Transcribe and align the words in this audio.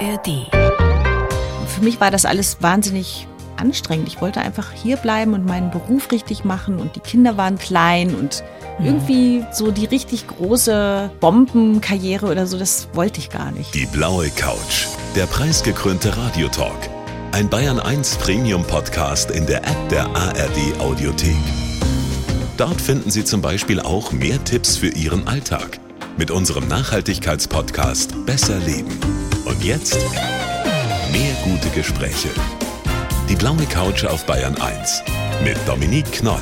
ARD. 0.00 0.46
Für 1.68 1.82
mich 1.82 2.00
war 2.00 2.10
das 2.10 2.24
alles 2.24 2.58
wahnsinnig 2.60 3.26
anstrengend. 3.56 4.08
Ich 4.08 4.20
wollte 4.20 4.40
einfach 4.40 4.72
hier 4.72 4.96
bleiben 4.96 5.34
und 5.34 5.44
meinen 5.44 5.70
Beruf 5.70 6.10
richtig 6.10 6.44
machen 6.44 6.78
und 6.78 6.96
die 6.96 7.00
Kinder 7.00 7.36
waren 7.36 7.58
klein 7.58 8.14
und 8.14 8.42
irgendwie 8.82 9.44
so 9.52 9.70
die 9.70 9.84
richtig 9.84 10.26
große 10.26 11.10
Bombenkarriere 11.20 12.30
oder 12.30 12.46
so, 12.46 12.58
das 12.58 12.88
wollte 12.94 13.20
ich 13.20 13.28
gar 13.28 13.50
nicht. 13.52 13.74
Die 13.74 13.86
blaue 13.86 14.30
Couch, 14.30 14.86
der 15.14 15.26
preisgekrönte 15.26 16.16
Radiotalk. 16.16 16.88
Ein 17.32 17.48
Bayern 17.48 17.78
1 17.78 18.16
Premium 18.16 18.64
Podcast 18.64 19.30
in 19.30 19.46
der 19.46 19.58
App 19.58 19.88
der 19.90 20.06
ARD 20.06 20.80
Audiothek. 20.80 21.36
Dort 22.56 22.80
finden 22.80 23.10
Sie 23.10 23.24
zum 23.24 23.42
Beispiel 23.42 23.80
auch 23.80 24.12
mehr 24.12 24.42
Tipps 24.44 24.76
für 24.76 24.88
Ihren 24.88 25.28
Alltag 25.28 25.78
mit 26.16 26.30
unserem 26.30 26.66
Nachhaltigkeitspodcast 26.68 28.26
Besser 28.26 28.58
Leben. 28.58 28.98
Und 29.50 29.64
jetzt 29.64 29.98
mehr 31.10 31.34
gute 31.42 31.70
Gespräche. 31.70 32.28
Die 33.28 33.34
blaue 33.34 33.64
Couch 33.66 34.04
auf 34.04 34.24
Bayern 34.24 34.54
1 34.56 35.02
mit 35.42 35.56
Dominique 35.66 36.12
Knoll. 36.12 36.40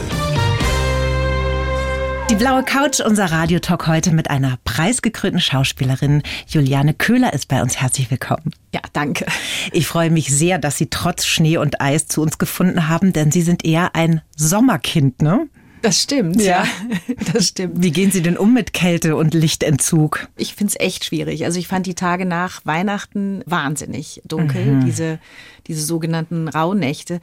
Die 2.29 2.35
blaue 2.35 2.63
Couch, 2.65 3.01
unser 3.01 3.33
Radiotalk 3.33 3.87
heute 3.87 4.11
mit 4.11 4.29
einer 4.29 4.59
preisgekrönten 4.65 5.41
Schauspielerin. 5.41 6.23
Juliane 6.49 6.93
Köhler 6.93 7.33
ist 7.33 7.49
bei 7.49 7.63
uns. 7.63 7.81
Herzlich 7.81 8.11
willkommen. 8.11 8.53
Ja, 8.75 8.83
danke. 8.93 9.25
Ich 9.73 9.87
freue 9.87 10.11
mich 10.11 10.29
sehr, 10.29 10.59
dass 10.59 10.77
Sie 10.77 10.91
trotz 10.91 11.25
Schnee 11.25 11.57
und 11.57 11.81
Eis 11.81 12.09
zu 12.09 12.21
uns 12.21 12.37
gefunden 12.37 12.89
haben, 12.89 13.15
denn 13.15 13.33
Sie 13.33 13.41
sind 13.41 13.65
eher 13.65 13.95
ein 13.95 14.21
Sommerkind, 14.37 15.23
ne? 15.23 15.49
Das 15.83 16.03
stimmt, 16.03 16.41
ja. 16.41 16.65
Das 17.33 17.49
stimmt. 17.49 17.83
Wie 17.83 17.91
gehen 17.91 18.11
Sie 18.11 18.23
denn 18.23 18.37
um 18.37 18.55
mit 18.55 18.73
Kälte 18.73 19.17
und 19.17 19.35
Lichtentzug? 19.35 20.29
Ich 20.37 20.55
finde 20.55 20.73
es 20.73 20.81
echt 20.85 21.05
schwierig. 21.05 21.45
Also 21.45 21.59
ich 21.59 21.69
fand 21.69 21.87
die 21.87 21.95
Tage 21.95 22.25
nach 22.27 22.61
Weihnachten 22.65 23.43
wahnsinnig 23.47 24.23
dunkel, 24.25 24.81
diese, 24.85 25.19
diese 25.67 25.85
sogenannten 25.85 26.49
Rauhnächte. 26.49 27.21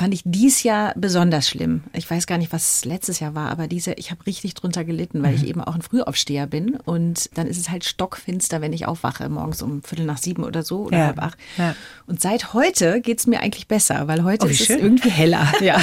Fand 0.00 0.14
ich 0.14 0.22
dies 0.24 0.62
Jahr 0.62 0.94
besonders 0.96 1.46
schlimm. 1.46 1.82
Ich 1.92 2.10
weiß 2.10 2.26
gar 2.26 2.38
nicht, 2.38 2.54
was 2.54 2.86
letztes 2.86 3.20
Jahr 3.20 3.34
war, 3.34 3.50
aber 3.50 3.68
diese, 3.68 3.92
ich 3.92 4.10
habe 4.10 4.24
richtig 4.24 4.54
drunter 4.54 4.82
gelitten, 4.82 5.22
weil 5.22 5.34
ich 5.34 5.46
eben 5.46 5.60
auch 5.60 5.74
ein 5.74 5.82
Frühaufsteher 5.82 6.46
bin. 6.46 6.76
Und 6.76 7.28
dann 7.36 7.46
ist 7.46 7.58
es 7.58 7.68
halt 7.68 7.84
stockfinster, 7.84 8.62
wenn 8.62 8.72
ich 8.72 8.86
aufwache, 8.86 9.28
morgens 9.28 9.60
um 9.60 9.82
Viertel 9.82 10.06
nach 10.06 10.16
sieben 10.16 10.42
oder 10.42 10.62
so 10.62 10.84
oder 10.86 10.96
Ja, 10.96 11.06
halb 11.08 11.22
acht. 11.22 11.38
ja. 11.58 11.74
Und 12.06 12.18
seit 12.18 12.54
heute 12.54 13.02
geht's 13.02 13.26
mir 13.26 13.40
eigentlich 13.40 13.68
besser, 13.68 14.08
weil 14.08 14.24
heute 14.24 14.46
Oh, 14.46 14.48
ist 14.48 14.64
schön. 14.64 14.76
es 14.78 14.82
irgendwie 14.82 15.10
heller. 15.10 15.46
Ja. 15.60 15.78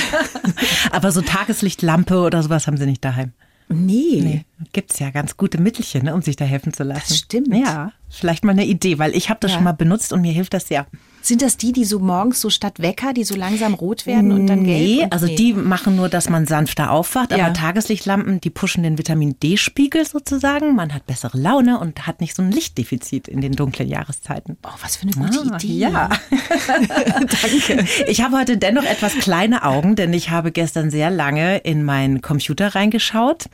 Aber 0.91 1.11
so 1.11 1.21
Tageslichtlampe 1.21 2.17
oder 2.19 2.41
sowas 2.41 2.65
haben 2.65 2.77
Sie 2.77 2.87
nicht 2.87 3.05
daheim? 3.05 3.33
Nee. 3.69 4.21
Nee, 4.23 4.45
gibt's 4.73 4.97
ja 4.97 5.11
ganz 5.11 5.37
gute 5.37 5.59
Mittelchen, 5.61 6.05
ne, 6.05 6.15
um 6.15 6.21
sich 6.21 6.37
da 6.37 6.45
helfen 6.45 6.73
zu 6.73 6.83
lassen. 6.83 7.03
Das 7.09 7.17
stimmt. 7.17 7.49
Ja, 7.53 7.91
vielleicht 8.09 8.43
mal 8.43 8.51
eine 8.53 8.65
Idee, 8.65 8.99
weil 8.99 9.15
ich 9.15 9.29
habe 9.29 9.39
das 9.41 9.51
Ja. 9.51 9.55
schon 9.57 9.63
mal 9.63 9.71
benutzt 9.73 10.13
und 10.13 10.21
mir 10.21 10.31
hilft 10.31 10.53
das 10.53 10.67
sehr. 10.67 10.85
Sind 11.21 11.41
das 11.41 11.57
die, 11.57 11.73
die 11.73 11.83
so 11.83 11.99
morgens 11.99 12.39
so 12.39 12.49
statt 12.49 12.79
Wecker, 12.79 13.11
die 13.11 13.25
so 13.25 13.35
langsam 13.35 13.73
rot 13.73 14.05
werden 14.05 14.31
und 14.31 14.47
dann 14.47 14.63
gelb? 14.63 14.79
Nee, 14.99 15.07
also 15.09 15.25
nee. 15.25 15.35
die 15.35 15.53
machen 15.53 15.97
nur, 15.97 16.07
dass 16.07 16.29
man 16.29 16.45
sanfter 16.45 16.89
aufwacht, 16.89 17.31
Ja. 17.31 17.43
aber 17.45 17.53
Tageslichtlampen, 17.53 18.39
die 18.39 18.49
pushen 18.49 18.81
den 18.83 18.97
Vitamin 18.97 19.35
D-Spiegel 19.43 20.05
sozusagen. 20.05 20.73
Man 20.75 20.93
hat 20.93 21.05
bessere 21.05 21.37
Laune 21.37 21.79
und 21.81 22.07
hat 22.07 22.21
nicht 22.21 22.33
so 22.33 22.43
ein 22.43 22.51
Lichtdefizit 22.51 23.27
in 23.27 23.41
den 23.41 23.51
dunklen 23.53 23.89
Jahreszeiten. 23.89 24.55
Oh, 24.63 24.69
was 24.81 24.95
für 24.95 25.03
eine 25.03 25.11
gute 25.11 25.51
Ah, 25.51 25.55
Idee. 25.57 25.73
Ja. 25.73 26.09
Danke. 27.01 27.85
Ich 28.07 28.21
habe 28.21 28.37
heute 28.37 28.57
dennoch 28.57 28.85
etwas 28.85 29.13
kleine 29.15 29.63
Augen, 29.63 29.95
denn 29.97 30.13
ich 30.13 30.29
habe 30.29 30.51
gestern 30.53 30.91
sehr 30.91 31.09
lange 31.09 31.57
in 31.57 31.83
meinen 31.83 32.21
Computer 32.21 32.73
reingeschaut, 32.73 33.45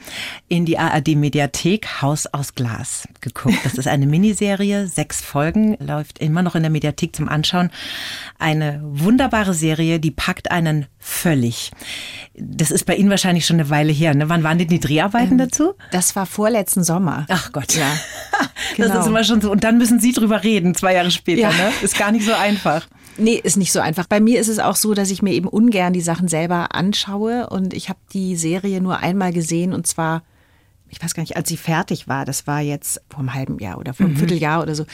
in 0.48 0.66
die 0.66 0.78
ARD-Mediathek 0.78 2.02
Haus 2.04 2.28
aus 2.28 2.54
Glas 2.54 3.08
geguckt. 3.22 3.58
Das 3.64 3.74
ist 3.76 3.88
eine 3.88 4.06
Miniserie, 4.06 4.43
sechs 4.88 5.22
Folgen, 5.22 5.78
läuft 5.80 6.20
immer 6.20 6.42
noch 6.42 6.56
in 6.56 6.64
der 6.64 6.72
Mediathek 6.72 7.16
zum 7.16 7.30
Anschauen. 7.30 7.70
Eine 8.40 8.82
wunderbare 8.84 9.54
Serie, 9.54 10.00
die 10.00 10.12
packt 10.12 10.52
einen 10.52 10.86
völlig. 11.00 11.72
Das 12.36 12.72
ist 12.72 12.86
bei 12.86 12.96
Ihnen 12.96 13.10
wahrscheinlich 13.10 13.46
schon 13.46 13.60
eine 13.60 13.70
Weile 13.70 13.92
her. 13.92 14.14
Ne? 14.16 14.30
Wann 14.30 14.44
waren 14.44 14.58
denn 14.58 14.68
die 14.68 14.80
Dreharbeiten 14.80 15.38
dazu? 15.38 15.74
Das 15.92 16.16
war 16.16 16.26
vorletzten 16.26 16.84
Sommer. 16.84 17.26
Ach 17.30 17.52
Gott. 17.52 17.76
Ja. 17.76 17.86
Das 18.78 18.88
Genau. 18.88 19.00
ist 19.02 19.08
immer 19.08 19.24
schon 19.24 19.42
so. 19.42 19.52
Und 19.52 19.64
dann 19.64 19.78
müssen 19.78 20.00
Sie 20.00 20.14
drüber 20.14 20.44
reden, 20.44 20.74
zwei 20.74 20.94
Jahre 20.96 21.12
später. 21.12 21.42
Ja. 21.42 21.50
Ne? 21.50 21.72
Ist 21.84 21.98
gar 21.98 22.12
nicht 22.12 22.26
so 22.26 22.34
einfach. 22.34 22.88
Nee, 23.18 23.36
ist 23.44 23.58
nicht 23.58 23.72
so 23.72 23.80
einfach. 23.82 24.08
Bei 24.08 24.20
mir 24.20 24.40
ist 24.40 24.48
es 24.48 24.58
auch 24.58 24.76
so, 24.76 24.94
dass 24.96 25.12
ich 25.12 25.22
mir 25.22 25.34
eben 25.34 25.48
ungern 25.48 25.94
die 25.94 26.02
Sachen 26.02 26.28
selber 26.28 26.74
anschaue 26.74 27.50
und 27.50 27.74
ich 27.76 27.90
habe 27.90 28.00
die 28.14 28.36
Serie 28.36 28.82
nur 28.82 29.00
einmal 29.00 29.32
gesehen 29.32 29.74
und 29.74 29.86
zwar, 29.86 30.24
ich 30.94 31.04
weiß 31.04 31.14
gar 31.14 31.22
nicht, 31.24 31.36
als 31.36 31.50
sie 31.50 31.58
fertig 31.58 32.08
war, 32.08 32.24
das 32.24 32.46
war 32.48 32.62
jetzt 32.62 33.02
vor 33.10 33.20
einem 33.20 33.34
halben 33.34 33.60
Jahr 33.60 33.78
oder 33.80 33.94
vor 33.94 34.06
einem 34.06 34.16
Vierteljahr 34.16 34.62
oder 34.62 34.76
so. 34.76 34.86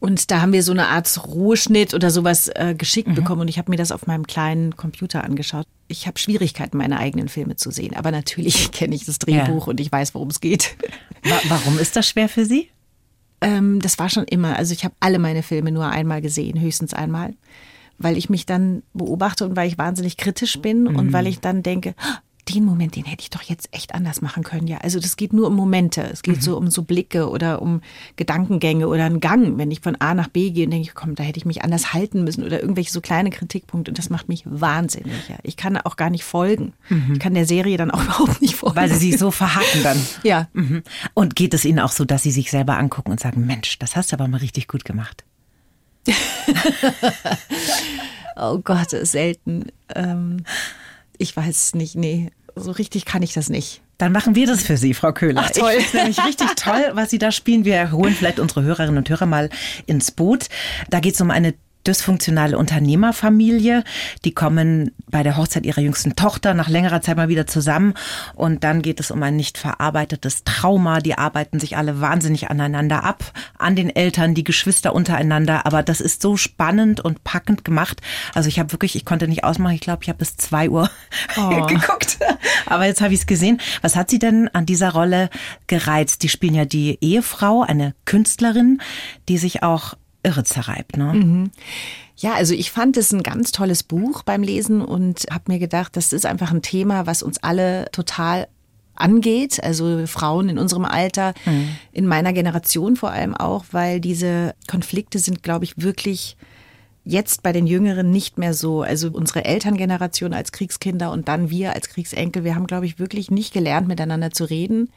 Und 0.00 0.32
da 0.32 0.40
haben 0.40 0.52
wir 0.52 0.64
so 0.64 0.72
eine 0.72 0.88
Art 0.88 1.26
Rohschnitt 1.28 1.94
oder 1.94 2.10
sowas 2.10 2.48
äh, 2.48 2.74
geschickt 2.76 3.14
bekommen 3.14 3.42
und 3.42 3.48
ich 3.48 3.56
habe 3.58 3.70
mir 3.70 3.76
das 3.76 3.92
auf 3.92 4.08
meinem 4.08 4.26
kleinen 4.26 4.76
Computer 4.76 5.22
angeschaut. 5.22 5.64
Ich 5.86 6.08
habe 6.08 6.18
Schwierigkeiten, 6.18 6.76
meine 6.76 6.98
eigenen 6.98 7.28
Filme 7.28 7.54
zu 7.54 7.70
sehen, 7.70 7.94
aber 7.94 8.10
natürlich 8.10 8.70
kenne 8.72 8.96
ich 8.96 9.04
das 9.04 9.20
Drehbuch 9.20 9.68
und 9.68 9.78
ich 9.78 9.92
weiß, 9.92 10.12
worum 10.14 10.28
es 10.28 10.40
geht. 10.40 10.76
Wa 11.22 11.40
warum 11.48 11.78
ist 11.78 11.94
das 11.94 12.08
schwer 12.08 12.28
für 12.28 12.44
Sie? 12.44 12.68
Ähm, 13.42 13.80
das 13.80 14.00
war 14.00 14.08
schon 14.08 14.24
immer. 14.24 14.56
Also 14.56 14.72
ich 14.72 14.84
habe 14.84 14.94
alle 14.98 15.20
meine 15.20 15.44
Filme 15.44 15.70
nur 15.70 15.86
einmal 15.86 16.20
gesehen, 16.20 16.60
höchstens 16.60 16.94
einmal, 16.94 17.34
weil 17.98 18.16
ich 18.16 18.28
mich 18.28 18.44
dann 18.44 18.82
beobachte 18.94 19.44
und 19.44 19.54
weil 19.54 19.68
ich 19.68 19.78
wahnsinnig 19.78 20.16
kritisch 20.16 20.58
bin 20.60 20.88
und 20.88 21.12
weil 21.12 21.28
ich 21.28 21.38
dann 21.38 21.62
denke, 21.62 21.94
"Ah, 21.98 22.18
den 22.48 22.64
Moment, 22.64 22.96
den 22.96 23.04
hätte 23.04 23.22
ich 23.22 23.30
doch 23.30 23.42
jetzt 23.42 23.68
echt 23.72 23.94
anders 23.94 24.20
machen 24.20 24.42
können. 24.42 24.66
Ja, 24.66 24.78
also 24.78 24.98
das 24.98 25.16
geht 25.16 25.32
nur 25.32 25.46
um 25.46 25.54
Momente. 25.54 26.02
Es 26.02 26.22
geht 26.22 26.42
so 26.42 26.56
um 26.56 26.70
so 26.70 26.82
Blicke 26.82 27.30
oder 27.30 27.62
um 27.62 27.82
Gedankengänge 28.16 28.88
oder 28.88 29.04
einen 29.04 29.20
Gang. 29.20 29.58
Wenn 29.58 29.70
ich 29.70 29.80
von 29.80 29.94
A 30.00 30.14
nach 30.14 30.28
B 30.28 30.50
gehe 30.50 30.64
und 30.64 30.72
denke, 30.72 30.90
komm, 30.94 31.14
da 31.14 31.22
hätte 31.22 31.38
ich 31.38 31.44
mich 31.44 31.62
anders 31.62 31.92
halten 31.92 32.24
müssen 32.24 32.42
oder 32.44 32.60
irgendwelche 32.60 32.90
so 32.90 33.00
kleine 33.00 33.30
Kritikpunkte 33.30 33.92
und 33.92 33.98
das 33.98 34.10
macht 34.10 34.28
mich 34.28 34.42
wahnsinnig. 34.44 35.28
Ja. 35.28 35.36
Ich 35.44 35.56
kann 35.56 35.76
auch 35.76 35.96
gar 35.96 36.10
nicht 36.10 36.24
folgen. 36.24 36.72
Ich 37.12 37.20
kann 37.20 37.34
der 37.34 37.46
Serie 37.46 37.76
dann 37.76 37.90
auch 37.90 38.02
überhaupt 38.04 38.42
nicht 38.42 38.56
folgen. 38.56 38.76
Weil 38.76 38.88
Sie 38.88 39.10
sich 39.10 39.18
so 39.18 39.30
verhaken 39.30 39.82
dann. 39.84 39.98
ja. 40.24 40.48
Mhm. 40.52 40.82
Und 41.14 41.36
geht 41.36 41.54
es 41.54 41.64
Ihnen 41.64 41.78
auch 41.78 41.92
so, 41.92 42.04
dass 42.04 42.24
Sie 42.24 42.32
sich 42.32 42.50
selber 42.50 42.76
angucken 42.76 43.12
und 43.12 43.20
sagen, 43.20 43.46
Mensch, 43.46 43.78
das 43.78 43.94
hast 43.94 44.10
du 44.10 44.16
aber 44.16 44.26
mal 44.26 44.38
richtig 44.38 44.66
gut 44.66 44.84
gemacht? 44.84 45.24
Oh 48.36 48.58
Gott, 48.58 48.90
selten. 48.90 49.66
Ähm, 49.94 50.44
ich 51.18 51.36
weiß 51.36 51.74
nicht, 51.74 51.96
nee. 51.96 52.30
So 52.54 52.70
richtig 52.70 53.04
kann 53.04 53.22
ich 53.22 53.32
das 53.32 53.48
nicht. 53.48 53.80
Dann 53.98 54.12
machen 54.12 54.34
wir 54.34 54.46
das 54.46 54.62
für 54.62 54.76
Sie, 54.76 54.94
Frau 54.94 55.12
Köhler. 55.12 55.42
Ach, 55.44 55.50
toll. 55.50 55.74
Ich 55.78 55.94
nämlich 55.94 56.22
richtig 56.24 56.48
toll, 56.56 56.90
was 56.94 57.10
Sie 57.10 57.18
da 57.18 57.30
spielen. 57.30 57.64
Wir 57.64 57.92
holen 57.92 58.14
vielleicht 58.14 58.40
unsere 58.40 58.62
Hörerinnen 58.62 58.98
und 58.98 59.08
Hörer 59.08 59.26
mal 59.26 59.48
ins 59.86 60.10
Boot. 60.10 60.48
Da 60.90 61.00
geht 61.00 61.14
es 61.14 61.20
um 61.20 61.30
eine 61.30 61.54
dysfunktionale 61.86 62.58
Unternehmerfamilie. 62.58 63.84
Die 64.24 64.32
kommen 64.32 64.92
bei 65.10 65.22
der 65.22 65.36
Hochzeit 65.36 65.66
ihrer 65.66 65.80
jüngsten 65.80 66.16
Tochter 66.16 66.54
nach 66.54 66.68
längerer 66.68 67.00
Zeit 67.00 67.16
mal 67.16 67.28
wieder 67.28 67.46
zusammen. 67.46 67.94
Und 68.34 68.64
dann 68.64 68.82
geht 68.82 69.00
es 69.00 69.10
um 69.10 69.22
ein 69.22 69.36
nicht 69.36 69.58
verarbeitetes 69.58 70.44
Trauma. 70.44 71.00
Die 71.00 71.16
arbeiten 71.18 71.60
sich 71.60 71.76
alle 71.76 72.00
wahnsinnig 72.00 72.50
aneinander 72.50 73.04
ab, 73.04 73.32
an 73.58 73.76
den 73.76 73.94
Eltern, 73.94 74.34
die 74.34 74.44
Geschwister 74.44 74.94
untereinander. 74.94 75.66
Aber 75.66 75.82
das 75.82 76.00
ist 76.00 76.22
so 76.22 76.36
spannend 76.36 77.00
und 77.00 77.24
packend 77.24 77.64
gemacht. 77.64 78.00
Also 78.34 78.48
ich 78.48 78.58
habe 78.58 78.72
wirklich, 78.72 78.96
ich 78.96 79.04
konnte 79.04 79.28
nicht 79.28 79.44
ausmachen. 79.44 79.74
Ich 79.74 79.80
glaube, 79.80 80.02
ich 80.02 80.08
habe 80.08 80.18
bis 80.18 80.36
zwei 80.36 80.70
Uhr 80.70 80.90
Oh. 81.36 81.66
geguckt. 81.66 82.18
Aber 82.66 82.86
jetzt 82.86 83.00
habe 83.00 83.14
ich 83.14 83.20
es 83.20 83.26
gesehen. 83.26 83.60
Was 83.80 83.96
hat 83.96 84.10
Sie 84.10 84.18
denn 84.18 84.48
an 84.52 84.66
dieser 84.66 84.92
Rolle 84.92 85.30
gereizt? 85.66 86.22
Die 86.22 86.28
spielen 86.28 86.54
ja 86.54 86.64
die 86.64 86.98
Ehefrau, 87.00 87.62
eine 87.62 87.94
Künstlerin, 88.04 88.80
die 89.28 89.38
sich 89.38 89.62
auch 89.62 89.94
irre 90.22 90.44
zerreibt. 90.44 90.96
Ne? 90.96 91.50
Ja, 92.16 92.34
also 92.34 92.54
ich 92.54 92.70
fand 92.70 92.96
es 92.96 93.12
ein 93.12 93.22
ganz 93.22 93.52
tolles 93.52 93.82
Buch 93.82 94.22
beim 94.22 94.42
Lesen 94.42 94.82
und 94.82 95.26
habe 95.30 95.52
mir 95.52 95.58
gedacht, 95.58 95.96
das 95.96 96.12
ist 96.12 96.26
einfach 96.26 96.52
ein 96.52 96.62
Thema, 96.62 97.06
was 97.06 97.22
uns 97.22 97.42
alle 97.42 97.90
total 97.92 98.48
angeht, 98.94 99.62
also 99.62 100.06
Frauen 100.06 100.48
in 100.48 100.58
unserem 100.58 100.84
Alter, 100.84 101.34
in 101.92 102.06
meiner 102.06 102.32
Generation 102.32 102.94
vor 102.94 103.10
allem 103.10 103.34
auch, 103.34 103.64
weil 103.72 104.00
diese 104.00 104.54
Konflikte 104.68 105.18
sind, 105.18 105.42
glaube 105.42 105.64
ich, 105.64 105.80
wirklich 105.80 106.36
jetzt 107.04 107.42
bei 107.42 107.52
den 107.52 107.66
Jüngeren 107.66 108.10
nicht 108.10 108.38
mehr 108.38 108.54
so. 108.54 108.82
Also 108.82 109.10
unsere 109.10 109.44
Elterngeneration 109.44 110.34
als 110.34 110.52
Kriegskinder 110.52 111.10
und 111.10 111.28
dann 111.28 111.50
wir 111.50 111.72
als 111.72 111.88
Kriegsenkel, 111.88 112.44
wir 112.44 112.54
haben, 112.54 112.66
glaube 112.66 112.86
ich, 112.86 112.98
wirklich 112.98 113.30
nicht 113.30 113.52
gelernt, 113.52 113.88
miteinander 113.88 114.30
zu 114.30 114.44
reden. 114.44 114.90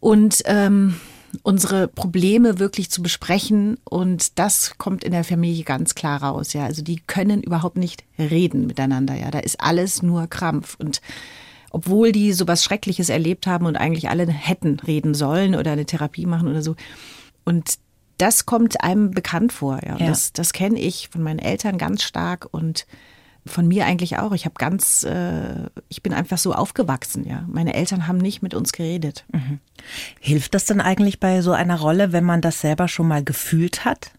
Und 0.00 0.42
ähm, 0.44 0.94
unsere 1.42 1.88
Probleme 1.88 2.58
wirklich 2.58 2.90
zu 2.90 3.02
besprechen. 3.02 3.78
Und 3.84 4.38
das 4.38 4.74
kommt 4.78 5.04
in 5.04 5.12
der 5.12 5.24
Familie 5.24 5.64
ganz 5.64 5.94
klar 5.94 6.22
raus. 6.22 6.52
Ja, 6.52 6.64
also 6.64 6.82
die 6.82 7.00
können 7.06 7.42
überhaupt 7.42 7.76
nicht 7.76 8.04
reden 8.18 8.66
miteinander. 8.66 9.14
Ja, 9.14 9.30
da 9.30 9.38
ist 9.40 9.60
alles 9.60 10.02
nur 10.02 10.26
Krampf. 10.26 10.76
Und 10.78 11.00
obwohl 11.70 12.12
die 12.12 12.32
sowas 12.32 12.64
Schreckliches 12.64 13.08
erlebt 13.08 13.46
haben 13.46 13.66
und 13.66 13.76
eigentlich 13.76 14.08
alle 14.08 14.26
hätten 14.26 14.80
reden 14.80 15.14
sollen 15.14 15.54
oder 15.54 15.72
eine 15.72 15.84
Therapie 15.86 16.26
machen 16.26 16.48
oder 16.48 16.62
so. 16.62 16.76
Und 17.44 17.74
das 18.16 18.46
kommt 18.46 18.82
einem 18.82 19.10
bekannt 19.12 19.52
vor. 19.52 19.80
Ja, 19.84 19.96
Ja. 19.98 20.08
das, 20.08 20.32
das 20.32 20.52
kenne 20.52 20.80
ich 20.80 21.08
von 21.10 21.22
meinen 21.22 21.38
Eltern 21.38 21.78
ganz 21.78 22.02
stark 22.02 22.48
und 22.50 22.86
von 23.48 23.66
mir 23.66 23.86
eigentlich 23.86 24.18
auch. 24.18 24.32
Ich 24.32 24.44
habe 24.44 24.54
ganz, 24.58 25.04
äh, 25.04 25.68
ich 25.88 26.02
bin 26.02 26.12
einfach 26.12 26.38
so 26.38 26.52
aufgewachsen, 26.52 27.26
ja. 27.26 27.44
Meine 27.48 27.74
Eltern 27.74 28.06
haben 28.06 28.18
nicht 28.18 28.42
mit 28.42 28.54
uns 28.54 28.72
geredet. 28.72 29.24
Mhm. 29.32 29.58
Hilft 30.20 30.54
das 30.54 30.64
denn 30.64 30.80
eigentlich 30.80 31.20
bei 31.20 31.42
so 31.42 31.52
einer 31.52 31.78
Rolle, 31.78 32.12
wenn 32.12 32.24
man 32.24 32.40
das 32.40 32.60
selber 32.60 32.88
schon 32.88 33.08
mal 33.08 33.24
gefühlt 33.24 33.84
hat? 33.84 34.12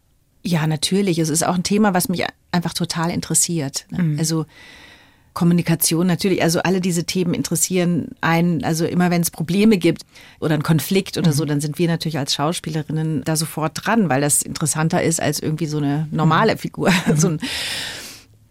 Ja, 0.43 0.67
natürlich. 0.67 1.19
Es 1.19 1.29
ist 1.29 1.45
auch 1.45 1.55
ein 1.55 1.63
Thema, 1.63 1.93
was 1.93 2.09
mich 2.09 2.25
einfach 2.51 2.73
total 2.73 3.11
interessiert. 3.11 3.85
Ne? 3.91 4.03
Mhm. 4.03 4.19
Also 4.19 4.45
Kommunikation 5.33 6.07
natürlich, 6.07 6.41
also 6.41 6.59
alle 6.63 6.81
diese 6.81 7.05
Themen 7.05 7.33
interessieren 7.33 8.09
einen. 8.19 8.63
Also 8.63 8.85
immer 8.85 9.11
wenn 9.11 9.21
es 9.21 9.31
Probleme 9.31 9.77
gibt 9.77 10.03
oder 10.39 10.53
einen 10.53 10.63
Konflikt 10.63 11.17
oder 11.17 11.29
mhm. 11.29 11.35
so, 11.35 11.45
dann 11.45 11.61
sind 11.61 11.77
wir 11.77 11.87
natürlich 11.87 12.17
als 12.17 12.33
Schauspielerinnen 12.33 13.23
da 13.23 13.35
sofort 13.35 13.85
dran, 13.85 14.09
weil 14.09 14.21
das 14.21 14.41
interessanter 14.41 15.01
ist 15.03 15.21
als 15.21 15.39
irgendwie 15.39 15.67
so 15.67 15.77
eine 15.77 16.07
normale 16.11 16.55
mhm. 16.55 16.57
Figur. 16.57 16.91
Mhm. 17.07 17.15
so 17.15 17.27
ein, 17.29 17.39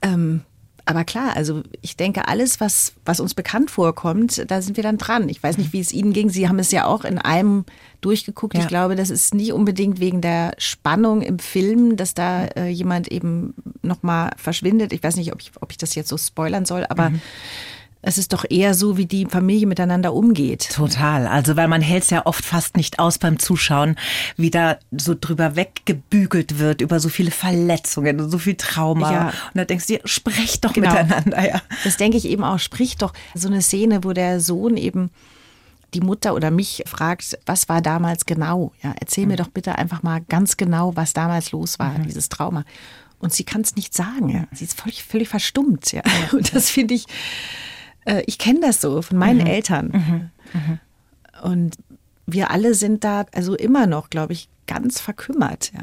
ähm, 0.03 0.41
aber 0.89 1.05
klar, 1.05 1.37
also 1.37 1.63
ich 1.83 1.99
denke, 1.99 2.29
alles, 2.29 2.61
was, 2.61 2.95
was 3.05 3.21
uns 3.21 3.35
bekannt 3.35 3.71
vorkommt, 3.71 4.51
da 4.51 4.63
sind 4.63 4.79
wir 4.79 4.83
dann 4.83 4.97
dran. 4.97 5.29
Ich 5.29 5.43
weiß 5.43 5.59
nicht, 5.59 5.75
wie 5.75 5.81
es 5.81 5.93
Ihnen 5.93 6.15
ging. 6.15 6.31
Sie 6.31 6.49
haben 6.49 6.59
es 6.59 6.71
ja 6.71 6.87
auch 6.87 7.05
in 7.05 7.19
einem 7.19 7.67
durchgeguckt. 8.01 8.55
Ja. 8.55 8.61
Ich 8.61 8.69
glaube, 8.69 8.97
das 8.97 9.11
ist 9.11 9.35
nicht 9.35 9.53
unbedingt 9.53 10.01
wegen 10.01 10.23
der 10.23 10.53
Spannung 10.57 11.21
im 11.21 11.41
Film, 11.41 11.97
dass 11.97 12.15
da 12.15 12.47
äh, 12.47 12.69
jemand 12.69 13.09
eben 13.09 13.53
nochmal 13.83 14.31
verschwindet. 14.39 14.95
Ich 14.95 15.03
weiß 15.03 15.17
nicht, 15.17 15.31
ob 15.35 15.43
ich, 15.43 15.53
ob 15.61 15.71
ich 15.73 15.77
das 15.77 15.95
jetzt 15.95 16.09
so 16.09 16.17
spoilern 16.17 16.65
soll, 16.65 16.87
aber 16.89 17.11
mhm 17.11 17.21
es 18.01 18.17
ist 18.17 18.33
doch 18.33 18.45
eher 18.49 18.75
so, 18.75 18.97
wie 18.97 19.07
die 19.07 19.27
Familie 19.27 19.67
miteinander 19.67 20.15
umgeht. 20.15 20.69
Total. 20.73 21.27
Also, 21.27 21.57
weil 21.57 21.67
man 21.67 21.83
hält 21.83 22.05
es 22.05 22.11
ja 22.11 22.27
oft 22.27 22.45
fast 22.45 22.77
nicht 22.77 22.99
aus 22.99 23.19
beim 23.19 23.39
Zuschauen, 23.39 23.97
wie 24.37 24.51
da 24.51 24.79
so 24.97 25.17
drüber 25.19 25.57
weggebügelt 25.57 26.59
wird 26.59 26.81
über 26.81 27.01
so 27.01 27.09
viele 27.09 27.33
Verletzungen 27.33 28.21
und 28.21 28.31
so 28.31 28.39
viel 28.39 28.55
Trauma. 28.55 29.13
Ja. 29.13 29.27
Und 29.29 29.55
da 29.55 29.65
denkst 29.65 29.87
du 29.87 29.95
dir, 29.95 30.01
sprecht 30.05 30.65
doch 30.65 30.73
genau. 30.73 30.91
miteinander. 30.91 31.45
Ja. 31.45 31.61
Das 31.83 31.97
denke 31.97 32.17
ich 32.17 32.27
eben 32.27 32.45
auch, 32.45 32.61
sprich 32.61 32.97
doch. 32.97 33.13
So 33.35 33.49
eine 33.49 33.63
Szene, 33.63 34.05
wo 34.05 34.13
der 34.13 34.41
Sohn 34.41 34.77
eben 34.77 35.11
die 35.95 36.01
Mutter 36.01 36.35
oder 36.35 36.51
mich 36.51 36.85
fragt, 36.87 37.39
was 37.47 37.69
war 37.69 37.81
damals 37.81 38.27
genau? 38.27 38.73
Ja, 38.83 38.95
erzähl 39.01 39.25
mhm. 39.25 39.33
mir 39.33 39.37
doch 39.39 39.49
bitte 39.49 39.77
einfach 39.77 40.03
mal 40.03 40.21
ganz 40.29 40.57
genau, 40.57 40.95
was 40.95 41.15
damals 41.15 41.51
los 41.51 41.79
war, 41.79 41.99
mhm. 41.99 42.05
dieses 42.05 42.29
Trauma. 42.29 42.65
Und 43.19 43.33
sie 43.33 43.45
kann 43.45 43.63
es 43.63 43.75
nicht 43.75 43.95
sagen. 43.95 44.29
Ja. 44.29 44.45
Sie 44.53 44.65
ist 44.65 44.81
völlig, 44.81 45.03
völlig 45.03 45.29
verstummt. 45.29 45.91
Ja. 45.91 46.03
Und 46.33 46.55
das 46.55 46.71
finde 46.71 46.95
ich 46.95 47.07
äh, 48.09 48.23
ich 48.27 48.39
kenne 48.39 48.61
das 48.61 48.81
so 48.81 49.03
von 49.03 49.19
meinen 49.19 49.41
mhm. 49.41 49.47
Eltern. 49.47 49.87
Mhm. 49.93 50.31
Mhm. 50.61 50.79
Und 51.43 51.77
wir 52.27 52.51
alle 52.51 52.75
sind 52.75 53.05
da 53.05 53.27
also 53.33 53.55
immer 53.55 53.87
noch, 53.87 54.11
glaube 54.11 54.33
ich, 54.33 54.49
ganz 54.67 55.01
verkümmert. 55.01 55.73
Ja. 55.73 55.81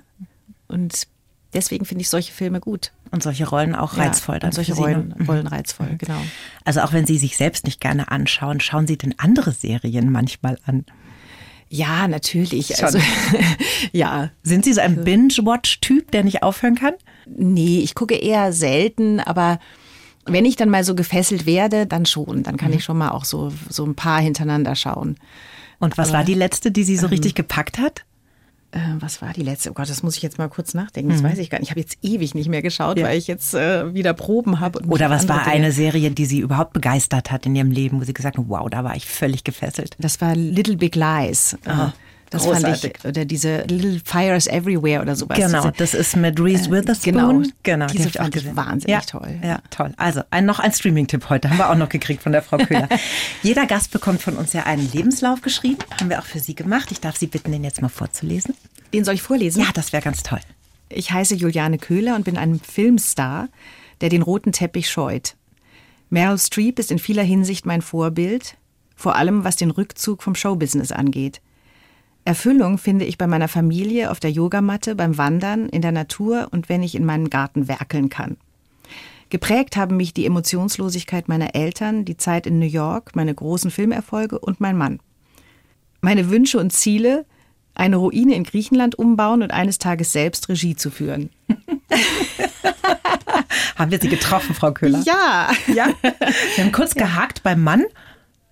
Und 0.67 1.07
deswegen 1.53 1.85
finde 1.85 2.01
ich 2.01 2.09
solche 2.09 2.33
Filme 2.33 2.59
gut. 2.59 2.91
Und 3.11 3.23
solche 3.23 3.47
Rollen 3.47 3.75
auch 3.75 3.97
reizvoll. 3.97 4.39
Ja, 4.41 4.47
und 4.47 4.53
solche 4.53 4.73
Rollen, 4.73 5.13
ne? 5.17 5.25
Rollen 5.25 5.47
reizvoll, 5.47 5.91
mhm. 5.91 5.97
genau. 5.97 6.21
Also 6.65 6.81
auch 6.81 6.93
wenn 6.93 7.05
Sie 7.05 7.17
sich 7.17 7.37
selbst 7.37 7.65
nicht 7.65 7.79
gerne 7.79 8.11
anschauen, 8.11 8.59
schauen 8.59 8.87
Sie 8.87 8.97
denn 8.97 9.15
andere 9.17 9.51
Serien 9.51 10.11
manchmal 10.11 10.57
an? 10.65 10.85
Ja, 11.69 12.07
natürlich. 12.07 12.83
Also, 12.83 12.99
ja. 13.91 14.29
Sind 14.43 14.65
Sie 14.65 14.73
so 14.73 14.81
ein 14.81 15.03
Binge-Watch-Typ, 15.03 16.11
der 16.11 16.23
nicht 16.23 16.43
aufhören 16.43 16.75
kann? 16.75 16.93
Nee, 17.25 17.79
ich 17.79 17.95
gucke 17.95 18.15
eher 18.15 18.53
selten, 18.53 19.19
aber 19.19 19.59
wenn 20.25 20.45
ich 20.45 20.55
dann 20.55 20.69
mal 20.69 20.83
so 20.83 20.95
gefesselt 20.95 21.45
werde, 21.45 21.85
dann 21.85 22.05
schon. 22.05 22.43
Dann 22.43 22.57
kann 22.57 22.71
mhm. 22.71 22.77
ich 22.77 22.83
schon 22.83 22.97
mal 22.97 23.11
auch 23.11 23.25
so, 23.25 23.51
so 23.69 23.85
ein 23.85 23.95
paar 23.95 24.19
hintereinander 24.19 24.75
schauen. 24.75 25.17
Und 25.79 25.97
was 25.97 26.09
Aber, 26.09 26.19
war 26.19 26.23
die 26.23 26.33
letzte, 26.33 26.71
die 26.71 26.83
Sie 26.83 26.97
so 26.97 27.07
ähm, 27.07 27.11
richtig 27.11 27.35
gepackt 27.35 27.77
hat? 27.77 28.05
Äh, 28.71 28.79
was 28.99 29.21
war 29.21 29.33
die 29.33 29.43
letzte? 29.43 29.71
Oh 29.71 29.73
Gott, 29.73 29.89
das 29.89 30.03
muss 30.03 30.17
ich 30.17 30.23
jetzt 30.23 30.37
mal 30.37 30.49
kurz 30.49 30.73
nachdenken. 30.73 31.11
Das 31.11 31.21
mhm. 31.21 31.27
weiß 31.27 31.37
ich 31.37 31.49
gar 31.49 31.59
nicht. 31.59 31.67
Ich 31.67 31.71
habe 31.71 31.79
jetzt 31.79 31.97
ewig 32.01 32.33
nicht 32.33 32.49
mehr 32.49 32.61
geschaut, 32.61 32.97
ja. 32.97 33.05
weil 33.05 33.17
ich 33.17 33.27
jetzt 33.27 33.53
äh, 33.53 33.93
wieder 33.93 34.13
Proben 34.13 34.59
habe. 34.59 34.79
Oder 34.87 35.09
was 35.09 35.27
war 35.29 35.45
eine 35.47 35.71
Serie, 35.71 36.11
die 36.11 36.25
Sie 36.25 36.39
überhaupt 36.39 36.73
begeistert 36.73 37.31
hat 37.31 37.45
in 37.45 37.55
Ihrem 37.55 37.71
Leben, 37.71 38.01
wo 38.01 38.03
Sie 38.03 38.13
gesagt 38.13 38.37
haben, 38.37 38.49
wow, 38.49 38.69
da 38.69 38.83
war 38.83 38.95
ich 38.95 39.05
völlig 39.05 39.43
gefesselt? 39.43 39.95
Das 39.99 40.19
war 40.21 40.35
Little 40.35 40.77
Big 40.77 40.95
Lies. 40.95 41.57
Aha. 41.65 41.93
Das 42.29 42.43
Großartig. 42.43 42.81
fand 42.81 42.97
ich, 42.97 43.05
oder 43.05 43.25
diese 43.25 43.61
Little 43.63 44.01
Fires 44.03 44.47
Everywhere 44.47 45.01
oder 45.01 45.15
sowas. 45.15 45.37
Genau, 45.37 45.69
das 45.69 45.93
ist 45.93 46.15
mit 46.15 46.39
Reese 46.39 46.69
äh, 46.69 46.71
Witherspoon. 46.71 47.13
Genau, 47.13 47.43
genau 47.63 47.85
diese 47.87 48.09
die 48.09 48.17
fand 48.17 48.35
ich 48.35 48.55
wahnsinnig 48.55 48.87
ja, 48.87 49.01
toll. 49.01 49.39
Ja, 49.43 49.59
toll. 49.69 49.93
Also 49.97 50.21
ein, 50.31 50.45
noch 50.45 50.59
ein 50.59 50.71
Streaming-Tipp 50.71 51.29
heute 51.29 51.49
haben 51.49 51.57
wir 51.57 51.69
auch 51.69 51.75
noch 51.75 51.89
gekriegt 51.89 52.23
von 52.23 52.31
der 52.31 52.41
Frau 52.41 52.57
Köhler. 52.57 52.89
Jeder 53.43 53.67
Gast 53.67 53.91
bekommt 53.91 54.21
von 54.21 54.35
uns 54.35 54.53
ja 54.53 54.63
einen 54.63 54.91
Lebenslauf 54.91 55.41
geschrieben, 55.41 55.79
haben 55.99 56.09
wir 56.09 56.19
auch 56.19 56.25
für 56.25 56.39
Sie 56.39 56.55
gemacht. 56.55 56.91
Ich 56.91 56.99
darf 56.99 57.15
Sie 57.15 57.27
bitten, 57.27 57.51
den 57.51 57.63
jetzt 57.63 57.81
mal 57.81 57.89
vorzulesen. 57.89 58.55
Den 58.93 59.03
soll 59.03 59.15
ich 59.15 59.21
vorlesen? 59.21 59.61
Ja, 59.61 59.69
das 59.73 59.93
wäre 59.93 60.01
ganz 60.01 60.23
toll. 60.23 60.39
Ich 60.89 61.11
heiße 61.11 61.35
Juliane 61.35 61.77
Köhler 61.77 62.15
und 62.15 62.23
bin 62.23 62.37
ein 62.37 62.59
Filmstar, 62.59 63.49
der 64.01 64.09
den 64.09 64.21
roten 64.21 64.51
Teppich 64.51 64.89
scheut. 64.89 65.35
Meryl 66.09 66.37
Streep 66.37 66.79
ist 66.79 66.91
in 66.91 66.99
vieler 66.99 67.23
Hinsicht 67.23 67.65
mein 67.65 67.81
Vorbild, 67.81 68.57
vor 68.95 69.15
allem 69.15 69.43
was 69.43 69.55
den 69.55 69.71
Rückzug 69.71 70.23
vom 70.23 70.35
Showbusiness 70.35 70.91
angeht. 70.91 71.41
Erfüllung 72.25 72.79
finde 72.79 73.05
ich 73.05 73.19
bei 73.19 73.27
meiner 73.27 73.47
Familie, 73.47 74.09
auf 74.09 74.19
der 74.19 74.31
Yogamatte, 74.31 74.95
beim 74.95 75.19
Wandern, 75.19 75.69
in 75.69 75.83
der 75.83 75.91
Natur 75.91 76.47
und 76.49 76.69
wenn 76.69 76.81
ich 76.81 76.95
in 76.95 77.05
meinem 77.05 77.29
Garten 77.29 77.67
werkeln 77.67 78.09
kann. 78.09 78.37
Geprägt 79.29 79.77
haben 79.77 79.95
mich 79.95 80.11
die 80.13 80.25
Emotionslosigkeit 80.25 81.27
meiner 81.27 81.53
Eltern, 81.53 82.03
die 82.03 82.17
Zeit 82.17 82.47
in 82.47 82.57
New 82.57 82.65
York, 82.65 83.15
meine 83.15 83.33
großen 83.33 83.69
Filmerfolge 83.69 84.39
und 84.39 84.59
mein 84.59 84.75
Mann. 84.75 84.99
Meine 86.01 86.31
Wünsche 86.31 86.59
und 86.59 86.73
Ziele, 86.73 87.25
eine 87.75 87.97
Ruine 87.97 88.33
in 88.33 88.43
Griechenland 88.43 88.97
umbauen 88.97 89.43
und 89.43 89.51
eines 89.51 89.77
Tages 89.77 90.11
selbst 90.11 90.49
Regie 90.49 90.75
zu 90.75 90.89
führen. 90.89 91.29
haben 93.75 93.91
wir 93.91 93.99
Sie 93.99 94.09
getroffen, 94.09 94.55
Frau 94.55 94.71
Köhler? 94.71 95.03
Ja. 95.05 95.51
ja. 95.67 95.89
Wir 96.55 96.63
haben 96.63 96.71
kurz 96.71 96.95
ja. 96.95 97.03
gehakt 97.03 97.43
beim 97.43 97.61
Mann. 97.61 97.83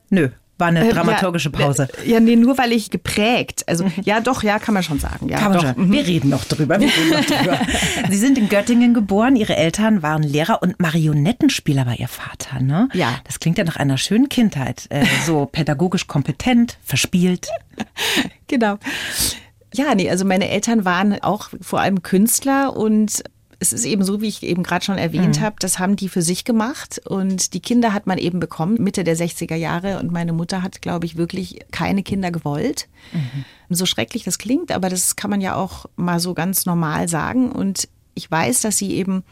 Nö, 0.09 0.29
war 0.57 0.67
eine 0.67 0.87
äh, 0.87 0.93
dramaturgische 0.93 1.49
Pause. 1.49 1.87
Ja, 2.05 2.19
nee, 2.19 2.35
nur 2.35 2.57
weil 2.57 2.71
ich 2.71 2.91
geprägt. 2.91 3.63
Also, 3.67 3.85
ja, 4.03 4.21
doch, 4.21 4.43
ja, 4.43 4.59
kann 4.59 4.73
man 4.73 4.83
schon 4.83 4.99
sagen. 4.99 5.27
Ja, 5.27 5.39
kann 5.39 5.51
man 5.53 5.61
schon. 5.61 5.87
Mhm. 5.87 5.91
Wir 5.91 6.05
reden 6.05 6.29
noch 6.29 6.45
drüber. 6.45 6.79
Wir 6.79 6.87
reden 6.87 7.09
noch 7.09 7.25
drüber. 7.25 7.59
Sie 8.09 8.17
sind 8.17 8.37
in 8.37 8.49
Göttingen 8.49 8.93
geboren. 8.93 9.35
Ihre 9.35 9.55
Eltern 9.55 10.03
waren 10.03 10.23
Lehrer 10.23 10.61
und 10.61 10.79
Marionettenspieler 10.79 11.85
war 11.85 11.99
Ihr 11.99 12.07
Vater, 12.07 12.59
ne? 12.59 12.87
Ja. 12.93 13.15
Das 13.23 13.39
klingt 13.39 13.57
ja 13.57 13.63
nach 13.63 13.77
einer 13.77 13.97
schönen 13.97 14.29
Kindheit. 14.29 14.85
Äh, 14.89 15.05
so 15.25 15.45
pädagogisch 15.45 16.07
kompetent, 16.07 16.77
verspielt. 16.83 17.47
genau. 18.47 18.77
Ja, 19.73 19.95
nee, 19.95 20.09
also 20.09 20.23
meine 20.23 20.49
Eltern 20.49 20.85
waren 20.85 21.21
auch 21.23 21.49
vor 21.61 21.79
allem 21.81 22.03
Künstler 22.03 22.75
und 22.75 23.23
es 23.63 23.71
ist 23.71 23.85
eben 23.85 24.03
so, 24.03 24.19
wie 24.19 24.27
ich 24.27 24.43
eben 24.43 24.61
gerade 24.61 24.83
schon 24.83 24.97
erwähnt 24.97 25.39
mhm. 25.39 25.41
habe, 25.41 25.55
das 25.59 25.79
haben 25.79 25.95
die 25.95 26.09
für 26.09 26.21
sich 26.21 26.43
gemacht 26.43 27.01
und 27.05 27.53
die 27.53 27.61
Kinder 27.61 27.93
hat 27.93 28.07
man 28.07 28.17
eben 28.17 28.41
bekommen, 28.41 28.75
Mitte 28.83 29.05
der 29.05 29.15
60er 29.15 29.55
Jahre 29.55 29.99
und 29.99 30.11
meine 30.11 30.33
Mutter 30.33 30.61
hat, 30.61 30.81
glaube 30.81 31.05
ich, 31.05 31.15
wirklich 31.15 31.59
keine 31.71 32.03
Kinder 32.03 32.29
gewollt. 32.29 32.89
Mhm. 33.13 33.45
So 33.69 33.85
schrecklich 33.85 34.25
das 34.25 34.37
klingt, 34.37 34.71
aber 34.71 34.89
das 34.89 35.15
kann 35.15 35.29
man 35.29 35.39
ja 35.39 35.55
auch 35.55 35.85
mal 35.95 36.19
so 36.19 36.33
ganz 36.33 36.65
normal 36.65 37.07
sagen 37.07 37.51
und 37.51 37.87
ich 38.15 38.29
weiß, 38.29 38.61
dass 38.61 38.77
sie 38.77 38.91
eben 38.91 39.23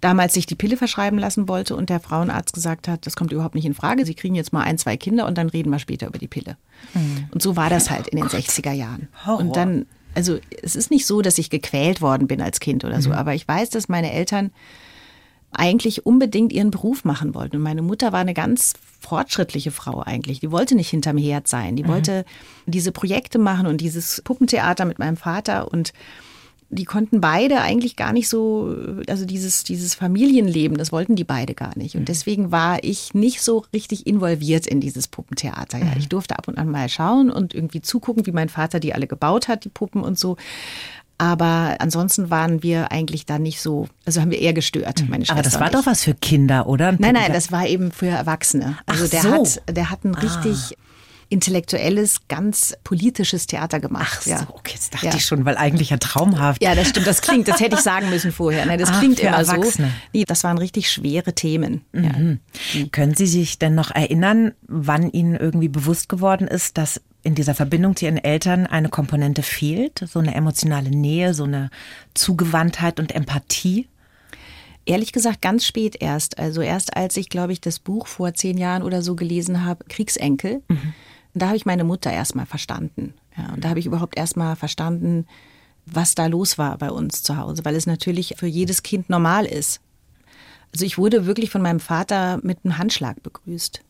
damals 0.00 0.32
sich 0.32 0.46
die 0.46 0.54
Pille 0.54 0.76
verschreiben 0.76 1.18
lassen 1.18 1.46
wollte 1.46 1.76
und 1.76 1.90
der 1.90 2.00
Frauenarzt 2.00 2.54
gesagt 2.54 2.88
hat, 2.88 3.06
das 3.06 3.16
kommt 3.16 3.32
überhaupt 3.32 3.54
nicht 3.54 3.66
in 3.66 3.74
Frage, 3.74 4.06
Sie 4.06 4.14
kriegen 4.14 4.34
jetzt 4.34 4.52
mal 4.52 4.62
ein, 4.62 4.78
zwei 4.78 4.96
Kinder 4.96 5.26
und 5.26 5.36
dann 5.36 5.48
reden 5.48 5.70
wir 5.70 5.78
später 5.78 6.06
über 6.06 6.18
die 6.18 6.28
Pille. 6.28 6.56
Mhm. 6.94 7.28
Und 7.32 7.42
so 7.42 7.56
war 7.56 7.68
das 7.68 7.90
halt 7.90 8.08
in 8.08 8.16
den 8.16 8.26
oh 8.26 8.30
60er 8.30 8.72
Jahren. 8.72 9.08
Horror. 9.26 9.40
Und 9.40 9.56
dann 9.56 9.86
also 10.18 10.38
es 10.62 10.74
ist 10.74 10.90
nicht 10.90 11.06
so, 11.06 11.22
dass 11.22 11.38
ich 11.38 11.48
gequält 11.48 12.00
worden 12.00 12.26
bin 12.26 12.42
als 12.42 12.58
Kind 12.58 12.84
oder 12.84 13.00
so, 13.00 13.10
mhm. 13.10 13.14
aber 13.14 13.34
ich 13.34 13.46
weiß, 13.46 13.70
dass 13.70 13.88
meine 13.88 14.12
Eltern 14.12 14.50
eigentlich 15.52 16.04
unbedingt 16.04 16.52
ihren 16.52 16.72
Beruf 16.72 17.04
machen 17.04 17.34
wollten. 17.34 17.56
Und 17.56 17.62
meine 17.62 17.82
Mutter 17.82 18.12
war 18.12 18.18
eine 18.18 18.34
ganz 18.34 18.74
fortschrittliche 19.00 19.70
Frau 19.70 20.02
eigentlich. 20.02 20.40
Die 20.40 20.50
wollte 20.50 20.74
nicht 20.74 20.90
hinterm 20.90 21.16
Herd 21.16 21.46
sein. 21.46 21.76
Die 21.76 21.84
mhm. 21.84 21.88
wollte 21.88 22.24
diese 22.66 22.90
Projekte 22.90 23.38
machen 23.38 23.68
und 23.68 23.80
dieses 23.80 24.20
Puppentheater 24.22 24.84
mit 24.84 24.98
meinem 24.98 25.16
Vater 25.16 25.72
und 25.72 25.92
die 26.70 26.84
konnten 26.84 27.20
beide 27.20 27.60
eigentlich 27.60 27.96
gar 27.96 28.12
nicht 28.12 28.28
so, 28.28 28.76
also 29.08 29.24
dieses, 29.24 29.64
dieses 29.64 29.94
Familienleben, 29.94 30.76
das 30.76 30.92
wollten 30.92 31.16
die 31.16 31.24
beide 31.24 31.54
gar 31.54 31.76
nicht. 31.78 31.94
Und 31.94 32.02
mhm. 32.02 32.06
deswegen 32.06 32.52
war 32.52 32.84
ich 32.84 33.14
nicht 33.14 33.40
so 33.40 33.64
richtig 33.72 34.06
involviert 34.06 34.66
in 34.66 34.80
dieses 34.80 35.08
Puppentheater. 35.08 35.78
Ja, 35.78 35.86
mhm. 35.86 35.94
ich 35.96 36.08
durfte 36.08 36.38
ab 36.38 36.46
und 36.46 36.58
an 36.58 36.70
mal 36.70 36.88
schauen 36.90 37.30
und 37.30 37.54
irgendwie 37.54 37.80
zugucken, 37.80 38.26
wie 38.26 38.32
mein 38.32 38.50
Vater 38.50 38.80
die 38.80 38.92
alle 38.92 39.06
gebaut 39.06 39.48
hat, 39.48 39.64
die 39.64 39.70
Puppen 39.70 40.02
und 40.02 40.18
so. 40.18 40.36
Aber 41.16 41.76
ansonsten 41.80 42.30
waren 42.30 42.62
wir 42.62 42.92
eigentlich 42.92 43.26
da 43.26 43.38
nicht 43.38 43.60
so, 43.60 43.88
also 44.04 44.20
haben 44.20 44.30
wir 44.30 44.38
eher 44.38 44.52
gestört, 44.52 45.04
meine 45.08 45.24
Schwester. 45.24 45.32
Aber 45.32 45.42
das 45.42 45.58
war 45.58 45.70
doch 45.70 45.86
was 45.86 46.04
für 46.04 46.14
Kinder, 46.14 46.68
oder? 46.68 46.92
Nein, 46.92 47.14
nein, 47.14 47.32
das 47.32 47.50
war 47.50 47.66
eben 47.66 47.90
für 47.90 48.06
Erwachsene. 48.06 48.78
Also 48.86 49.06
Ach 49.06 49.10
der 49.10 49.22
so. 49.22 49.32
hat, 49.32 49.76
der 49.76 49.90
hat 49.90 50.04
ein 50.04 50.14
ah. 50.14 50.20
Intellektuelles, 51.30 52.20
ganz 52.28 52.74
politisches 52.84 53.46
Theater 53.46 53.80
gemacht. 53.80 54.20
Ach 54.20 54.22
so, 54.22 54.54
okay, 54.54 54.72
jetzt 54.74 54.94
dachte 54.94 55.06
ja. 55.06 55.14
ich 55.14 55.24
schon, 55.24 55.44
weil 55.44 55.56
eigentlich 55.56 55.90
ja 55.90 55.98
traumhaft. 55.98 56.62
Ja, 56.62 56.74
das 56.74 56.88
stimmt, 56.88 57.06
das 57.06 57.20
klingt, 57.20 57.48
das 57.48 57.60
hätte 57.60 57.76
ich 57.76 57.82
sagen 57.82 58.08
müssen 58.08 58.32
vorher. 58.32 58.64
Ne, 58.64 58.76
das 58.76 58.90
Ach, 58.90 58.98
klingt 58.98 59.20
immer 59.20 59.44
so. 59.44 59.62
Nee, 60.12 60.24
das 60.24 60.44
waren 60.44 60.58
richtig 60.58 60.90
schwere 60.90 61.34
Themen. 61.34 61.82
Mhm. 61.92 62.40
Ja. 62.72 62.86
Können 62.92 63.14
Sie 63.14 63.26
sich 63.26 63.58
denn 63.58 63.74
noch 63.74 63.90
erinnern, 63.90 64.52
wann 64.66 65.10
Ihnen 65.10 65.34
irgendwie 65.34 65.68
bewusst 65.68 66.08
geworden 66.08 66.48
ist, 66.48 66.78
dass 66.78 67.00
in 67.22 67.34
dieser 67.34 67.54
Verbindung 67.54 67.94
zu 67.94 68.06
Ihren 68.06 68.16
Eltern 68.16 68.66
eine 68.66 68.88
Komponente 68.88 69.42
fehlt? 69.42 70.04
So 70.06 70.20
eine 70.20 70.34
emotionale 70.34 70.90
Nähe, 70.90 71.34
so 71.34 71.44
eine 71.44 71.70
Zugewandtheit 72.14 72.98
und 73.00 73.14
Empathie? 73.14 73.88
Ehrlich 74.86 75.12
gesagt, 75.12 75.42
ganz 75.42 75.66
spät 75.66 75.96
erst. 76.00 76.38
Also 76.38 76.62
erst 76.62 76.96
als 76.96 77.18
ich, 77.18 77.28
glaube 77.28 77.52
ich, 77.52 77.60
das 77.60 77.78
Buch 77.78 78.06
vor 78.06 78.32
zehn 78.32 78.56
Jahren 78.56 78.82
oder 78.82 79.02
so 79.02 79.14
gelesen 79.14 79.66
habe, 79.66 79.84
Kriegsenkel, 79.86 80.62
mhm. 80.68 80.94
Da 81.34 81.48
habe 81.48 81.56
ich 81.56 81.66
meine 81.66 81.84
Mutter 81.84 82.12
erstmal 82.12 82.46
verstanden. 82.46 83.14
Ja, 83.36 83.52
und 83.54 83.64
da 83.64 83.70
habe 83.70 83.78
ich 83.78 83.86
überhaupt 83.86 84.16
erstmal 84.16 84.56
verstanden, 84.56 85.26
was 85.86 86.14
da 86.14 86.26
los 86.26 86.58
war 86.58 86.76
bei 86.78 86.90
uns 86.90 87.22
zu 87.22 87.36
Hause, 87.36 87.64
weil 87.64 87.74
es 87.74 87.86
natürlich 87.86 88.34
für 88.36 88.46
jedes 88.46 88.82
Kind 88.82 89.08
normal 89.08 89.46
ist. 89.46 89.80
Also 90.72 90.84
ich 90.84 90.98
wurde 90.98 91.26
wirklich 91.26 91.50
von 91.50 91.62
meinem 91.62 91.80
Vater 91.80 92.40
mit 92.42 92.58
einem 92.64 92.78
Handschlag 92.78 93.22
begrüßt. 93.22 93.82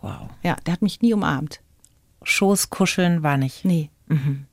Wow. 0.00 0.30
Ja, 0.42 0.56
der 0.66 0.72
hat 0.72 0.82
mich 0.82 1.00
nie 1.00 1.14
umarmt. 1.14 1.60
Schoß, 2.24 2.70
kuscheln 2.70 3.22
war 3.22 3.36
nicht. 3.36 3.64
Nee. 3.64 3.90
Mhm. 4.08 4.46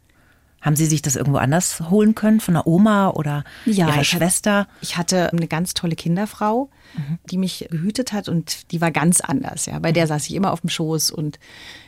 Haben 0.62 0.75
Sie 0.75 0.86
sich 0.86 1.01
das 1.01 1.16
irgendwo 1.16 1.38
anders 1.38 1.80
holen 1.89 2.16
können, 2.16 2.39
von 2.39 2.54
der 2.54 2.68
Oma 2.68 3.10
oder 3.12 3.44
ja, 3.66 3.88
Ihrer 3.88 4.01
ich 4.01 4.10
Schwester? 4.10 4.60
Hatte, 4.60 4.70
ich 4.82 4.98
hatte 4.98 5.32
eine 5.32 5.48
ganz 5.48 5.74
tolle 5.74 5.96
Kinderfrau, 5.96 6.70
mhm. 6.96 7.20
die 7.25 7.38
mich 7.38 7.68
gehütet 7.70 8.12
hat 8.12 8.28
und 8.28 8.72
die 8.72 8.82
war 8.82 8.92
ganz 8.92 9.22
anders. 9.22 9.66
Ja. 9.66 9.80
Bei 9.80 9.92
der 9.92 10.08
saß 10.08 10.28
ich 10.28 10.36
immer 10.36 10.51
auf 10.51 10.62
dem 10.62 10.70
Schoß 10.70 11.12
und 11.12 11.39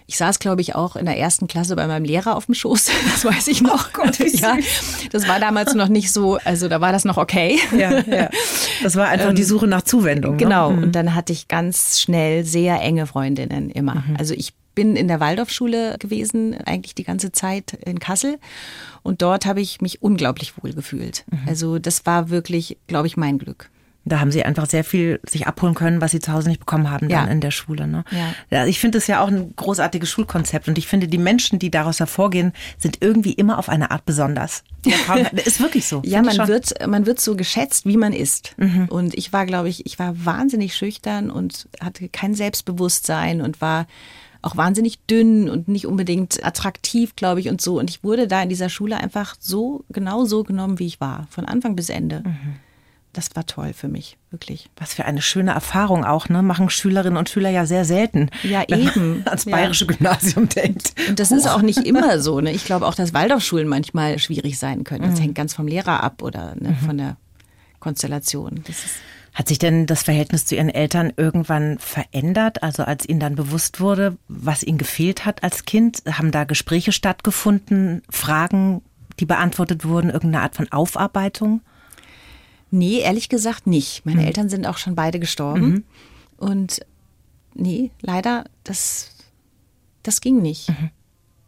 ich 0.08 0.18
saß, 0.18 0.40
glaube 0.40 0.62
ich, 0.62 0.76
auch 0.76 0.96
in 0.96 1.06
der 1.06 1.18
ersten 1.18 1.48
Klasse 1.48 1.76
bei 1.76 1.88
meinem 1.88 2.04
Lehrer 2.04 2.36
auf 2.36 2.46
dem 2.46 2.56
Schoß. 2.56 2.92
Das 3.12 3.26
weiß 3.26 3.48
ich 3.50 3.62
noch. 3.62 3.90
Oh 3.90 3.90
Gott, 3.94 4.20
ja, 4.20 4.58
das 5.12 5.28
war 5.28 5.40
damals 5.40 5.74
noch 5.74 5.90
nicht 5.90 6.12
so, 6.12 6.38
also 6.44 6.70
da 6.70 6.82
war 6.82 6.92
das 6.92 7.06
noch 7.06 7.18
okay. 7.18 7.60
Ja, 7.78 8.00
ja. 8.00 8.30
Das 8.82 8.96
war 8.96 9.08
einfach 9.10 9.30
ähm, 9.30 9.36
die 9.36 9.44
Suche 9.44 9.68
nach 9.68 9.82
Zuwendung. 9.84 10.34
Ne? 10.34 10.38
Genau. 10.38 10.72
Ne? 10.72 10.78
Mhm. 10.78 10.84
Und 10.84 10.92
dann 10.94 11.14
hatte 11.14 11.34
ich 11.34 11.48
ganz 11.48 12.00
schnell 12.00 12.46
sehr 12.46 12.82
enge 12.82 13.06
Freundinnen 13.06 13.70
immer. 13.70 13.96
Mhm. 13.96 14.16
Also 14.18 14.34
ich 14.34 14.54
bin 14.76 14.96
in 14.96 15.08
der 15.08 15.20
Waldorfschule 15.20 15.98
gewesen, 16.00 16.56
eigentlich 16.66 16.96
die 16.96 17.04
ganze 17.04 17.32
Zeit 17.32 17.74
in 17.86 18.00
Kassel. 18.00 18.40
Und 19.04 19.22
dort 19.22 19.46
habe 19.46 19.62
ich 19.62 19.82
mich 19.82 20.02
unglaublich 20.02 20.54
wohl 20.62 20.74
gefühlt. 20.74 21.26
Mhm. 21.32 21.40
Also 21.48 21.80
das 21.80 22.06
war 22.06 22.30
wirklich, 22.30 22.78
glaube 22.88 23.08
ich, 23.08 23.18
mein 23.18 23.38
Glück. 23.38 23.70
Da 24.04 24.20
haben 24.20 24.32
sie 24.32 24.44
einfach 24.44 24.68
sehr 24.68 24.84
viel 24.84 25.20
sich 25.28 25.46
abholen 25.46 25.76
können, 25.76 26.02
was 26.02 26.10
sie 26.12 26.20
zu 26.20 26.34
Hause 26.34 26.50
nicht 26.50 26.60
bekommen 26.60 26.90
haben 26.90 27.08
dann 27.08 27.28
ja. 27.28 27.32
in 27.32 27.40
der 27.40 27.52
Schule. 27.52 27.86
Ne? 27.86 28.04
Ja. 28.50 28.66
ich 28.66 28.80
finde 28.80 28.98
es 28.98 29.06
ja 29.06 29.22
auch 29.22 29.28
ein 29.28 29.54
großartiges 29.56 30.10
Schulkonzept 30.10 30.68
und 30.68 30.80
ich 30.80 30.88
finde, 30.88 31.08
die 31.08 31.20
Menschen, 31.20 31.60
die 31.60 31.70
daraus 31.70 32.00
hervorgehen, 32.00 32.52
sind 32.80 32.98
irgendwie 33.02 33.34
immer 33.34 33.60
auf 33.60 33.70
eine 33.70 33.92
Art 33.92 34.06
besonders. 34.06 34.64
ist 35.46 35.62
wirklich 35.62 35.86
so. 35.86 36.02
ja, 36.04 36.24
man 36.24 36.48
wird, 36.48 36.88
man 36.88 37.06
wird 37.06 37.22
so 37.22 37.36
geschätzt, 37.36 37.86
wie 37.86 37.98
man 37.98 38.12
ist. 38.12 38.56
Mhm. 38.58 38.88
Und 38.90 39.14
ich 39.14 39.34
war, 39.34 39.46
glaube 39.46 39.70
ich, 39.70 39.86
ich 39.86 40.00
war 40.00 40.26
wahnsinnig 40.26 40.76
schüchtern 40.76 41.30
und 41.30 41.70
hatte 41.80 42.10
kein 42.10 42.34
Selbstbewusstsein 42.34 43.42
und 43.42 43.62
war 43.62 43.86
auch 44.42 44.58
wahnsinnig 44.58 45.00
dünn 45.06 45.50
und 45.50 45.68
nicht 45.68 45.86
unbedingt 45.86 46.44
attraktiv, 46.44 47.16
glaube 47.16 47.40
ich, 47.40 47.50
und 47.50 47.62
so. 47.62 47.80
Und 47.80 47.90
ich 47.90 48.04
wurde 48.04 48.28
da 48.28 48.42
in 48.42 48.50
dieser 48.50 48.70
Schule 48.70 48.98
einfach 48.98 49.36
so, 49.40 49.84
genau 49.90 50.26
so 50.26 50.44
genommen, 50.44 50.80
wie 50.80 50.88
ich 50.88 51.00
war, 51.00 51.28
von 51.30 51.46
Anfang 51.46 51.76
bis 51.76 51.90
Ende. 51.90 52.24
Mhm. 52.26 52.56
Das 53.14 53.36
war 53.36 53.46
toll 53.46 53.74
für 53.74 53.90
mich, 53.90 54.18
wirklich. 54.30 54.70
Was 54.78 54.94
für 54.94 55.04
eine 55.04 55.22
schöne 55.22 55.52
Erfahrung 55.52 56.06
auch, 56.06 56.30
ne? 56.30 56.42
Machen 56.42 56.70
Schülerinnen 56.70 57.18
und 57.18 57.28
Schüler 57.28 57.50
ja 57.50 57.66
sehr 57.66 57.84
selten. 57.84 58.30
Ja, 58.42 58.64
eben. 58.70 59.24
ans 59.26 59.44
bayerische 59.44 59.86
ja. 59.86 59.92
Gymnasium 59.92 60.48
denkt. 60.48 60.94
Und 61.10 61.20
das 61.20 61.32
ist 61.32 61.46
auch 61.46 61.62
nicht 61.62 61.80
immer 61.80 62.20
so. 62.20 62.40
Ne? 62.40 62.54
Ich 62.54 62.64
glaube 62.64 62.88
auch, 62.88 62.96
dass 62.96 63.14
Waldorfschulen 63.14 63.68
manchmal 63.68 64.18
schwierig 64.18 64.58
sein 64.58 64.86
können. 64.86 65.04
Das 65.04 65.20
mhm. 65.20 65.24
hängt 65.24 65.36
ganz 65.36 65.54
vom 65.54 65.68
Lehrer 65.68 66.02
ab 66.02 66.24
oder 66.24 66.56
ne, 66.58 66.70
mhm. 66.70 66.86
von 66.86 66.98
der 66.98 67.18
Konstellation. 67.82 68.64
Das 68.66 68.78
ist 68.78 68.96
hat 69.34 69.48
sich 69.48 69.60
denn 69.60 69.86
das 69.86 70.04
Verhältnis 70.04 70.46
zu 70.46 70.56
Ihren 70.56 70.70
Eltern 70.70 71.14
irgendwann 71.16 71.80
verändert? 71.80 72.64
Also 72.64 72.84
als 72.84 73.08
Ihnen 73.08 73.22
dann 73.22 73.36
bewusst 73.36 73.80
wurde, 73.80 74.18
was 74.28 74.64
Ihnen 74.64 74.78
gefehlt 74.78 75.26
hat 75.26 75.44
als 75.44 75.66
Kind? 75.66 76.04
Haben 76.12 76.32
da 76.32 76.44
Gespräche 76.44 76.92
stattgefunden, 76.92 78.02
Fragen, 78.10 78.82
die 79.20 79.26
beantwortet 79.26 79.86
wurden, 79.86 80.10
irgendeine 80.10 80.44
Art 80.44 80.56
von 80.56 80.70
Aufarbeitung? 80.72 81.62
Nee, 82.72 83.00
ehrlich 83.00 83.30
gesagt 83.30 83.68
nicht. 83.68 84.06
Meine 84.06 84.22
mhm. 84.22 84.28
Eltern 84.28 84.50
sind 84.50 84.66
auch 84.66 84.78
schon 84.78 84.96
beide 84.96 85.20
gestorben. 85.20 85.70
Mhm. 85.70 85.84
Und 86.38 86.86
nee, 87.54 87.92
leider, 88.02 88.46
das, 88.64 89.12
das 90.04 90.20
ging 90.20 90.42
nicht. 90.42 90.70
Mhm. 90.70 90.90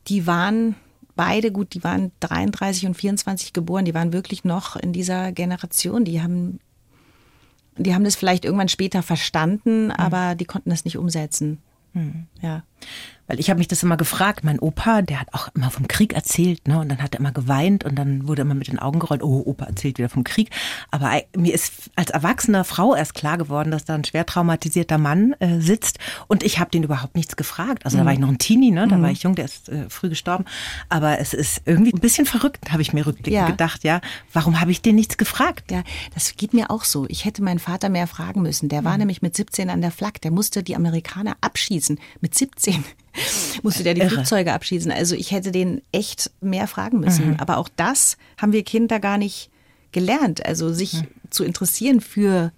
Die 0.07 0.25
waren 0.25 0.75
beide, 1.15 1.51
gut, 1.51 1.73
die 1.73 1.83
waren 1.83 2.11
33 2.21 2.85
und 2.85 2.95
24 2.95 3.53
geboren, 3.53 3.85
die 3.85 3.93
waren 3.93 4.13
wirklich 4.13 4.43
noch 4.43 4.75
in 4.75 4.93
dieser 4.93 5.31
Generation, 5.31 6.05
die 6.05 6.21
haben 6.21 6.59
die 7.77 7.93
haben 7.93 8.03
das 8.03 8.15
vielleicht 8.15 8.45
irgendwann 8.45 8.69
später 8.69 9.01
verstanden, 9.03 9.85
mhm. 9.85 9.91
aber 9.91 10.35
die 10.35 10.45
konnten 10.45 10.69
das 10.69 10.85
nicht 10.85 10.97
umsetzen. 10.97 11.59
Mhm. 11.93 12.27
Ja. 12.41 12.63
Weil 13.27 13.39
ich 13.39 13.49
habe 13.49 13.57
mich 13.57 13.69
das 13.69 13.81
immer 13.83 13.95
gefragt. 13.95 14.43
Mein 14.43 14.59
Opa, 14.59 15.01
der 15.01 15.21
hat 15.21 15.27
auch 15.31 15.47
immer 15.55 15.71
vom 15.71 15.87
Krieg 15.87 16.13
erzählt, 16.13 16.67
ne? 16.67 16.79
Und 16.79 16.89
dann 16.89 17.01
hat 17.01 17.15
er 17.15 17.21
immer 17.21 17.31
geweint 17.31 17.85
und 17.85 17.95
dann 17.95 18.27
wurde 18.27 18.41
immer 18.41 18.53
mit 18.53 18.67
den 18.67 18.79
Augen 18.79 18.99
gerollt, 18.99 19.23
oh, 19.23 19.43
Opa 19.45 19.65
erzählt 19.65 19.97
wieder 19.97 20.09
vom 20.09 20.25
Krieg. 20.25 20.49
Aber 20.91 21.21
mir 21.35 21.53
ist 21.53 21.89
als 21.95 22.09
erwachsene 22.11 22.65
Frau 22.65 22.95
erst 22.95 23.13
klar 23.13 23.37
geworden, 23.37 23.71
dass 23.71 23.85
da 23.85 23.95
ein 23.95 24.03
schwer 24.03 24.25
traumatisierter 24.25 24.97
Mann 24.97 25.35
äh, 25.39 25.61
sitzt 25.61 25.99
und 26.27 26.43
ich 26.43 26.59
habe 26.59 26.69
den 26.71 26.83
überhaupt 26.83 27.15
nichts 27.15 27.37
gefragt. 27.37 27.85
Also 27.85 27.95
mhm. 27.95 28.01
da 28.01 28.05
war 28.07 28.13
ich 28.13 28.19
noch 28.19 28.27
ein 28.27 28.39
Teenie, 28.39 28.71
ne? 28.71 28.87
Da 28.89 28.97
mhm. 28.97 29.03
war 29.03 29.11
ich 29.11 29.23
jung, 29.23 29.35
der 29.35 29.45
ist 29.45 29.69
äh, 29.69 29.89
früh 29.89 30.09
gestorben. 30.09 30.43
Aber 30.89 31.19
es 31.19 31.33
ist 31.33 31.61
irgendwie 31.65 31.93
ein 31.93 32.01
bisschen 32.01 32.25
verrückt, 32.25 32.71
habe 32.73 32.81
ich 32.81 32.91
mir 32.91 33.05
rückblickend 33.05 33.33
ja. 33.33 33.47
gedacht, 33.47 33.85
ja. 33.85 34.01
Warum 34.33 34.59
habe 34.59 34.71
ich 34.71 34.81
den 34.81 34.95
nichts 34.95 35.17
gefragt? 35.17 35.71
Ja, 35.71 35.83
das 36.13 36.35
geht 36.35 36.53
mir 36.53 36.69
auch 36.69 36.83
so. 36.83 37.05
Ich 37.07 37.23
hätte 37.23 37.41
meinen 37.41 37.59
Vater 37.59 37.87
mehr 37.87 38.07
fragen 38.07 38.41
müssen. 38.41 38.67
Der 38.67 38.83
war 38.83 38.93
mhm. 38.93 38.99
nämlich 38.99 39.21
mit 39.21 39.33
17 39.33 39.69
an 39.69 39.79
der 39.79 39.91
Flak. 39.91 40.19
Der 40.21 40.31
musste 40.31 40.61
die 40.61 40.75
Amerikaner 40.75 41.37
abschießen. 41.39 41.97
Mit 42.19 42.35
17 42.35 42.72
musste 43.61 43.83
der 43.83 43.93
die 43.93 44.01
Irre. 44.01 44.11
Flugzeuge 44.11 44.53
abschießen. 44.53 44.91
Also 44.91 45.15
ich 45.15 45.31
hätte 45.31 45.51
den 45.51 45.81
echt 45.91 46.31
mehr 46.41 46.67
fragen 46.67 46.99
müssen. 46.99 47.31
Mhm. 47.31 47.35
Aber 47.39 47.57
auch 47.57 47.69
das 47.75 48.17
haben 48.37 48.53
wir 48.53 48.63
Kinder 48.63 48.99
gar 48.99 49.17
nicht 49.17 49.49
gelernt. 49.91 50.45
Also 50.45 50.73
sich 50.73 50.93
mhm. 50.93 51.07
zu 51.29 51.43
interessieren 51.43 52.01
für 52.01 52.51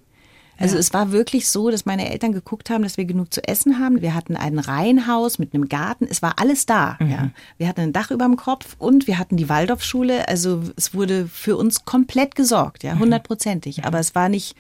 also 0.58 0.76
ja. 0.76 0.80
es 0.80 0.94
war 0.94 1.12
wirklich 1.12 1.50
so, 1.50 1.70
dass 1.70 1.86
meine 1.86 2.10
Eltern 2.10 2.32
geguckt 2.32 2.70
haben, 2.70 2.84
dass 2.84 2.98
wir 2.98 3.06
genug 3.06 3.34
zu 3.34 3.46
essen 3.46 3.80
haben. 3.80 4.02
Wir 4.02 4.14
hatten 4.14 4.36
ein 4.38 4.60
Reihenhaus 4.60 5.38
mit 5.38 5.54
einem 5.54 5.68
Garten. 5.68 6.08
Es 6.10 6.22
war 6.22 6.40
alles 6.40 6.66
da. 6.66 6.98
Mhm. 7.00 7.10
Ja. 7.10 7.30
Wir 7.58 7.68
hatten 7.68 7.82
ein 7.82 7.94
Dach 7.94 8.12
über 8.12 8.26
dem 8.26 8.38
Kopf 8.38 8.76
und 8.80 9.08
wir 9.08 9.18
hatten 9.18 9.38
die 9.38 9.50
Waldorfschule. 9.50 10.28
Also 10.28 10.64
es 10.76 10.94
wurde 10.94 11.28
für 11.28 11.58
uns 11.58 11.84
komplett 11.86 12.36
gesorgt, 12.36 12.84
ja, 12.84 12.96
mhm. 12.96 13.00
hundertprozentig. 13.00 13.84
Aber 13.86 14.00
es 14.00 14.16
war 14.16 14.30
nicht, 14.30 14.56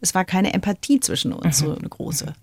es 0.00 0.14
war 0.14 0.24
keine 0.24 0.54
Empathie 0.54 1.00
zwischen 1.00 1.32
uns, 1.32 1.60
mhm. 1.60 1.66
so 1.66 1.76
eine 1.76 1.88
große. 1.88 2.34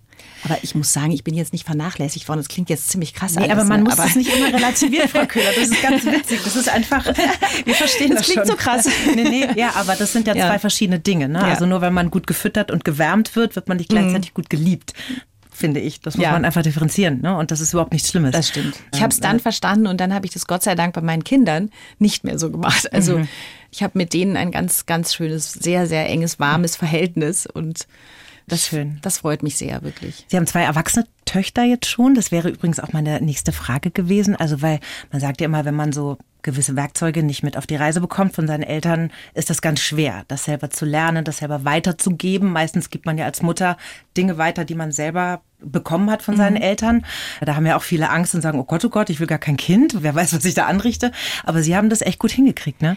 Aber 0.44 0.58
ich 0.62 0.74
muss 0.74 0.92
sagen, 0.92 1.12
ich 1.12 1.24
bin 1.24 1.34
jetzt 1.34 1.52
nicht 1.52 1.66
vernachlässigt 1.66 2.28
worden. 2.28 2.40
Das 2.40 2.48
klingt 2.48 2.70
jetzt 2.70 2.88
ziemlich 2.88 3.14
krass. 3.14 3.34
Nee, 3.34 3.42
alles, 3.42 3.52
aber 3.52 3.64
man 3.64 3.80
ne? 3.80 3.84
muss 3.84 3.98
aber 3.98 4.08
es 4.08 4.16
nicht 4.16 4.34
immer 4.34 4.52
relativieren, 4.52 5.08
Frau 5.08 5.26
Köhler. 5.26 5.50
Das 5.54 5.68
ist 5.68 5.82
ganz 5.82 6.04
witzig. 6.04 6.40
Das 6.42 6.56
ist 6.56 6.68
einfach, 6.68 7.06
wir 7.64 7.74
verstehen 7.74 8.10
das, 8.10 8.20
das 8.20 8.26
klingt 8.26 8.46
schon. 8.46 8.56
so 8.56 8.56
krass. 8.56 8.88
Nee, 9.14 9.24
nee, 9.24 9.48
ja, 9.56 9.72
aber 9.74 9.96
das 9.96 10.12
sind 10.12 10.26
ja, 10.26 10.34
ja. 10.34 10.48
zwei 10.48 10.58
verschiedene 10.58 11.00
Dinge. 11.00 11.28
Ne? 11.28 11.40
Ja. 11.40 11.46
Also 11.46 11.66
nur 11.66 11.80
weil 11.80 11.90
man 11.90 12.10
gut 12.10 12.26
gefüttert 12.26 12.70
und 12.70 12.84
gewärmt 12.84 13.34
wird, 13.36 13.56
wird 13.56 13.68
man 13.68 13.76
nicht 13.76 13.90
gleichzeitig 13.90 14.30
mhm. 14.30 14.34
gut 14.34 14.50
geliebt 14.50 14.94
finde 15.60 15.78
ich. 15.78 16.00
Das 16.00 16.16
muss 16.16 16.24
ja. 16.24 16.32
man 16.32 16.44
einfach 16.44 16.62
differenzieren. 16.62 17.20
Ne? 17.20 17.36
Und 17.36 17.50
das 17.50 17.60
ist 17.60 17.72
überhaupt 17.72 17.92
nichts 17.92 18.08
Schlimmes. 18.08 18.32
Das 18.32 18.48
stimmt. 18.48 18.76
Ich 18.92 19.02
habe 19.02 19.12
es 19.12 19.20
dann 19.20 19.38
verstanden 19.38 19.86
und 19.86 20.00
dann 20.00 20.12
habe 20.12 20.26
ich 20.26 20.32
das 20.32 20.46
Gott 20.46 20.62
sei 20.62 20.74
Dank 20.74 20.94
bei 20.94 21.02
meinen 21.02 21.22
Kindern 21.22 21.70
nicht 21.98 22.24
mehr 22.24 22.38
so 22.38 22.50
gemacht. 22.50 22.92
Also 22.92 23.18
mhm. 23.18 23.28
ich 23.70 23.82
habe 23.82 23.96
mit 23.96 24.12
denen 24.14 24.36
ein 24.36 24.50
ganz, 24.50 24.86
ganz 24.86 25.14
schönes, 25.14 25.52
sehr, 25.52 25.86
sehr 25.86 26.08
enges, 26.08 26.40
warmes 26.40 26.76
Verhältnis 26.76 27.46
und 27.46 27.86
das, 28.46 28.66
Schön. 28.66 28.98
Das 29.02 29.18
freut 29.18 29.42
mich 29.42 29.56
sehr, 29.56 29.82
wirklich. 29.82 30.24
Sie 30.28 30.36
haben 30.36 30.46
zwei 30.46 30.62
erwachsene 30.62 31.06
Töchter 31.24 31.62
jetzt 31.62 31.86
schon. 31.86 32.14
Das 32.14 32.32
wäre 32.32 32.48
übrigens 32.48 32.80
auch 32.80 32.92
meine 32.92 33.20
nächste 33.20 33.52
Frage 33.52 33.90
gewesen. 33.90 34.34
Also, 34.36 34.62
weil 34.62 34.80
man 35.12 35.20
sagt 35.20 35.40
ja 35.40 35.46
immer, 35.46 35.64
wenn 35.64 35.74
man 35.74 35.92
so 35.92 36.18
gewisse 36.42 36.76
Werkzeuge 36.76 37.22
nicht 37.22 37.42
mit 37.42 37.56
auf 37.56 37.66
die 37.66 37.76
Reise 37.76 38.00
bekommt 38.00 38.34
von 38.34 38.46
seinen 38.46 38.62
Eltern, 38.62 39.10
ist 39.34 39.50
das 39.50 39.62
ganz 39.62 39.80
schwer, 39.80 40.24
das 40.28 40.44
selber 40.44 40.70
zu 40.70 40.84
lernen, 40.84 41.24
das 41.24 41.38
selber 41.38 41.64
weiterzugeben. 41.64 42.50
Meistens 42.50 42.90
gibt 42.90 43.06
man 43.06 43.18
ja 43.18 43.26
als 43.26 43.42
Mutter 43.42 43.76
Dinge 44.16 44.38
weiter, 44.38 44.64
die 44.64 44.74
man 44.74 44.92
selber 44.92 45.42
bekommen 45.60 46.10
hat 46.10 46.22
von 46.22 46.36
seinen 46.36 46.56
mhm. 46.56 46.62
Eltern. 46.62 47.06
Da 47.40 47.54
haben 47.56 47.66
ja 47.66 47.76
auch 47.76 47.82
viele 47.82 48.10
Angst 48.10 48.34
und 48.34 48.40
sagen, 48.40 48.58
oh 48.58 48.64
Gott, 48.64 48.84
oh 48.84 48.88
Gott, 48.88 49.10
ich 49.10 49.20
will 49.20 49.26
gar 49.26 49.38
kein 49.38 49.56
Kind. 49.56 50.02
Wer 50.02 50.14
weiß, 50.14 50.32
was 50.34 50.44
ich 50.44 50.54
da 50.54 50.66
anrichte. 50.66 51.12
Aber 51.44 51.62
Sie 51.62 51.76
haben 51.76 51.90
das 51.90 52.00
echt 52.00 52.18
gut 52.18 52.30
hingekriegt, 52.30 52.80
ne? 52.80 52.96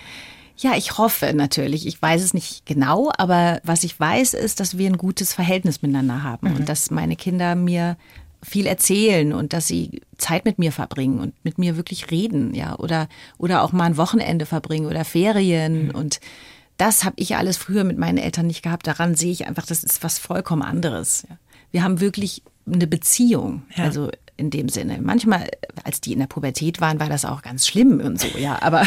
Ja, 0.58 0.76
ich 0.76 0.98
hoffe 0.98 1.34
natürlich. 1.34 1.88
Ich 1.88 2.02
weiß 2.02 2.22
es 2.22 2.34
nicht 2.34 2.66
genau, 2.66 3.12
aber 3.18 3.60
was 3.64 3.84
ich 3.84 4.00
weiß, 4.00 4.34
ist, 4.34 4.60
dass 4.60 4.78
wir 4.78 4.88
ein 4.88 4.98
gutes 4.98 5.34
Verhältnis 5.34 5.82
miteinander 5.82 6.24
haben 6.24 6.52
mhm. 6.52 6.58
und 6.58 6.70
dass 6.70 6.92
meine 6.92 7.16
Kinder 7.16 7.56
mir 7.56 7.98
viel 8.44 8.68
erzählen 8.68 9.34
und 9.34 9.54
dass 9.54 9.68
sie 9.68 10.02
Zeit 10.18 10.46
mit 10.46 10.60
mir 10.60 10.72
verbringen 10.72 11.20
und 11.20 11.34
mit 11.44 11.58
mir 11.58 11.78
wirklich 11.78 12.12
reden, 12.12 12.54
ja, 12.54 12.78
oder 12.78 13.08
oder 13.38 13.64
auch 13.64 13.72
mal 13.72 13.86
ein 13.86 13.98
Wochenende 13.98 14.46
verbringen 14.46 14.86
oder 14.86 15.06
Ferien 15.06 15.88
mhm. 15.88 15.92
und 15.92 16.20
das 16.78 17.04
habe 17.04 17.16
ich 17.18 17.36
alles 17.36 17.58
früher 17.58 17.84
mit 17.84 17.98
meinen 17.98 18.18
Eltern 18.18 18.48
nicht 18.48 18.64
gehabt. 18.64 18.88
Daran 18.88 19.16
sehe 19.16 19.32
ich 19.32 19.48
einfach, 19.48 19.66
das 19.66 19.84
ist 19.84 20.04
was 20.04 20.18
vollkommen 20.20 20.64
anderes. 20.64 21.26
Wir 21.72 21.84
haben 21.84 22.02
wirklich 22.02 22.42
eine 22.66 22.88
Beziehung. 22.88 23.64
Ja. 23.76 23.86
Also 23.86 24.10
in 24.36 24.50
dem 24.50 24.70
Sinne. 24.70 25.00
Manchmal, 25.02 25.50
als 25.84 26.02
die 26.02 26.13
in 26.13 26.20
der 26.20 26.28
Pubertät 26.28 26.82
waren, 26.82 27.00
war 27.00 27.10
das 27.10 27.25
auch 27.25 27.42
ganz 27.42 27.68
schlimm 27.68 28.00
und 28.00 28.20
so, 28.20 28.28
ja, 28.38 28.62
aber 28.62 28.84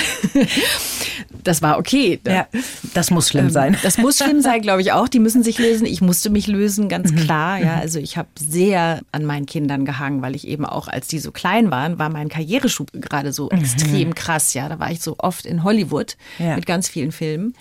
das 1.45 1.63
war 1.63 1.79
okay. 1.79 2.21
Ja, 2.27 2.49
das 2.95 3.11
muss 3.11 3.29
schlimm 3.29 3.47
ähm, 3.47 3.51
sein. 3.51 3.77
Das 3.83 3.99
muss 3.99 4.19
schlimm 4.19 4.41
sein, 4.41 4.61
glaube 4.63 4.81
ich 4.81 4.93
auch. 4.93 5.09
Die 5.09 5.21
müssen 5.21 5.43
sich 5.43 5.59
lösen. 5.59 5.87
Ich 5.87 6.01
musste 6.01 6.31
mich 6.31 6.47
lösen, 6.47 6.89
ganz 6.89 7.13
mhm. 7.13 7.17
klar. 7.17 7.59
Ja, 7.59 7.77
mhm. 7.77 7.81
also 7.81 7.99
ich 7.99 8.17
habe 8.17 8.29
sehr 8.39 9.01
an 9.13 9.25
meinen 9.25 9.47
Kindern 9.47 9.85
gehangen, 9.85 10.23
weil 10.23 10.35
ich 10.35 10.47
eben 10.49 10.65
auch, 10.65 10.89
als 10.89 11.07
die 11.07 11.19
so 11.19 11.31
klein 11.31 11.71
waren, 11.71 11.99
war 11.99 12.09
mein 12.09 12.29
Karriereschub 12.29 12.91
gerade 12.93 13.33
so 13.33 13.49
mhm. 13.51 13.59
extrem 13.59 14.15
krass. 14.15 14.55
Ja, 14.55 14.69
da 14.69 14.79
war 14.79 14.91
ich 14.91 15.01
so 15.01 15.17
oft 15.19 15.47
in 15.47 15.63
Hollywood 15.63 16.17
ja. 16.39 16.57
mit 16.57 16.67
ganz 16.67 16.89
vielen 16.89 17.13
Filmen. 17.13 17.55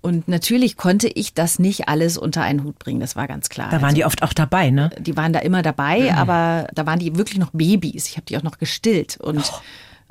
Und 0.00 0.28
natürlich 0.28 0.76
konnte 0.76 1.08
ich 1.08 1.34
das 1.34 1.58
nicht 1.58 1.88
alles 1.88 2.16
unter 2.16 2.42
einen 2.42 2.62
Hut 2.62 2.78
bringen, 2.78 3.00
das 3.00 3.16
war 3.16 3.26
ganz 3.26 3.48
klar. 3.48 3.68
Da 3.70 3.76
waren 3.76 3.86
also, 3.86 3.96
die 3.96 4.04
oft 4.04 4.22
auch 4.22 4.32
dabei, 4.32 4.70
ne? 4.70 4.90
Die 4.98 5.16
waren 5.16 5.32
da 5.32 5.40
immer 5.40 5.62
dabei, 5.62 6.12
mhm. 6.12 6.18
aber 6.18 6.68
da 6.72 6.86
waren 6.86 7.00
die 7.00 7.16
wirklich 7.16 7.38
noch 7.38 7.50
Babys. 7.52 8.08
Ich 8.08 8.16
habe 8.16 8.26
die 8.26 8.36
auch 8.36 8.42
noch 8.42 8.58
gestillt 8.58 9.18
und 9.20 9.38
oh. 9.38 9.60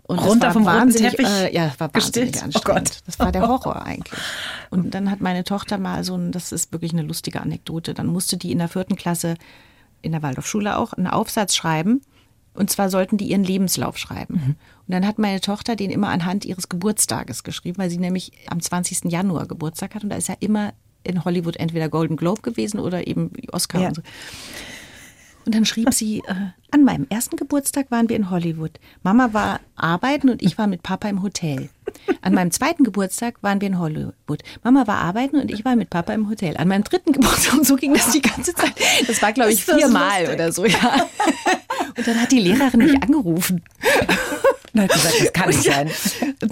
Und 0.07 0.19
runter 0.19 0.51
vom 0.51 0.65
roten 0.65 0.91
Teppich. 0.91 1.27
Äh, 1.27 1.53
ja, 1.53 1.73
war 1.79 1.93
wahnsinnig 1.93 2.31
gestillt. 2.31 2.43
anstrengend. 2.43 2.55
Oh 2.55 2.73
Gott. 2.73 3.01
Das 3.05 3.19
war 3.19 3.31
der 3.33 3.47
Horror 3.47 3.81
eigentlich. 3.85 4.19
Und 4.69 4.93
dann 4.93 5.11
hat 5.11 5.19
meine 5.19 5.43
Tochter 5.43 5.77
mal 5.77 6.05
so 6.05 6.15
ein, 6.15 6.31
das 6.31 6.53
ist 6.53 6.71
wirklich 6.71 6.93
eine 6.93 7.01
lustige 7.01 7.41
Anekdote, 7.41 7.93
dann 7.93 8.07
musste 8.07 8.37
die 8.37 8.53
in 8.53 8.59
der 8.59 8.69
vierten 8.69 8.95
Klasse 8.95 9.35
in 10.01 10.13
der 10.13 10.23
Waldorfschule 10.23 10.77
auch 10.77 10.93
einen 10.93 11.07
Aufsatz 11.07 11.55
schreiben. 11.55 12.01
Und 12.57 12.71
zwar 12.71 12.89
sollten 12.89 13.17
die 13.17 13.29
ihren 13.29 13.43
Lebenslauf 13.43 13.97
schreiben. 13.97 14.33
Mhm. 14.33 14.49
Und 14.87 14.93
dann 14.93 15.05
hat 15.05 15.19
meine 15.19 15.41
Tochter 15.41 15.75
den 15.75 15.91
immer 15.91 16.09
anhand 16.09 16.43
ihres 16.43 16.69
Geburtstages 16.69 17.43
geschrieben, 17.43 17.77
weil 17.77 17.89
sie 17.89 17.99
nämlich 17.99 18.31
am 18.47 18.59
20. 18.59 19.11
Januar 19.11 19.47
Geburtstag 19.47 19.93
hat. 19.93 20.03
Und 20.03 20.09
da 20.09 20.15
ist 20.15 20.27
ja 20.27 20.35
immer 20.39 20.73
in 21.03 21.23
Hollywood 21.23 21.55
entweder 21.57 21.87
Golden 21.87 22.17
Globe 22.17 22.41
gewesen 22.41 22.79
oder 22.79 23.05
eben 23.05 23.31
Oscar. 23.51 23.81
Ja. 23.81 23.87
Und 23.89 23.95
so. 23.97 24.01
Und 25.47 25.55
dann 25.55 25.63
schrieb 25.63 25.93
sie, 25.93 26.19
äh, 26.27 26.33
an 26.71 26.83
meinem 26.83 27.07
ersten 27.09 27.37
Geburtstag 27.37 27.89
waren 27.89 28.09
wir 28.09 28.17
in 28.17 28.29
Hollywood. 28.29 28.71
Mama 29.01 29.29
war 29.31 29.61
arbeiten 29.77 30.29
und 30.29 30.43
ich 30.43 30.57
war 30.57 30.67
mit 30.67 30.83
Papa 30.83 31.07
im 31.07 31.23
Hotel. 31.23 31.69
An 32.21 32.33
meinem 32.33 32.51
zweiten 32.51 32.83
Geburtstag 32.83 33.35
waren 33.43 33.61
wir 33.61 33.69
in 33.69 33.79
Hollywood. 33.79 34.43
Mama 34.65 34.87
war 34.87 34.97
arbeiten 34.97 35.37
und 35.37 35.49
ich 35.49 35.63
war 35.63 35.77
mit 35.77 35.89
Papa 35.89 36.11
im 36.11 36.29
Hotel. 36.29 36.57
An 36.57 36.67
meinem 36.67 36.83
dritten 36.83 37.13
Geburtstag, 37.13 37.53
und 37.53 37.65
so 37.65 37.77
ging 37.77 37.93
das 37.93 38.11
die 38.11 38.21
ganze 38.21 38.53
Zeit. 38.53 38.73
Das 39.07 39.21
war, 39.21 39.31
glaube 39.31 39.53
ich, 39.53 39.63
viermal 39.63 40.27
oder 40.33 40.51
so, 40.51 40.65
ja. 40.65 41.07
Und 41.95 42.05
dann 42.05 42.21
hat 42.21 42.33
die 42.33 42.41
Lehrerin 42.41 42.81
mich 42.81 43.01
angerufen. 43.01 43.63
Und 44.79 44.83
hat 44.83 44.91
gesagt, 44.91 45.21
das 45.21 45.33
kann 45.33 45.49
nicht 45.49 45.63
sein. 45.63 45.91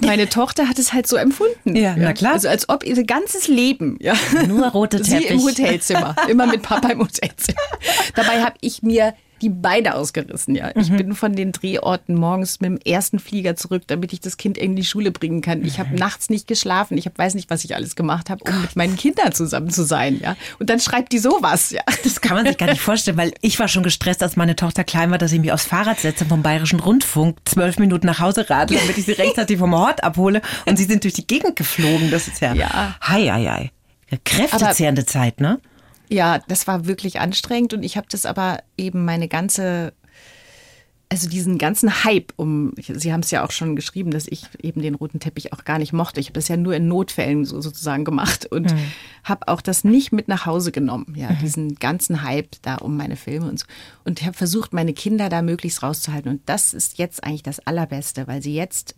Meine 0.02 0.28
Tochter 0.28 0.68
hat 0.68 0.78
es 0.78 0.92
halt 0.92 1.06
so 1.06 1.16
empfunden. 1.16 1.76
Ja, 1.76 1.94
na 1.96 2.12
klar. 2.12 2.34
Also 2.34 2.48
als 2.48 2.68
ob 2.68 2.84
ihr 2.84 3.02
ganzes 3.04 3.48
Leben, 3.48 3.96
ja. 4.00 4.14
Nur 4.46 4.66
rote 4.68 5.00
Teppich. 5.00 5.28
Sie 5.28 5.34
im 5.34 5.42
Hotelzimmer. 5.42 6.16
Immer 6.28 6.46
mit 6.46 6.62
Papa 6.62 6.88
im 6.88 7.00
Hotelzimmer. 7.00 7.58
Dabei 8.14 8.42
habe 8.42 8.56
ich 8.60 8.82
mir 8.82 9.14
die 9.42 9.50
Beine 9.50 9.94
ausgerissen, 9.94 10.54
ja. 10.54 10.70
Ich 10.74 10.90
mhm. 10.90 10.96
bin 10.96 11.14
von 11.14 11.34
den 11.34 11.52
Drehorten 11.52 12.14
morgens 12.14 12.60
mit 12.60 12.70
dem 12.70 12.78
ersten 12.78 13.18
Flieger 13.18 13.54
zurück, 13.56 13.82
damit 13.86 14.12
ich 14.12 14.20
das 14.20 14.36
Kind 14.36 14.56
in 14.56 14.76
die 14.76 14.84
Schule 14.84 15.10
bringen 15.10 15.42
kann. 15.42 15.64
Ich 15.64 15.78
habe 15.78 15.90
mhm. 15.90 15.96
nachts 15.96 16.30
nicht 16.30 16.46
geschlafen. 16.46 16.96
Ich 16.96 17.06
hab, 17.06 17.18
weiß 17.18 17.34
nicht, 17.34 17.50
was 17.50 17.64
ich 17.64 17.74
alles 17.74 17.96
gemacht 17.96 18.30
habe, 18.30 18.44
um 18.44 18.52
Gott. 18.52 18.62
mit 18.62 18.76
meinen 18.76 18.96
Kindern 18.96 19.32
zusammen 19.32 19.70
zu 19.70 19.84
sein, 19.84 20.20
ja. 20.22 20.36
Und 20.58 20.70
dann 20.70 20.80
schreibt 20.80 21.12
die 21.12 21.18
sowas, 21.18 21.70
ja. 21.70 21.82
Das 22.02 22.20
kann 22.20 22.36
man 22.36 22.46
sich 22.46 22.56
gar 22.56 22.68
nicht 22.68 22.80
vorstellen, 22.80 23.16
weil 23.16 23.32
ich 23.42 23.58
war 23.58 23.68
schon 23.68 23.82
gestresst, 23.82 24.22
als 24.22 24.36
meine 24.36 24.56
Tochter 24.56 24.84
klein 24.84 25.10
war, 25.10 25.18
dass 25.18 25.32
ich 25.32 25.40
mich 25.40 25.52
aufs 25.52 25.66
Fahrrad 25.66 25.98
setze 26.00 26.24
vom 26.24 26.42
Bayerischen 26.42 26.80
Rundfunk, 26.80 27.38
zwölf 27.44 27.78
Minuten 27.78 28.06
nach 28.06 28.20
Hause 28.20 28.48
radle, 28.48 28.78
damit 28.80 28.96
ich 28.96 29.04
sie 29.04 29.12
rechtzeitig 29.12 29.58
vom 29.58 29.74
Hort 29.74 30.02
abhole. 30.02 30.40
Und 30.64 30.76
sie 30.76 30.84
sind 30.84 31.04
durch 31.04 31.14
die 31.14 31.26
Gegend 31.26 31.56
geflogen. 31.56 32.10
Das 32.10 32.28
ist 32.28 32.40
ja, 32.40 32.54
ja. 32.54 32.96
hei, 33.06 33.26
hei, 33.26 33.44
hei. 33.44 33.70
Kräftezehrende 34.24 35.04
Zeit, 35.04 35.40
ne? 35.40 35.58
Ja, 36.08 36.38
das 36.48 36.66
war 36.66 36.86
wirklich 36.86 37.20
anstrengend 37.20 37.74
und 37.74 37.82
ich 37.82 37.96
habe 37.96 38.06
das 38.10 38.26
aber 38.26 38.58
eben 38.76 39.04
meine 39.04 39.28
ganze, 39.28 39.92
also 41.08 41.28
diesen 41.28 41.58
ganzen 41.58 42.04
Hype 42.04 42.32
um, 42.36 42.72
Sie 42.76 43.12
haben 43.12 43.20
es 43.20 43.30
ja 43.30 43.44
auch 43.44 43.50
schon 43.50 43.76
geschrieben, 43.76 44.10
dass 44.10 44.26
ich 44.26 44.46
eben 44.62 44.82
den 44.82 44.94
roten 44.94 45.20
Teppich 45.20 45.52
auch 45.52 45.64
gar 45.64 45.78
nicht 45.78 45.92
mochte. 45.92 46.20
Ich 46.20 46.26
habe 46.26 46.34
das 46.34 46.48
ja 46.48 46.56
nur 46.56 46.74
in 46.74 46.88
Notfällen 46.88 47.44
so 47.44 47.60
sozusagen 47.60 48.04
gemacht 48.04 48.46
und 48.46 48.72
mhm. 48.72 48.78
habe 49.24 49.48
auch 49.48 49.60
das 49.60 49.84
nicht 49.84 50.12
mit 50.12 50.28
nach 50.28 50.46
Hause 50.46 50.72
genommen, 50.72 51.14
ja, 51.16 51.30
mhm. 51.30 51.38
diesen 51.38 51.74
ganzen 51.76 52.22
Hype 52.22 52.56
da 52.62 52.76
um 52.76 52.96
meine 52.96 53.16
Filme 53.16 53.48
und 53.48 53.58
so. 53.58 53.66
Und 54.04 54.22
habe 54.22 54.36
versucht, 54.36 54.72
meine 54.72 54.92
Kinder 54.92 55.28
da 55.28 55.42
möglichst 55.42 55.82
rauszuhalten 55.82 56.30
und 56.30 56.42
das 56.46 56.74
ist 56.74 56.98
jetzt 56.98 57.24
eigentlich 57.24 57.42
das 57.42 57.60
Allerbeste, 57.66 58.26
weil 58.28 58.42
sie 58.42 58.54
jetzt 58.54 58.94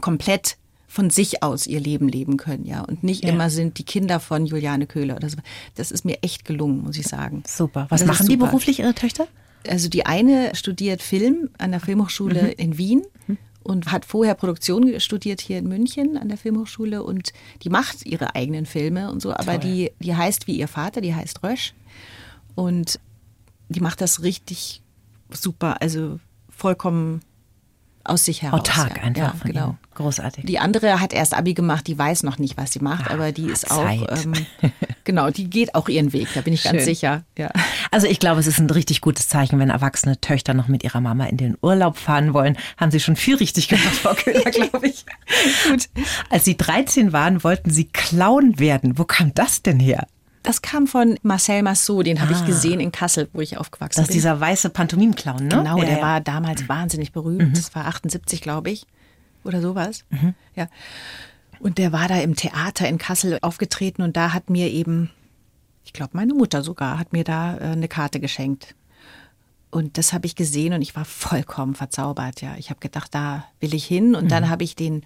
komplett 0.00 0.56
von 0.94 1.10
sich 1.10 1.42
aus 1.42 1.66
ihr 1.66 1.80
Leben 1.80 2.08
leben 2.08 2.36
können, 2.36 2.64
ja. 2.64 2.82
Und 2.82 3.02
nicht 3.02 3.24
ja. 3.24 3.30
immer 3.30 3.50
sind 3.50 3.78
die 3.78 3.82
Kinder 3.82 4.20
von 4.20 4.46
Juliane 4.46 4.86
Köhler 4.86 5.16
oder 5.16 5.28
so. 5.28 5.38
Das 5.74 5.90
ist 5.90 6.04
mir 6.04 6.22
echt 6.22 6.44
gelungen, 6.44 6.84
muss 6.84 6.96
ich 6.96 7.08
sagen. 7.08 7.42
Super. 7.48 7.88
Was 7.88 8.06
machen 8.06 8.28
die 8.28 8.36
beruflich, 8.36 8.78
Ihre 8.78 8.94
Töchter? 8.94 9.26
Also 9.68 9.88
die 9.88 10.06
eine 10.06 10.54
studiert 10.54 11.02
Film 11.02 11.50
an 11.58 11.72
der 11.72 11.80
Filmhochschule 11.80 12.42
mhm. 12.44 12.52
in 12.58 12.78
Wien 12.78 13.02
mhm. 13.26 13.38
und 13.64 13.90
hat 13.90 14.04
vorher 14.04 14.36
Produktion 14.36 15.00
studiert 15.00 15.40
hier 15.40 15.58
in 15.58 15.66
München 15.66 16.16
an 16.16 16.28
der 16.28 16.38
Filmhochschule 16.38 17.02
und 17.02 17.32
die 17.64 17.70
macht 17.70 18.06
ihre 18.06 18.36
eigenen 18.36 18.64
Filme 18.64 19.10
und 19.10 19.20
so, 19.20 19.34
aber 19.34 19.58
die, 19.58 19.90
die 19.98 20.14
heißt 20.14 20.46
wie 20.46 20.56
ihr 20.56 20.68
Vater, 20.68 21.00
die 21.00 21.14
heißt 21.14 21.42
Rösch 21.42 21.74
und 22.54 23.00
die 23.68 23.80
macht 23.80 24.00
das 24.00 24.22
richtig 24.22 24.80
super, 25.30 25.82
also 25.82 26.20
vollkommen 26.50 27.22
aus 28.04 28.26
sich 28.26 28.42
heraus. 28.42 28.60
Autark 28.60 28.98
ja. 28.98 29.02
einfach. 29.02 29.44
Ja, 29.44 29.50
genau. 29.50 29.78
Großartig. 29.94 30.44
Die 30.46 30.58
andere 30.58 31.00
hat 31.00 31.12
erst 31.12 31.34
Abi 31.34 31.54
gemacht, 31.54 31.86
die 31.86 31.96
weiß 31.96 32.24
noch 32.24 32.38
nicht, 32.38 32.56
was 32.56 32.72
sie 32.72 32.80
macht, 32.80 33.10
ah, 33.10 33.14
aber 33.14 33.32
die 33.32 33.46
ist 33.46 33.68
Zeit. 33.68 34.10
auch, 34.10 34.24
ähm, 34.24 34.34
genau, 35.04 35.30
die 35.30 35.48
geht 35.48 35.74
auch 35.74 35.88
ihren 35.88 36.12
Weg, 36.12 36.28
da 36.34 36.40
bin 36.40 36.52
ich 36.52 36.62
Schön. 36.62 36.72
ganz 36.72 36.84
sicher. 36.84 37.22
Ja. 37.38 37.50
Also 37.90 38.06
ich 38.06 38.18
glaube, 38.18 38.40
es 38.40 38.46
ist 38.46 38.58
ein 38.58 38.68
richtig 38.70 39.00
gutes 39.00 39.28
Zeichen, 39.28 39.58
wenn 39.58 39.70
erwachsene 39.70 40.20
Töchter 40.20 40.54
noch 40.54 40.68
mit 40.68 40.82
ihrer 40.82 41.00
Mama 41.00 41.26
in 41.26 41.36
den 41.36 41.56
Urlaub 41.62 41.96
fahren 41.96 42.34
wollen. 42.34 42.56
Haben 42.76 42.90
sie 42.90 43.00
schon 43.00 43.16
viel 43.16 43.36
richtig 43.36 43.68
gemacht, 43.68 43.94
Frau 43.94 44.14
Köhler, 44.14 44.50
glaube 44.50 44.86
ich. 44.88 45.04
Gut. 45.68 45.88
Als 46.28 46.44
sie 46.44 46.56
13 46.56 47.12
waren, 47.12 47.44
wollten 47.44 47.70
sie 47.70 47.84
Clown 47.84 48.58
werden. 48.58 48.98
Wo 48.98 49.04
kam 49.04 49.32
das 49.34 49.62
denn 49.62 49.78
her? 49.78 50.06
Das 50.44 50.60
kam 50.60 50.86
von 50.86 51.18
Marcel 51.22 51.62
Massot, 51.62 52.06
den 52.06 52.20
habe 52.20 52.34
ah. 52.34 52.38
ich 52.38 52.44
gesehen 52.44 52.78
in 52.78 52.92
Kassel, 52.92 53.28
wo 53.32 53.40
ich 53.40 53.56
aufgewachsen 53.56 54.00
das 54.00 54.08
bin. 54.08 54.08
Das 54.08 54.10
ist 54.10 54.14
dieser 54.14 54.40
weiße 54.40 54.68
Pantomim-Clown, 54.68 55.46
ne? 55.46 55.48
Genau, 55.48 55.78
ja, 55.78 55.84
der 55.86 55.96
ja. 55.96 56.02
war 56.02 56.20
damals 56.20 56.68
wahnsinnig 56.68 57.12
berühmt. 57.12 57.48
Mhm. 57.48 57.54
Das 57.54 57.74
war 57.74 57.86
78, 57.86 58.42
glaube 58.42 58.70
ich. 58.70 58.86
Oder 59.44 59.60
sowas. 59.60 60.04
Mhm. 60.10 60.34
Ja. 60.54 60.68
Und 61.60 61.78
der 61.78 61.92
war 61.92 62.08
da 62.08 62.18
im 62.20 62.36
Theater 62.36 62.88
in 62.88 62.98
Kassel 62.98 63.38
aufgetreten 63.42 64.02
und 64.02 64.16
da 64.16 64.32
hat 64.32 64.50
mir 64.50 64.70
eben, 64.70 65.10
ich 65.84 65.92
glaube, 65.92 66.10
meine 66.14 66.34
Mutter 66.34 66.62
sogar, 66.62 66.98
hat 66.98 67.12
mir 67.12 67.24
da 67.24 67.56
äh, 67.56 67.60
eine 67.72 67.88
Karte 67.88 68.20
geschenkt. 68.20 68.74
Und 69.70 69.98
das 69.98 70.12
habe 70.12 70.26
ich 70.26 70.36
gesehen 70.36 70.72
und 70.72 70.82
ich 70.82 70.94
war 70.94 71.04
vollkommen 71.04 71.74
verzaubert, 71.74 72.40
ja. 72.42 72.54
Ich 72.58 72.70
habe 72.70 72.80
gedacht, 72.80 73.14
da 73.14 73.44
will 73.60 73.74
ich 73.74 73.84
hin. 73.84 74.14
Und 74.14 74.24
mhm. 74.24 74.28
dann 74.28 74.48
habe 74.48 74.62
ich 74.62 74.76
den 74.76 75.04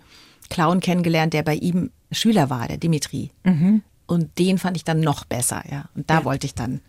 Clown 0.51 0.81
kennengelernt, 0.81 1.33
der 1.33 1.43
bei 1.43 1.55
ihm 1.55 1.91
Schüler 2.11 2.51
war, 2.51 2.69
der 2.69 2.77
Dimitri. 2.77 3.31
Mhm. 3.45 3.83
Und 4.07 4.39
den 4.39 4.59
fand 4.59 4.77
ich 4.77 4.85
dann 4.85 5.01
noch 5.01 5.25
besser, 5.25 5.63
ja. 5.71 5.89
Und 5.95 6.11
da 6.11 6.19
ja. 6.19 6.25
wollte 6.25 6.47
ich 6.47 6.55
dann 6.55 6.81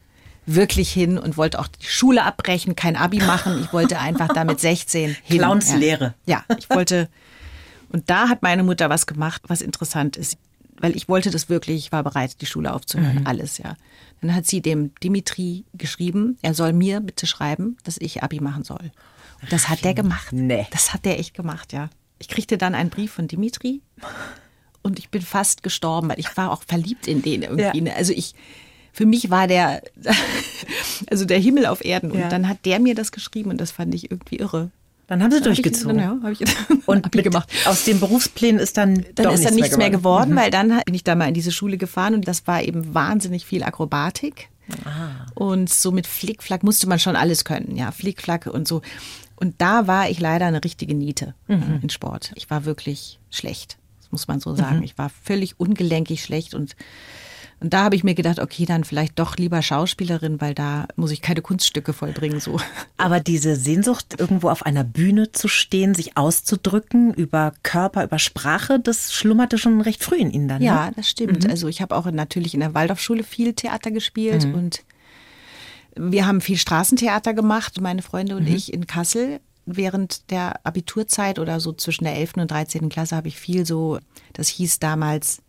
wirklich 0.45 0.91
hin 0.91 1.17
und 1.17 1.37
wollte 1.37 1.59
auch 1.59 1.67
die 1.67 1.85
Schule 1.85 2.23
abbrechen, 2.23 2.75
kein 2.75 2.95
Abi 2.95 3.19
machen. 3.19 3.61
Ich 3.61 3.71
wollte 3.71 3.99
einfach 3.99 4.29
da 4.29 4.43
mit 4.43 4.59
16 4.59 5.15
hin. 5.23 5.37
Clownslehre. 5.37 6.15
Ja. 6.25 6.43
ja, 6.49 6.57
ich 6.57 6.69
wollte. 6.69 7.09
Und 7.91 8.09
da 8.09 8.29
hat 8.29 8.41
meine 8.41 8.63
Mutter 8.63 8.89
was 8.89 9.07
gemacht, 9.07 9.43
was 9.47 9.61
interessant 9.61 10.17
ist. 10.17 10.37
Weil 10.81 10.95
ich 10.95 11.09
wollte 11.09 11.29
das 11.29 11.49
wirklich, 11.49 11.77
ich 11.77 11.91
war 11.91 12.03
bereit, 12.03 12.39
die 12.41 12.45
Schule 12.45 12.73
aufzuhören, 12.73 13.19
mhm. 13.19 13.27
alles, 13.27 13.57
ja. 13.57 13.75
Dann 14.21 14.33
hat 14.33 14.45
sie 14.45 14.61
dem 14.61 14.93
Dimitri 15.03 15.65
geschrieben, 15.73 16.37
er 16.41 16.53
soll 16.53 16.71
mir 16.71 17.01
bitte 17.01 17.27
schreiben, 17.27 17.77
dass 17.83 17.97
ich 17.97 18.23
Abi 18.23 18.39
machen 18.39 18.63
soll. 18.63 18.91
Und 19.41 19.51
das 19.51 19.69
hat 19.69 19.83
der 19.83 19.93
gemacht. 19.93 20.31
Nee. 20.31 20.67
Das 20.71 20.93
hat 20.93 21.05
der 21.05 21.19
echt 21.19 21.33
gemacht, 21.33 21.73
ja. 21.73 21.89
Ich 22.17 22.27
kriegte 22.27 22.57
dann 22.57 22.75
einen 22.75 22.89
Brief 22.89 23.11
von 23.11 23.27
Dimitri 23.27 23.81
und 24.81 24.99
ich 24.99 25.09
bin 25.09 25.21
fast 25.21 25.63
gestorben, 25.63 26.09
weil 26.09 26.19
ich 26.19 26.35
war 26.37 26.51
auch 26.51 26.63
verliebt 26.63 27.07
in 27.07 27.21
den 27.21 27.43
irgendwie. 27.43 27.77
Ja. 27.77 27.83
Ne? 27.83 27.95
Also 27.95 28.13
ich, 28.13 28.35
für 28.91 29.05
mich 29.05 29.29
war 29.29 29.47
der, 29.47 29.81
also 31.09 31.25
der 31.25 31.39
Himmel 31.39 31.65
auf 31.65 31.83
Erden. 31.83 32.11
Und 32.11 32.19
ja. 32.19 32.29
dann 32.29 32.47
hat 32.47 32.65
der 32.65 32.79
mir 32.79 32.95
das 32.95 33.11
geschrieben 33.11 33.49
und 33.49 33.59
das 33.59 33.71
fand 33.71 33.93
ich 33.93 34.11
irgendwie 34.11 34.37
irre. 34.37 34.71
Dann 35.09 35.21
haben 35.23 35.31
sie 35.31 35.37
dann 35.37 35.45
durchgezogen. 35.45 36.01
Hab 36.23 36.31
ich, 36.31 36.37
dann, 36.39 36.47
ja, 36.47 36.53
hab 36.69 36.77
ich 36.77 36.87
und 36.87 37.15
mit, 37.15 37.23
gemacht. 37.23 37.49
aus 37.65 37.83
den 37.83 37.99
Berufsplänen 37.99 38.61
ist 38.61 38.77
dann 38.77 39.05
dann 39.15 39.33
ist 39.33 39.39
nichts 39.39 39.43
dann 39.43 39.55
nichts 39.55 39.77
mehr 39.77 39.89
geworden, 39.89 40.33
mehr 40.33 40.49
geworden 40.49 40.61
mhm. 40.61 40.69
weil 40.69 40.77
dann 40.77 40.81
bin 40.85 40.93
ich 40.93 41.03
da 41.03 41.15
mal 41.15 41.27
in 41.27 41.33
diese 41.33 41.51
Schule 41.51 41.77
gefahren 41.77 42.13
und 42.13 42.27
das 42.27 42.47
war 42.47 42.61
eben 42.61 42.93
wahnsinnig 42.93 43.45
viel 43.45 43.63
Akrobatik. 43.63 44.49
Ah. 44.85 45.25
Und 45.33 45.69
so 45.69 45.91
mit 45.91 46.05
Flickflack 46.05 46.61
musste 46.61 46.87
man 46.87 46.99
schon 46.99 47.15
alles 47.15 47.43
können, 47.43 47.75
ja, 47.75 47.91
Flickflack 47.91 48.45
und 48.45 48.67
so. 48.67 48.83
Und 49.35 49.55
da 49.57 49.87
war 49.87 50.09
ich 50.09 50.19
leider 50.19 50.45
eine 50.45 50.63
richtige 50.63 50.93
Niete 50.93 51.33
mhm. 51.47 51.79
in 51.81 51.89
Sport. 51.89 52.31
Ich 52.35 52.49
war 52.49 52.65
wirklich 52.65 53.19
schlecht 53.31 53.79
muss 54.11 54.27
man 54.27 54.39
so 54.39 54.55
sagen. 54.55 54.77
Mhm. 54.77 54.83
Ich 54.83 54.97
war 54.97 55.09
völlig 55.09 55.59
ungelenkig 55.59 56.23
schlecht 56.23 56.53
und 56.53 56.75
und 57.61 57.73
da 57.73 57.83
habe 57.83 57.95
ich 57.95 58.03
mir 58.03 58.15
gedacht, 58.15 58.39
okay, 58.39 58.65
dann 58.65 58.85
vielleicht 58.85 59.19
doch 59.19 59.35
lieber 59.35 59.61
Schauspielerin, 59.61 60.39
weil 60.39 60.53
da 60.53 60.87
muss 60.95 61.11
ich 61.11 61.21
keine 61.21 61.41
Kunststücke 61.41 61.91
vollbringen. 61.91 62.39
So. 62.39 62.59
Aber 62.97 63.19
diese 63.19 63.55
Sehnsucht, 63.55 64.15
irgendwo 64.17 64.49
auf 64.49 64.65
einer 64.65 64.85
Bühne 64.85 65.31
zu 65.33 65.49
stehen, 65.49 65.93
sich 65.93 66.15
auszudrücken 66.15 67.13
über 67.13 67.53
Körper, 67.63 68.05
über 68.05 68.17
Sprache, 68.17 68.79
das 68.79 69.13
schlummerte 69.13 69.57
schon 69.57 69.81
recht 69.81 70.03
früh 70.03 70.15
in 70.15 70.31
Ihnen 70.31 70.47
dann. 70.47 70.61
Ja, 70.61 70.87
ne? 70.87 70.93
das 70.95 71.09
stimmt. 71.09 71.43
Mhm. 71.43 71.49
Also 71.49 71.67
ich 71.67 71.81
habe 71.81 71.95
auch 71.95 72.09
natürlich 72.09 72.53
in 72.53 72.61
der 72.61 72.73
Waldorfschule 72.73 73.23
viel 73.23 73.53
Theater 73.53 73.91
gespielt 73.91 74.45
mhm. 74.45 74.53
und 74.53 74.83
wir 75.95 76.25
haben 76.25 76.39
viel 76.39 76.57
Straßentheater 76.57 77.33
gemacht, 77.33 77.81
meine 77.81 78.01
Freunde 78.01 78.37
und 78.37 78.47
mhm. 78.47 78.55
ich 78.55 78.71
in 78.71 78.87
Kassel 78.87 79.41
während 79.65 80.31
der 80.31 80.65
Abiturzeit 80.65 81.39
oder 81.39 81.59
so 81.59 81.73
zwischen 81.73 82.05
der 82.05 82.15
11. 82.15 82.37
und 82.37 82.51
13. 82.51 82.89
Klasse 82.89 83.15
habe 83.15 83.27
ich 83.27 83.37
viel 83.37 83.65
so, 83.65 83.99
das 84.33 84.47
hieß 84.47 84.79
damals, 84.79 85.41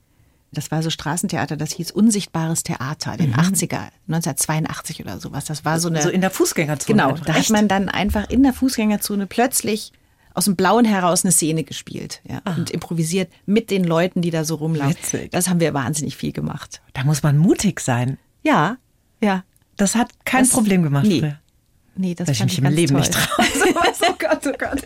das 0.52 0.70
war 0.70 0.82
so 0.82 0.90
Straßentheater, 0.90 1.56
das 1.56 1.72
hieß 1.72 1.92
Unsichtbares 1.92 2.62
Theater, 2.64 3.16
den 3.16 3.30
mhm. 3.30 3.36
80er, 3.36 3.90
1982 4.08 5.00
oder 5.00 5.20
sowas. 5.20 5.44
Das 5.44 5.64
war 5.64 5.78
so 5.78 5.88
eine. 5.88 6.02
So 6.02 6.08
in 6.08 6.20
der 6.20 6.30
Fußgängerzone. 6.30 6.96
Genau, 6.96 7.16
da 7.16 7.34
hat 7.34 7.50
man 7.50 7.68
dann 7.68 7.88
einfach 7.88 8.28
in 8.28 8.42
der 8.42 8.52
Fußgängerzone 8.52 9.26
plötzlich 9.26 9.92
aus 10.34 10.44
dem 10.44 10.56
Blauen 10.56 10.84
heraus 10.84 11.24
eine 11.24 11.32
Szene 11.32 11.64
gespielt 11.64 12.20
ja, 12.28 12.40
und 12.56 12.70
improvisiert 12.70 13.32
mit 13.46 13.70
den 13.70 13.84
Leuten, 13.84 14.22
die 14.22 14.30
da 14.30 14.44
so 14.44 14.56
rumlaufen. 14.56 14.96
Witzig. 14.96 15.30
Das 15.32 15.48
haben 15.48 15.60
wir 15.60 15.74
wahnsinnig 15.74 16.16
viel 16.16 16.32
gemacht. 16.32 16.80
Da 16.92 17.04
muss 17.04 17.22
man 17.22 17.36
mutig 17.36 17.80
sein. 17.80 18.18
Ja, 18.42 18.76
ja. 19.20 19.44
Das 19.76 19.94
hat 19.94 20.10
kein 20.24 20.44
Das- 20.44 20.52
Problem 20.52 20.82
gemacht 20.82 21.06
nee. 21.06 21.20
früher. 21.20 21.38
Nee, 21.96 22.14
das 22.14 22.28
ich 22.28 22.38
fand 22.38 22.50
mich 22.50 22.52
ich 22.54 22.58
im 22.58 22.64
ganz 22.64 22.76
Leben 22.76 22.92
toll. 22.92 23.00
nicht 23.00 23.12
traue. 23.12 23.46
Oh 24.08 24.14
Gott, 24.18 24.46
oh 24.46 24.56
Gott. 24.58 24.82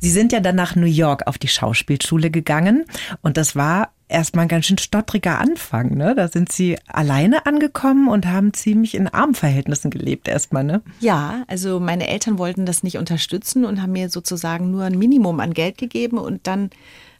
Sie 0.00 0.10
sind 0.10 0.32
ja 0.32 0.40
dann 0.40 0.56
nach 0.56 0.76
New 0.76 0.86
York 0.86 1.26
auf 1.26 1.38
die 1.38 1.48
Schauspielschule 1.48 2.30
gegangen 2.30 2.84
und 3.22 3.36
das 3.36 3.56
war 3.56 3.92
erstmal 4.08 4.44
ein 4.44 4.48
ganz 4.48 4.66
schön 4.66 4.78
stottriger 4.78 5.38
Anfang. 5.38 5.96
Ne? 5.96 6.14
Da 6.14 6.28
sind 6.28 6.52
Sie 6.52 6.76
alleine 6.86 7.46
angekommen 7.46 8.08
und 8.08 8.26
haben 8.26 8.52
ziemlich 8.52 8.94
in 8.94 9.08
Armverhältnissen 9.08 9.90
gelebt 9.90 10.28
erstmal. 10.28 10.64
Ne? 10.64 10.82
Ja, 11.00 11.44
also 11.48 11.80
meine 11.80 12.08
Eltern 12.08 12.38
wollten 12.38 12.66
das 12.66 12.82
nicht 12.82 12.98
unterstützen 12.98 13.64
und 13.64 13.82
haben 13.82 13.92
mir 13.92 14.08
sozusagen 14.08 14.70
nur 14.70 14.84
ein 14.84 14.98
Minimum 14.98 15.40
an 15.40 15.54
Geld 15.54 15.78
gegeben. 15.78 16.18
Und 16.18 16.46
dann 16.46 16.70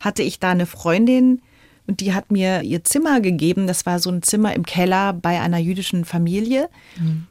hatte 0.01 0.22
ich 0.22 0.38
da 0.38 0.51
eine 0.51 0.66
Freundin 0.66 1.42
und 1.87 2.01
die 2.01 2.14
hat 2.14 2.31
mir 2.31 2.62
ihr 2.62 2.83
Zimmer 2.85 3.20
gegeben. 3.20 3.66
Das 3.66 3.87
war 3.87 3.99
so 3.99 4.11
ein 4.11 4.22
Zimmer 4.22 4.55
im 4.55 4.64
Keller 4.64 5.12
bei 5.12 5.40
einer 5.40 5.59
jüdischen 5.59 6.05
Familie 6.05 6.68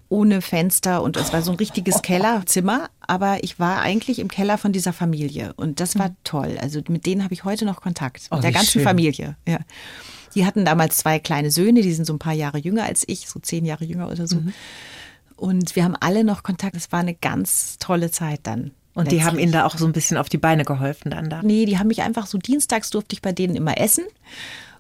ohne 0.10 0.42
Fenster 0.42 1.02
und 1.04 1.18
es 1.18 1.34
war 1.34 1.42
so 1.42 1.52
ein 1.52 1.58
richtiges 1.58 2.02
Kellerzimmer. 2.04 2.90
Aber 3.02 3.44
ich 3.44 3.60
war 3.60 3.82
eigentlich 3.82 4.20
im 4.20 4.30
Keller 4.30 4.58
von 4.58 4.72
dieser 4.72 4.94
Familie 4.94 5.54
und 5.58 5.80
das 5.80 6.00
war 6.00 6.16
toll. 6.24 6.58
Also 6.62 6.82
mit 6.88 7.06
denen 7.06 7.24
habe 7.24 7.34
ich 7.34 7.44
heute 7.44 7.66
noch 7.66 7.82
Kontakt. 7.82 8.28
Oh, 8.32 8.36
Mit 8.36 8.46
der 8.46 8.52
wie 8.52 8.56
ganzen 8.56 8.72
schön. 8.72 8.84
Familie. 8.84 9.36
Ja. 9.48 9.60
Die 10.36 10.46
hatten 10.46 10.66
damals 10.66 10.98
zwei 10.98 11.20
kleine 11.20 11.52
Söhne, 11.52 11.82
die 11.82 11.94
sind 11.94 12.06
so 12.06 12.14
ein 12.14 12.20
paar 12.20 12.34
Jahre 12.34 12.58
jünger 12.58 12.84
als 12.84 13.04
ich, 13.08 13.28
so 13.30 13.40
zehn 13.40 13.66
Jahre 13.66 13.86
jünger 13.86 14.10
oder 14.10 14.28
so. 14.28 14.42
Und 15.38 15.76
wir 15.76 15.84
haben 15.84 15.96
alle 16.00 16.24
noch 16.24 16.44
Kontakt. 16.44 16.76
Es 16.76 16.92
war 16.92 17.00
eine 17.02 17.14
ganz 17.14 17.78
tolle 17.80 18.10
Zeit 18.12 18.42
dann. 18.44 18.72
Und 18.96 19.12
die 19.12 19.24
haben. 19.24 19.38
Ihnen 19.38 19.52
da 19.52 19.66
auch 19.66 19.78
so 19.78 19.86
ein 19.86 19.92
bisschen 19.92 20.18
auf 20.18 20.30
die 20.30 20.38
Beine 20.38 20.66
geholfen 20.66 21.12
dann 21.12 21.30
da. 21.30 21.42
Nee, 21.44 21.66
die 21.66 21.78
haben 21.78 21.88
mich 21.88 22.02
einfach 22.02 22.26
so 22.26 22.38
dienstags 22.38 22.90
durfte 22.90 23.14
ich 23.14 23.22
bei 23.22 23.34
denen 23.34 23.56
immer 23.56 23.78
essen. 23.80 24.06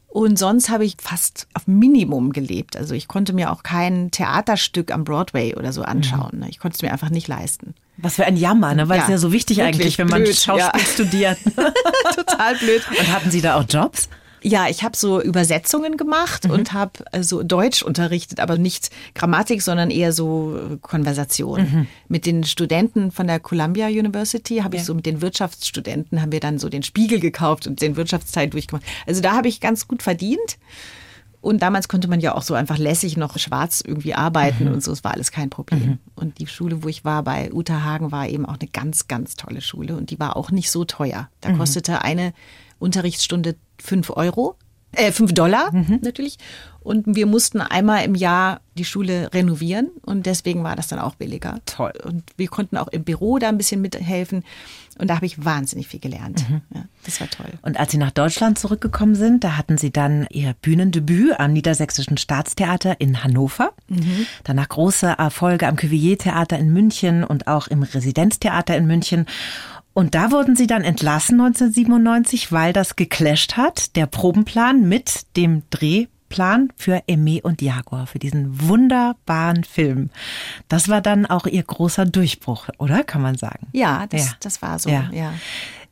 Und 0.08 0.40
sonst 0.40 0.70
habe 0.70 0.86
ich 0.86 0.96
fast 0.98 1.46
auf 1.54 1.68
Minimum 1.68 2.32
gelebt. 2.32 2.78
Also 2.78 2.96
ich 2.96 3.10
konnte 3.10 3.34
mir 3.34 3.52
auch 3.52 3.64
kein 3.64 4.12
Theaterstück 4.12 4.92
am 4.92 5.04
Broadway 5.04 5.56
oder 5.56 5.74
so 5.74 5.82
anschauen. 5.84 6.40
ne. 6.40 6.50
Ich 6.50 6.60
konnte 6.60 6.76
es 6.76 6.82
mir 6.82 6.94
einfach 6.94 7.10
nicht 7.10 7.28
leisten. 7.28 7.76
Was 7.98 8.16
für 8.16 8.24
ein 8.26 8.38
Jammer, 8.38 8.74
ne? 8.76 8.88
weil 8.88 9.00
es 9.00 9.08
Ja, 9.08 9.12
ja 9.12 9.18
so 9.18 9.34
wichtig 9.34 9.62
eigentlich, 9.62 9.98
wenn 9.98 10.08
man 10.08 10.24
blöd, 10.24 10.36
Schauspiel 10.36 10.82
ja. 10.82 10.88
studiert. 10.88 11.38
Total 12.16 12.56
blöd. 12.56 12.82
Und 12.98 13.12
hatten 13.12 13.30
Sie 13.30 13.42
da 13.42 13.60
auch 13.60 13.66
Jobs? 13.68 14.08
Ja, 14.48 14.68
ich 14.70 14.84
habe 14.84 14.96
so 14.96 15.20
Übersetzungen 15.20 15.98
gemacht 15.98 16.46
und 16.48 16.72
habe 16.72 17.04
so 17.22 17.42
Deutsch 17.42 17.82
unterrichtet, 17.82 18.40
aber 18.40 18.60
nicht 18.60 18.92
Grammatik, 19.16 19.64
sondern 19.64 19.90
eher 19.90 20.14
so 20.14 20.56
äh, 20.56 20.78
Konversation. 20.82 21.88
Mit 22.10 22.28
den 22.28 22.44
Studenten 22.44 23.10
von 23.10 23.26
der 23.26 23.40
Columbia 23.40 23.88
University 23.88 24.58
habe 24.58 24.76
ich 24.76 24.84
so 24.84 24.94
mit 24.94 25.08
den 25.08 25.22
Wirtschaftsstudenten 25.22 26.22
haben 26.22 26.32
wir 26.32 26.40
dann 26.40 26.60
so 26.60 26.70
den 26.70 26.84
Spiegel 26.84 27.20
gekauft 27.20 27.66
und 27.66 27.82
den 27.82 27.96
Wirtschaftsteil 27.96 28.48
durchgemacht. 28.48 28.86
Also 29.08 29.20
da 29.20 29.34
habe 29.34 29.48
ich 29.48 29.62
ganz 29.62 29.88
gut 29.88 30.04
verdient. 30.04 30.60
Und 31.42 31.62
damals 31.62 31.88
konnte 31.88 32.08
man 32.08 32.20
ja 32.20 32.36
auch 32.36 32.42
so 32.42 32.54
einfach 32.54 32.78
lässig 32.78 33.18
noch 33.18 33.38
schwarz 33.40 33.84
irgendwie 33.86 34.14
arbeiten 34.14 34.68
und 34.68 34.84
so. 34.84 34.92
Es 34.92 35.04
war 35.04 35.14
alles 35.14 35.32
kein 35.32 35.50
Problem. 35.50 36.00
Und 36.16 36.40
die 36.40 36.48
Schule, 36.48 36.84
wo 36.84 36.88
ich 36.88 37.04
war 37.04 37.24
bei 37.24 37.52
Uta 37.52 37.84
Hagen, 37.84 38.12
war 38.12 38.28
eben 38.28 38.46
auch 38.46 38.58
eine 38.60 38.70
ganz, 38.70 39.08
ganz 39.08 39.36
tolle 39.36 39.62
Schule. 39.62 39.96
Und 39.96 40.10
die 40.10 40.20
war 40.20 40.38
auch 40.38 40.52
nicht 40.52 40.70
so 40.70 40.86
teuer. 40.86 41.30
Da 41.42 41.52
kostete 41.54 42.02
eine 42.04 42.34
Unterrichtsstunde 42.80 43.56
fünf 43.82 44.10
Euro. 44.10 44.56
Äh, 44.92 45.12
fünf 45.12 45.34
Dollar 45.34 45.72
natürlich. 46.02 46.38
Und 46.80 47.16
wir 47.16 47.26
mussten 47.26 47.62
einmal 47.62 48.06
im 48.06 48.14
Jahr 48.14 48.62
die 48.78 48.86
Schule 48.86 49.34
renovieren 49.34 49.90
und 50.04 50.28
deswegen 50.28 50.64
war 50.64 50.76
das 50.76 50.88
dann 50.88 51.00
auch 51.00 51.16
billiger. 51.16 51.60
Toll. 51.66 51.94
Und 52.04 52.24
wir 52.38 52.48
konnten 52.48 52.78
auch 52.78 52.90
im 52.90 53.04
Büro 53.04 53.40
da 53.40 53.50
ein 53.50 53.58
bisschen 53.58 53.82
mithelfen. 53.82 54.44
Und 54.98 55.10
da 55.10 55.16
habe 55.16 55.26
ich 55.26 55.44
wahnsinnig 55.44 55.88
viel 55.88 56.00
gelernt. 56.00 56.46
Ja, 56.74 56.86
das 57.04 57.20
war 57.20 57.30
toll. 57.30 57.48
Und 57.64 57.80
als 57.80 57.92
Sie 57.92 57.98
nach 57.98 58.12
Deutschland 58.12 58.60
zurückgekommen 58.60 59.16
sind, 59.16 59.44
da 59.44 59.58
hatten 59.58 59.78
Sie 59.78 59.92
dann 59.92 60.28
Ihr 60.30 60.54
Bühnendebüt 60.62 61.38
am 61.40 61.54
Niedersächsischen 61.54 62.18
Staatstheater 62.18 63.02
in 63.02 63.24
Hannover. 63.24 63.74
Danach 64.44 64.70
große 64.70 65.08
Erfolge 65.08 65.68
am 65.68 65.76
Cuvier-Theater 65.76 66.58
in 66.58 66.72
München 66.72 67.24
und 67.24 67.48
auch 67.48 67.68
im 67.68 67.84
Residenztheater 67.84 68.78
in 68.78 68.86
München. 68.86 69.26
Und 69.96 70.14
da 70.14 70.30
wurden 70.32 70.56
Sie 70.58 70.68
dann 70.68 70.84
entlassen 70.84 71.40
1997, 71.40 72.52
weil 72.52 72.74
das 72.74 72.98
geclasht 72.98 73.56
hat, 73.56 73.96
der 73.96 74.06
Probenplan 74.08 74.88
mit 74.90 75.26
dem 75.38 75.64
Drehplan 75.70 76.68
für 76.76 76.98
Aimé 77.10 77.42
und 77.42 77.62
Jaguar, 77.62 78.06
für 78.06 78.20
diesen 78.20 78.68
wunderbaren 78.68 79.64
Film. 79.64 80.10
Das 80.68 80.90
war 80.90 81.00
dann 81.00 81.26
auch 81.26 81.48
Ihr 81.48 81.64
großer 81.64 82.06
Durchbruch, 82.06 82.68
oder? 82.78 83.06
Kann 83.06 83.22
man 83.22 83.38
sagen. 83.38 83.68
Ja, 83.72 84.06
das, 84.08 84.26
Ja. 84.26 84.32
das 84.42 84.62
war 84.62 84.78
so. 84.80 84.90
Ja. 84.90 85.10
Ja. 85.14 85.34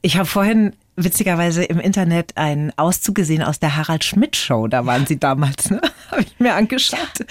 Ich 0.01 0.17
habe 0.17 0.25
vorhin 0.25 0.73
witzigerweise 0.97 1.63
im 1.63 1.79
Internet 1.79 2.35
einen 2.35 2.77
Auszug 2.77 3.15
gesehen 3.15 3.41
aus 3.41 3.59
der 3.59 3.77
Harald 3.77 4.03
Schmidt 4.03 4.35
Show. 4.35 4.67
Da 4.67 4.85
waren 4.85 5.05
Sie 5.07 5.17
damals, 5.17 5.69
ne? 5.71 5.79
Habe 6.11 6.21
ich 6.23 6.39
mir 6.39 6.53
angeschaut. 6.55 7.25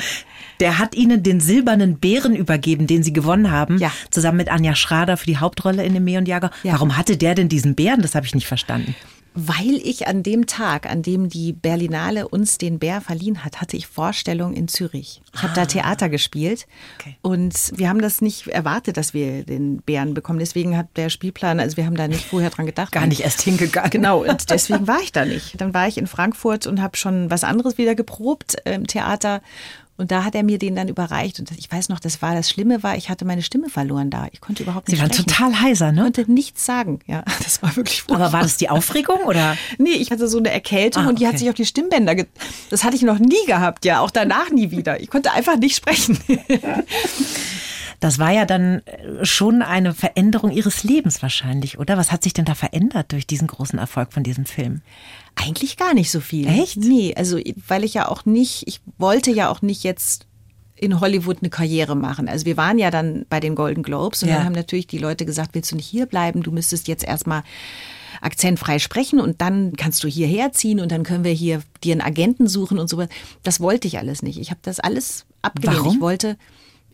Der 0.61 0.79
hat 0.79 0.95
Ihnen 0.95 1.23
den 1.23 1.41
silbernen 1.41 1.99
Bären 1.99 2.37
übergeben, 2.37 2.87
den 2.87 3.03
Sie 3.03 3.13
gewonnen 3.13 3.51
haben, 3.51 3.79
Ja. 3.79 3.91
zusammen 4.11 4.37
mit 4.39 4.51
Anja 4.51 4.75
Schrader 4.75 5.17
für 5.17 5.27
die 5.27 5.39
Hauptrolle 5.39 5.85
in 5.85 5.95
dem 5.95 6.03
und 6.17 6.29
Jager. 6.29 6.51
Ja. 6.63 6.73
Warum 6.75 6.97
hatte 6.97 7.17
der 7.17 7.35
denn 7.35 7.49
diesen 7.49 7.75
Bären? 7.75 8.03
Das 8.03 8.15
habe 8.15 8.27
ich 8.27 8.35
nicht 8.35 8.47
verstanden. 8.47 8.95
Weil 9.35 9.77
ich 9.83 10.07
an 10.09 10.23
dem 10.23 10.45
Tag, 10.47 10.85
an 10.91 11.01
dem 11.01 11.31
die 11.31 11.55
Berlinale 11.55 12.29
uns 12.29 12.59
den 12.59 12.79
Bär 12.79 13.01
verliehen 13.01 13.47
hat, 13.47 13.63
hatte 13.63 13.79
ich 13.79 13.87
Vorstellung 13.87 14.53
in 14.53 14.69
Zürich. 14.69 15.23
Ich 15.35 15.43
habe 15.43 15.55
da 15.55 15.65
Theater 15.65 16.11
gespielt 16.11 16.67
Ah. 16.69 17.01
Okay. 17.01 17.17
und 17.23 17.55
wir 17.75 17.89
haben 17.89 18.03
das 18.03 18.21
nicht 18.21 18.49
erwartet, 18.49 18.99
dass 18.99 19.15
wir 19.15 19.43
den 19.45 19.79
Bären 19.79 20.13
bekommen. 20.13 20.39
Deswegen 20.39 20.77
hat 20.77 20.89
der 20.97 21.09
Spielplan, 21.09 21.61
also 21.61 21.79
wir 21.79 21.87
haben 21.87 21.97
da 21.97 22.09
nicht 22.09 22.27
vorher 22.27 22.51
dran 22.51 22.67
gedacht. 22.67 22.93
Gar 22.93 23.07
nicht 23.07 23.21
erst 23.23 23.41
hingegangen. 23.41 23.89
Genau, 23.91 24.23
und 24.23 24.51
deswegen 24.51 24.87
war 24.87 25.01
ich 25.03 25.13
da 25.13 25.25
nicht. 25.25 25.59
Dann 25.59 25.73
war 25.73 25.89
ich 25.89 25.97
in 25.97 26.07
Frankfurt 26.07 26.67
und 26.67 26.83
habe 26.83 26.99
schon 26.99 27.31
was 27.31 27.43
anderes 27.43 27.79
wieder 27.79 27.95
geprobt 27.95 28.57
äh, 28.67 28.75
im 28.75 28.87
Theater. 28.87 29.41
Und 30.03 30.11
da 30.11 30.25
hat 30.25 30.35
er 30.35 30.43
mir 30.43 30.59
den 30.59 30.75
dann 30.75 30.89
überreicht. 30.89 31.39
Und 31.39 31.53
ich 31.53 31.71
weiß 31.71 31.89
noch, 31.89 32.01
das 32.01 32.21
war 32.23 32.35
das 32.35 32.51
Schlimme 32.51 32.83
war, 32.83 32.97
ich 32.97 33.09
hatte 33.09 33.25
meine 33.25 33.41
Stimme 33.43 33.69
verloren 33.69 34.11
da. 34.11 34.27
Ich 34.33 34.41
konnte 34.41 34.65
überhaupt 34.65 34.87
Sie 34.89 34.95
nicht 34.95 35.01
waren 35.01 35.13
sprechen. 35.13 35.29
total 35.29 35.61
heiser, 35.61 35.91
Ich 35.91 35.95
ne? 35.95 36.03
konnte 36.03 36.31
nichts 36.31 36.67
sagen. 36.67 36.99
Ja, 37.07 37.23
das 37.45 37.63
war 37.63 37.77
wirklich 37.77 38.03
furchtbar. 38.03 38.27
Aber 38.27 38.33
war 38.33 38.43
das 38.43 38.57
die 38.57 38.69
Aufregung 38.69 39.21
oder? 39.27 39.57
Nee, 39.79 39.91
ich 39.93 40.11
hatte 40.11 40.27
so 40.27 40.39
eine 40.39 40.51
Erkältung 40.51 41.05
Ah, 41.05 41.09
und 41.09 41.21
die 41.21 41.27
hat 41.29 41.39
sich 41.39 41.49
auf 41.49 41.55
die 41.55 41.65
Stimmbänder 41.65 42.17
ge 42.17 42.27
Das 42.69 42.83
hatte 42.83 42.97
ich 42.97 43.03
noch 43.03 43.21
nie 43.21 43.47
gehabt, 43.47 43.85
ja, 43.85 44.01
auch 44.01 44.11
danach 44.11 44.51
nie 44.51 44.73
wieder. 44.73 45.01
Ich 45.01 45.09
konnte 45.09 45.31
einfach 45.31 45.57
nicht 45.57 45.77
sprechen. 45.77 46.19
Das 48.01 48.19
war 48.19 48.33
ja 48.33 48.45
dann 48.47 48.83
äh, 48.87 49.25
schon 49.25 49.63
eine 49.63 49.95
Veränderung 49.95 50.51
Ihres 50.51 50.83
Lebens 50.83 51.23
wahrscheinlich, 51.23 51.79
oder? 51.79 51.97
Was 51.97 52.11
hat 52.11 52.25
sich 52.25 52.33
denn 52.33 52.45
da 52.45 52.57
verändert 52.57 53.13
durch 53.13 53.29
diesen 53.29 53.47
großen 53.47 53.79
Erfolg 53.79 54.13
von 54.13 54.25
diesem 54.25 54.45
Film? 54.45 54.81
Eigentlich 55.35 55.77
gar 55.77 55.95
nicht 55.95 56.11
so 56.11 56.21
viel. 56.21 56.47
Echt? 56.47 56.77
Nee, 56.77 57.15
also 57.17 57.39
weil 57.67 57.85
ich 57.85 57.95
ja 57.95 58.09
auch 58.09 58.25
nicht, 58.25 58.65
ich 58.67 58.81
wollte 58.99 59.31
ja 59.33 59.49
auch 59.51 59.63
nicht 59.63 59.83
jetzt 59.83 60.27
in 60.77 61.01
Hollywood 61.01 61.39
eine 61.41 61.51
Karriere 61.51 61.95
machen. 61.95 62.29
Also 62.29 62.45
wir 62.45 62.57
waren 62.57 62.79
ja 62.79 62.91
dann 62.91 63.25
bei 63.29 63.39
den 63.41 63.55
Golden 63.55 63.83
Globes 63.83 64.23
und 64.23 64.29
Ja. 64.29 64.37
dann 64.37 64.45
haben 64.47 64.53
natürlich 64.53 64.87
die 64.89 64.99
Leute 64.99 65.25
gesagt, 65.25 65.55
willst 65.55 65.71
du 65.73 65.77
nicht 65.77 65.87
hier 65.87 66.07
bleiben? 66.07 66.43
Du 66.43 66.51
müsstest 66.51 66.89
jetzt 66.89 67.05
erstmal 67.05 67.45
akzentfrei 68.21 68.79
sprechen 68.79 69.21
und 69.21 69.41
dann 69.41 69.75
kannst 69.77 70.03
du 70.05 70.09
hierher 70.09 70.53
ziehen 70.53 70.81
und 70.81 70.93
dann 70.93 71.03
können 71.03 71.25
wir 71.25 71.33
hier 71.33 71.63
dir 71.83 71.93
einen 71.93 72.01
Agenten 72.03 72.47
suchen 72.49 72.79
und 72.79 72.89
so. 72.89 73.05
Das 73.43 73.61
wollte 73.61 73.89
ich 73.89 73.99
alles 73.99 74.23
nicht. 74.23 74.39
Ich 74.39 74.51
habe 74.51 74.61
das 74.63 74.81
alles 74.81 75.25
abgelehnt. 75.41 75.79
Warum? 75.81 75.95
Ich 75.97 76.01
wollte, 76.01 76.37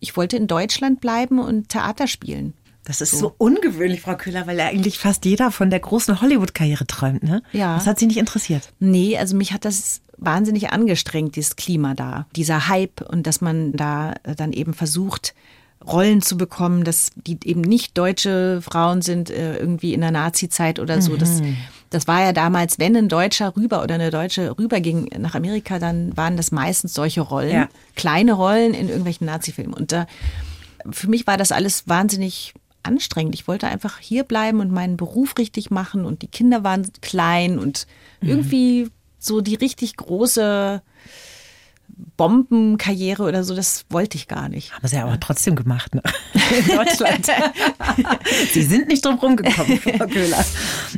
ich 0.01 0.17
wollte 0.17 0.37
in 0.37 0.47
Deutschland 0.47 1.01
bleiben 1.01 1.39
und 1.39 1.69
Theater 1.69 2.07
spielen. 2.07 2.55
Das 2.89 3.01
ist 3.01 3.13
so, 3.19 3.35
ungewöhnlich, 3.39 4.01
Frau 4.01 4.17
Köhler, 4.17 4.47
weil 4.47 4.59
ja 4.59 4.67
eigentlich 4.67 4.99
fast 4.99 5.25
jeder 5.25 5.51
von 5.53 5.71
der 5.71 5.79
großen 5.79 6.21
Hollywood-Karriere 6.21 6.87
träumt, 6.87 7.23
ne? 7.23 7.43
Ja. 7.53 7.75
Das 7.77 7.87
hat 7.87 7.99
Sie 8.01 8.07
nicht 8.07 8.17
interessiert. 8.19 8.73
Nee, 8.81 9.17
also 9.19 9.37
mich 9.37 9.53
hat 9.53 9.65
das 9.65 10.01
wahnsinnig 10.17 10.71
angestrengt, 10.71 11.37
dieses 11.37 11.55
Klima 11.57 11.95
da, 11.95 12.27
dieser 12.35 12.69
Hype 12.69 13.03
und 13.09 13.27
dass 13.27 13.41
man 13.41 13.73
da 13.73 14.15
äh, 14.25 14.35
dann 14.35 14.53
eben 14.53 14.75
versucht, 14.75 15.35
Rollen 15.87 16.23
zu 16.23 16.37
bekommen, 16.37 16.83
dass 16.83 17.11
die 17.15 17.39
eben 17.45 17.61
nicht 17.61 17.97
deutsche 17.97 18.61
Frauen 18.63 19.01
sind, 19.01 19.31
äh, 19.31 19.59
irgendwie 19.59 19.95
in 19.95 20.01
der 20.01 20.11
Nazi-Zeit 20.11 20.81
oder 20.81 21.01
so. 21.01 21.17
Das, 21.17 21.41
das 21.91 22.09
war 22.09 22.21
ja 22.23 22.33
damals, 22.33 22.81
wenn 22.81 22.97
ein 22.97 23.09
Deutscher 23.09 23.55
rüber 23.57 23.83
oder 23.85 23.95
eine 23.95 24.11
Deutsche 24.11 24.59
rüberging 24.59 25.09
nach 25.19 25.35
Amerika, 25.37 25.79
dann 25.79 26.17
waren 26.17 26.37
das 26.37 26.51
meistens 26.51 26.95
solche 26.95 27.21
Rollen, 27.21 27.53
Ja. 27.55 27.69
kleine 27.95 28.33
Rollen 28.33 28.75
in 28.75 28.89
irgendwelchen 28.89 29.27
Nazi-Filmen. 29.27 29.73
Und 29.73 29.93
da, 29.93 30.07
für 30.91 31.09
mich 31.09 31.27
war 31.29 31.37
das 31.37 31.53
alles 31.53 31.85
wahnsinnig 31.87 32.55
anstrengend. 32.89 33.35
Ich 33.35 33.47
wollte 33.47 33.69
einfach 33.69 33.99
hier 33.99 34.25
bleiben 34.25 34.61
und 34.61 34.73
meinen 34.73 34.97
Beruf 34.97 35.39
richtig 35.39 35.71
machen 35.71 36.05
und 36.05 36.23
die 36.23 36.29
Kinder 36.29 36.65
waren 36.65 36.91
klein 37.01 37.59
und 37.59 37.87
irgendwie 38.21 38.89
so 39.19 39.41
die 39.41 39.55
richtig 39.55 39.97
große 39.97 40.83
Bombenkarriere 42.17 43.25
oder 43.25 43.45
so, 43.45 43.55
das 43.55 43.85
wollte 43.91 44.17
ich 44.17 44.29
gar 44.29 44.49
nicht. 44.49 44.73
Haben 44.73 44.87
Sie 44.87 44.97
ja 44.97 45.05
aber 45.05 45.19
trotzdem 45.19 45.57
gemacht, 45.57 45.95
ne? 45.95 46.03
In 46.59 46.77
Deutschland. 46.77 47.27
Sie 48.53 48.63
sind 48.63 48.89
nicht 48.89 49.05
drum 49.05 49.19
rumgekommen, 49.19 49.79
Frau 49.79 50.07
Köhler. 50.07 50.45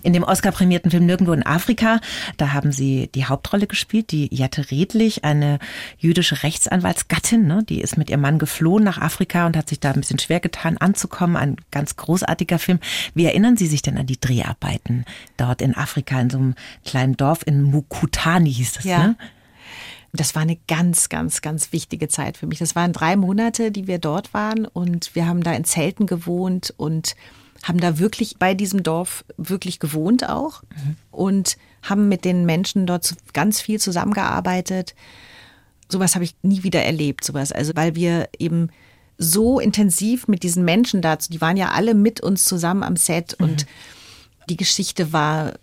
In 0.03 0.13
dem 0.13 0.23
Oscar-prämierten 0.23 0.91
Film 0.91 1.07
Nirgendwo 1.07 1.33
in 1.33 1.45
Afrika, 1.45 2.01
da 2.37 2.53
haben 2.53 2.73
Sie 2.73 3.11
die 3.15 3.27
Hauptrolle 3.27 3.67
gespielt, 3.67 4.11
die 4.11 4.29
Jette 4.35 4.71
Redlich, 4.71 5.25
eine 5.25 5.59
jüdische 5.99 6.43
Rechtsanwaltsgattin, 6.43 7.47
ne? 7.47 7.63
die 7.69 7.81
ist 7.81 7.97
mit 7.97 8.11
ihrem 8.11 8.21
Mann 8.21 8.39
geflohen 8.39 8.85
nach 8.85 8.99
Afrika 8.99 9.47
und 9.47 9.57
hat 9.57 9.69
sich 9.69 9.81
da 9.81 9.91
ein 9.93 10.01
bisschen 10.01 10.19
schwer 10.19 10.41
getan, 10.41 10.79
anzukommen. 10.79 11.37
Ein 11.37 11.57
ganz 11.71 11.97
großartiger 11.97 12.59
Film. 12.59 12.79
Wie 13.15 13.25
erinnern 13.25 13.57
Sie 13.57 13.67
sich 13.67 13.83
denn 13.83 13.99
an 13.99 14.07
die 14.07 14.21
Dreharbeiten 14.21 15.05
dort 15.37 15.63
in 15.63 15.77
Afrika, 15.77 16.21
in 16.21 16.31
so 16.31 16.39
einem 16.39 16.55
kleinen 16.85 17.17
Dorf 17.17 17.41
in 17.47 17.63
Mukutani 17.63 18.53
hieß 18.53 18.73
das, 18.75 18.85
Ja. 18.85 18.99
ne? 19.09 19.17
Das 20.13 20.35
war 20.35 20.43
eine 20.43 20.59
ganz, 20.67 21.09
ganz, 21.09 21.41
ganz 21.41 21.73
wichtige 21.73 22.09
Zeit 22.09 22.37
für 22.37 22.49
mich. 22.49 22.59
Das 22.59 22.75
waren 22.75 22.93
drei 22.93 23.15
Monate, 23.15 23.71
die 23.71 23.87
wir 23.87 23.99
dort 23.99 24.35
waren 24.35 24.65
und 24.67 25.15
wir 25.15 25.27
haben 25.27 25.45
da 25.45 25.53
in 25.53 25.63
Zelten 25.65 26.07
gewohnt 26.07 26.75
und 26.77 27.15
haben 27.62 27.81
da 27.81 27.99
wirklich 27.99 28.38
bei 28.38 28.55
diesem 28.55 28.83
Dorf 28.83 29.25
wirklich 29.37 29.79
gewohnt 29.79 30.29
auch 30.29 30.62
und 31.11 31.57
haben 31.83 32.09
mit 32.09 32.25
den 32.25 32.46
Menschen 32.46 32.87
dort 32.87 33.14
ganz 33.33 33.61
viel 33.61 33.81
zusammengearbeitet. 33.81 34.94
Sowas 35.88 36.14
habe 36.14 36.25
ich 36.25 36.37
nie 36.42 36.62
wieder 36.62 36.83
erlebt, 36.83 37.25
sowas. 37.25 37.53
Also 37.53 37.73
weil 37.75 37.94
wir 37.94 38.29
eben 38.38 38.70
so 39.18 39.61
intensiv 39.61 40.29
mit 40.29 40.42
diesen 40.42 40.64
Menschen 40.64 41.03
da, 41.03 41.16
die 41.16 41.40
waren 41.40 41.57
ja 41.57 41.73
alle 41.73 41.94
mit 41.94 42.20
uns 42.20 42.44
zusammen 42.44 42.83
am 42.83 42.96
Set 42.96 43.35
und 43.35 43.66
die 44.49 44.57
Geschichte 44.57 45.12
war 45.12 45.55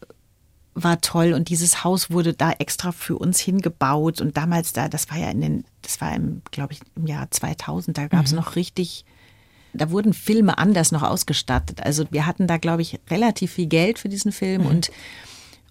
war 0.80 1.02
toll 1.02 1.34
und 1.34 1.50
dieses 1.50 1.84
Haus 1.84 2.12
wurde 2.12 2.34
da 2.34 2.52
extra 2.52 2.92
für 2.92 3.18
uns 3.18 3.40
hingebaut 3.40 4.22
und 4.22 4.38
damals 4.38 4.74
da, 4.74 4.88
das 4.88 5.10
war 5.10 5.18
ja 5.18 5.32
in 5.32 5.42
den, 5.42 5.66
das 5.82 6.00
war 6.02 6.14
im, 6.16 6.44
glaube 6.52 6.74
ich, 6.74 6.82
im 6.96 7.08
Jahr 7.08 7.32
2000, 7.32 7.98
da 7.98 8.08
gab 8.08 8.26
es 8.26 8.32
noch 8.32 8.56
richtig, 8.56 9.04
da 9.78 9.92
wurden 9.92 10.14
Filme 10.14 10.58
anders 10.58 10.92
noch 10.92 11.04
ausgestattet. 11.04 11.82
Also 11.84 12.06
wir 12.12 12.26
hatten 12.26 12.48
da, 12.48 12.58
glaube 12.58 12.82
ich, 12.82 13.00
relativ 13.10 13.54
viel 13.54 13.68
Geld 13.68 14.00
für 14.00 14.10
diesen 14.10 14.32
Film 14.32 14.66
und 14.66 14.92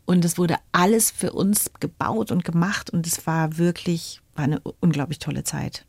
und 0.07 0.25
es 0.25 0.39
wurde 0.39 0.57
alles 0.73 1.11
für 1.11 1.33
uns 1.33 1.71
gebaut 1.81 2.31
und 2.31 2.45
gemacht 2.45 2.91
und 2.91 3.07
es 3.07 3.27
war 3.27 3.59
wirklich, 3.59 4.23
war 4.37 4.45
eine 4.45 4.61
unglaublich 4.81 5.19
tolle 5.19 5.43
Zeit. 5.43 5.85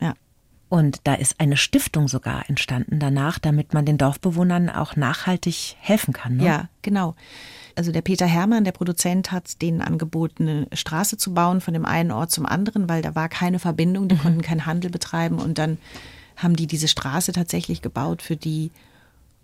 Ja. 0.00 0.14
Und 0.68 0.98
da 1.04 1.14
ist 1.14 1.38
eine 1.38 1.56
Stiftung 1.56 2.08
sogar 2.08 2.50
entstanden 2.50 2.98
danach, 2.98 3.38
damit 3.38 3.72
man 3.72 3.86
den 3.86 3.96
Dorfbewohnern 3.96 4.70
auch 4.70 4.96
nachhaltig 4.96 5.76
helfen 5.78 6.12
kann. 6.12 6.36
Ne? 6.36 6.44
Ja, 6.44 6.68
genau. 6.82 7.14
Also 7.76 7.92
der 7.92 8.02
Peter 8.02 8.26
Hermann, 8.26 8.64
der 8.64 8.72
Produzent, 8.72 9.30
hat 9.30 9.62
denen 9.62 9.80
angeboten, 9.80 10.48
eine 10.48 10.66
Straße 10.72 11.16
zu 11.16 11.32
bauen 11.32 11.60
von 11.60 11.72
dem 11.72 11.84
einen 11.84 12.10
Ort 12.10 12.32
zum 12.32 12.46
anderen, 12.46 12.88
weil 12.88 13.02
da 13.02 13.14
war 13.14 13.28
keine 13.28 13.60
Verbindung, 13.60 14.08
die 14.08 14.16
konnten 14.16 14.42
keinen 14.42 14.66
Handel 14.66 14.90
betreiben 14.90 15.38
und 15.38 15.58
dann 15.58 15.78
haben 16.42 16.56
die 16.56 16.66
diese 16.66 16.88
Straße 16.88 17.32
tatsächlich 17.32 17.82
gebaut 17.82 18.22
für 18.22 18.36
die. 18.36 18.70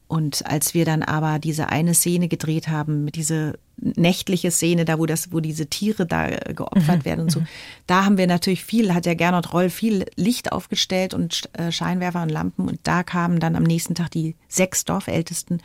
Und 0.09 0.47
als 0.47 0.73
wir 0.73 0.85
dann 0.85 1.03
aber 1.03 1.39
diese 1.39 1.69
eine 1.69 1.95
Szene 1.95 2.29
gedreht 2.29 2.69
haben, 2.69 3.11
diese 3.11 3.59
nächtliche 3.77 4.51
Szene, 4.51 4.85
da 4.85 4.99
wo 4.99 5.07
das, 5.07 5.33
wo 5.33 5.41
diese 5.41 5.67
Tiere 5.67 6.07
da 6.07 6.29
äh, 6.29 6.55
geopfert 6.55 7.05
werden 7.05 7.23
und 7.23 7.33
so, 7.33 7.43
da 7.87 8.05
haben 8.05 8.17
wir 8.17 8.27
natürlich 8.27 8.65
viel, 8.65 8.95
hat 8.95 9.05
der 9.05 9.17
Gernot 9.17 9.53
Roll 9.53 9.69
viel 9.69 10.07
Licht 10.15 10.53
aufgestellt 10.53 11.13
und 11.13 11.51
äh, 11.55 11.73
Scheinwerfer 11.73 12.23
und 12.23 12.29
Lampen 12.29 12.69
und 12.69 12.79
da 12.85 13.03
kamen 13.03 13.41
dann 13.41 13.57
am 13.57 13.65
nächsten 13.65 13.95
Tag 13.95 14.11
die 14.13 14.37
sechs 14.49 14.85
Dorfältesten 14.85 15.61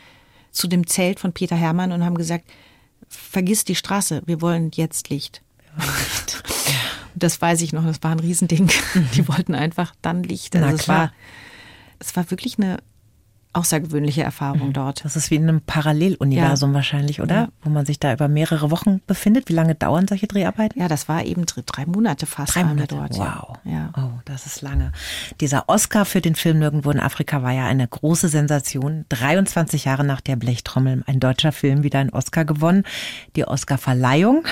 zu 0.50 0.66
dem 0.68 0.86
Zelt 0.86 1.20
von 1.20 1.32
Peter 1.32 1.56
Hermann 1.56 1.92
und 1.92 2.04
haben 2.04 2.18
gesagt, 2.18 2.44
vergiss 3.08 3.64
die 3.64 3.76
Straße, 3.76 4.22
wir 4.26 4.40
wollen 4.40 4.70
jetzt 4.74 5.08
Licht. 5.08 5.40
Und 5.76 6.42
das 7.14 7.40
weiß 7.40 7.60
ich 7.62 7.72
noch, 7.72 7.84
das 7.84 8.02
war 8.02 8.12
ein 8.12 8.20
Riesending. 8.20 8.70
Die 9.14 9.26
wollten 9.28 9.54
einfach 9.54 9.94
dann 10.02 10.22
Licht. 10.22 10.54
Also 10.56 10.66
Na 10.68 10.74
es 10.74 10.88
war, 10.88 11.12
es 11.98 12.16
war 12.16 12.30
wirklich 12.30 12.58
eine 12.58 12.78
außergewöhnliche 13.54 14.22
Erfahrung 14.22 14.72
dort. 14.72 15.04
Das 15.04 15.14
ist 15.14 15.30
wie 15.30 15.34
in 15.34 15.42
einem 15.46 15.60
Paralleluniversum 15.60 16.72
wahrscheinlich, 16.72 17.20
oder? 17.20 17.34
Ja. 17.34 17.48
Wo 17.60 17.68
man 17.68 17.84
sich 17.84 18.00
da 18.00 18.10
über 18.14 18.26
mehrere 18.26 18.70
Wochen 18.70 19.02
befindet. 19.06 19.50
Wie 19.50 19.52
lange 19.52 19.74
dauern 19.74 20.08
solche 20.08 20.26
Dreharbeiten? 20.26 20.80
Ja, 20.80 20.88
das 20.88 21.06
war 21.06 21.22
eben 21.26 21.44
dr- 21.44 21.62
drei 21.66 21.84
Monate 21.84 22.24
fast. 22.24 22.54
Drei 22.54 22.64
Monate. 22.64 22.94
dort. 22.94 23.18
wow. 23.18 23.58
Ja. 23.64 23.92
Oh, 23.94 24.18
das 24.24 24.46
ist 24.46 24.62
lange. 24.62 24.92
Dieser 25.42 25.68
Oscar 25.68 26.06
für 26.06 26.22
den 26.22 26.34
Film 26.34 26.60
Nirgendwo 26.60 26.90
in 26.92 26.98
Afrika 27.00 27.42
war 27.42 27.52
ja 27.52 27.66
eine 27.66 27.86
große 27.86 28.28
Sensation. 28.28 29.04
23 29.10 29.84
Jahre 29.84 30.04
nach 30.04 30.22
der 30.22 30.36
Blechtrommel 30.36 31.02
ein 31.06 31.20
deutscher 31.20 31.52
Film 31.52 31.82
wieder 31.82 31.98
einen 31.98 32.08
Oscar 32.10 32.46
gewonnen. 32.46 32.84
Die 33.36 33.44
Oscarverleihung. 33.46 34.44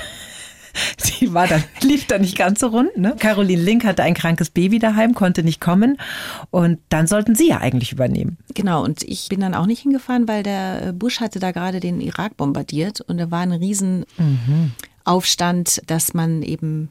Die 1.21 1.33
war 1.35 1.47
dann, 1.47 1.63
lief 1.83 2.07
dann 2.07 2.23
nicht 2.23 2.37
ganz 2.37 2.61
so 2.61 2.69
rund. 2.69 2.97
Ne? 2.97 3.15
Caroline 3.19 3.63
Link 3.63 3.85
hatte 3.85 4.03
ein 4.03 4.15
krankes 4.15 4.51
Baby 4.51 4.79
daheim, 4.79 5.15
konnte 5.15 5.43
nicht 5.43 5.61
kommen. 5.61 5.99
Und 6.51 6.79
dann 6.89 7.07
sollten 7.07 7.35
Sie 7.35 7.49
ja 7.49 7.59
eigentlich 7.59 7.93
übernehmen. 7.93 8.39
Genau, 8.55 8.85
und 8.85 9.03
ich 9.03 9.29
bin 9.29 9.41
dann 9.41 9.55
auch 9.55 9.67
nicht 9.67 9.83
hingefahren, 9.83 10.29
weil 10.29 10.43
der 10.43 10.87
äh, 10.89 10.93
Bush 10.93 11.21
hatte 11.21 11.41
da 11.41 11.53
gerade 11.53 11.81
den 11.81 12.01
Irak 12.01 12.37
bombardiert 12.37 13.01
und 13.01 13.19
da 13.19 13.31
war 13.31 13.41
ein 13.41 13.53
riesen 13.53 14.05
Aufstand, 15.05 15.83
dass 15.87 16.15
man 16.15 16.43
eben 16.43 16.89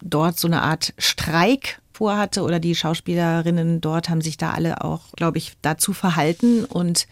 dort 0.00 0.38
so 0.38 0.48
eine 0.48 0.62
Art 0.62 0.94
Streik 0.98 1.80
vorhatte 1.92 2.42
oder 2.42 2.58
die 2.58 2.74
Schauspielerinnen 2.74 3.80
dort 3.80 4.08
haben 4.08 4.20
sich 4.20 4.36
da 4.36 4.50
alle 4.50 4.82
auch, 4.82 5.12
glaube 5.12 5.38
ich, 5.38 5.52
dazu 5.62 5.92
verhalten 5.92 6.64
und 6.64 7.06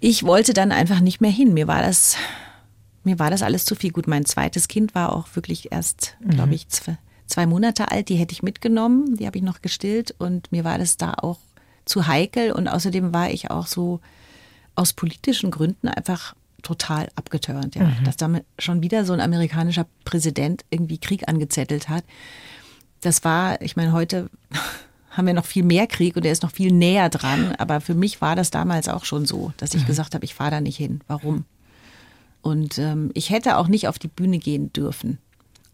ich 0.00 0.24
wollte 0.24 0.52
dann 0.52 0.72
einfach 0.72 1.00
nicht 1.00 1.20
mehr 1.20 1.30
hin. 1.30 1.54
Mir 1.54 1.68
war 1.68 1.80
das, 1.80 2.16
mir 3.04 3.18
war 3.18 3.30
das 3.30 3.42
alles 3.42 3.64
zu 3.64 3.74
viel. 3.74 3.92
Gut, 3.92 4.06
mein 4.06 4.24
zweites 4.24 4.68
Kind 4.68 4.94
war 4.94 5.14
auch 5.14 5.26
wirklich 5.34 5.72
erst, 5.72 6.16
glaube 6.28 6.54
ich, 6.54 6.66
zwei, 6.68 7.46
Monate 7.46 7.90
alt. 7.90 8.08
Die 8.08 8.16
hätte 8.16 8.32
ich 8.32 8.42
mitgenommen, 8.42 9.16
die 9.16 9.26
habe 9.26 9.38
ich 9.38 9.44
noch 9.44 9.62
gestillt 9.62 10.14
und 10.18 10.52
mir 10.52 10.64
war 10.64 10.78
das 10.78 10.96
da 10.96 11.14
auch 11.14 11.38
zu 11.84 12.06
heikel 12.06 12.52
und 12.52 12.68
außerdem 12.68 13.12
war 13.12 13.30
ich 13.30 13.50
auch 13.50 13.66
so 13.66 14.00
aus 14.74 14.92
politischen 14.92 15.50
Gründen 15.50 15.88
einfach 15.88 16.34
total 16.62 17.08
abgeturnt, 17.16 17.74
ja. 17.74 17.90
Dass 18.04 18.16
damit 18.16 18.44
schon 18.58 18.82
wieder 18.82 19.04
so 19.04 19.12
ein 19.12 19.20
amerikanischer 19.20 19.86
Präsident 20.04 20.64
irgendwie 20.70 20.98
Krieg 20.98 21.28
angezettelt 21.28 21.88
hat. 21.88 22.04
Das 23.00 23.24
war, 23.24 23.60
ich 23.60 23.74
meine, 23.74 23.92
heute 23.92 24.30
haben 25.10 25.26
wir 25.26 25.34
noch 25.34 25.44
viel 25.44 25.64
mehr 25.64 25.86
Krieg 25.86 26.16
und 26.16 26.24
er 26.24 26.32
ist 26.32 26.42
noch 26.42 26.52
viel 26.52 26.72
näher 26.72 27.08
dran, 27.08 27.54
aber 27.58 27.80
für 27.80 27.94
mich 27.94 28.20
war 28.20 28.36
das 28.36 28.50
damals 28.50 28.88
auch 28.88 29.04
schon 29.04 29.26
so, 29.26 29.52
dass 29.56 29.74
ich 29.74 29.86
gesagt 29.86 30.14
habe, 30.14 30.24
ich 30.24 30.34
fahre 30.34 30.52
da 30.52 30.60
nicht 30.60 30.76
hin. 30.76 31.00
Warum? 31.08 31.44
Und 32.42 32.78
ähm, 32.78 33.10
ich 33.14 33.30
hätte 33.30 33.56
auch 33.56 33.68
nicht 33.68 33.88
auf 33.88 33.98
die 33.98 34.08
Bühne 34.08 34.38
gehen 34.38 34.72
dürfen 34.72 35.18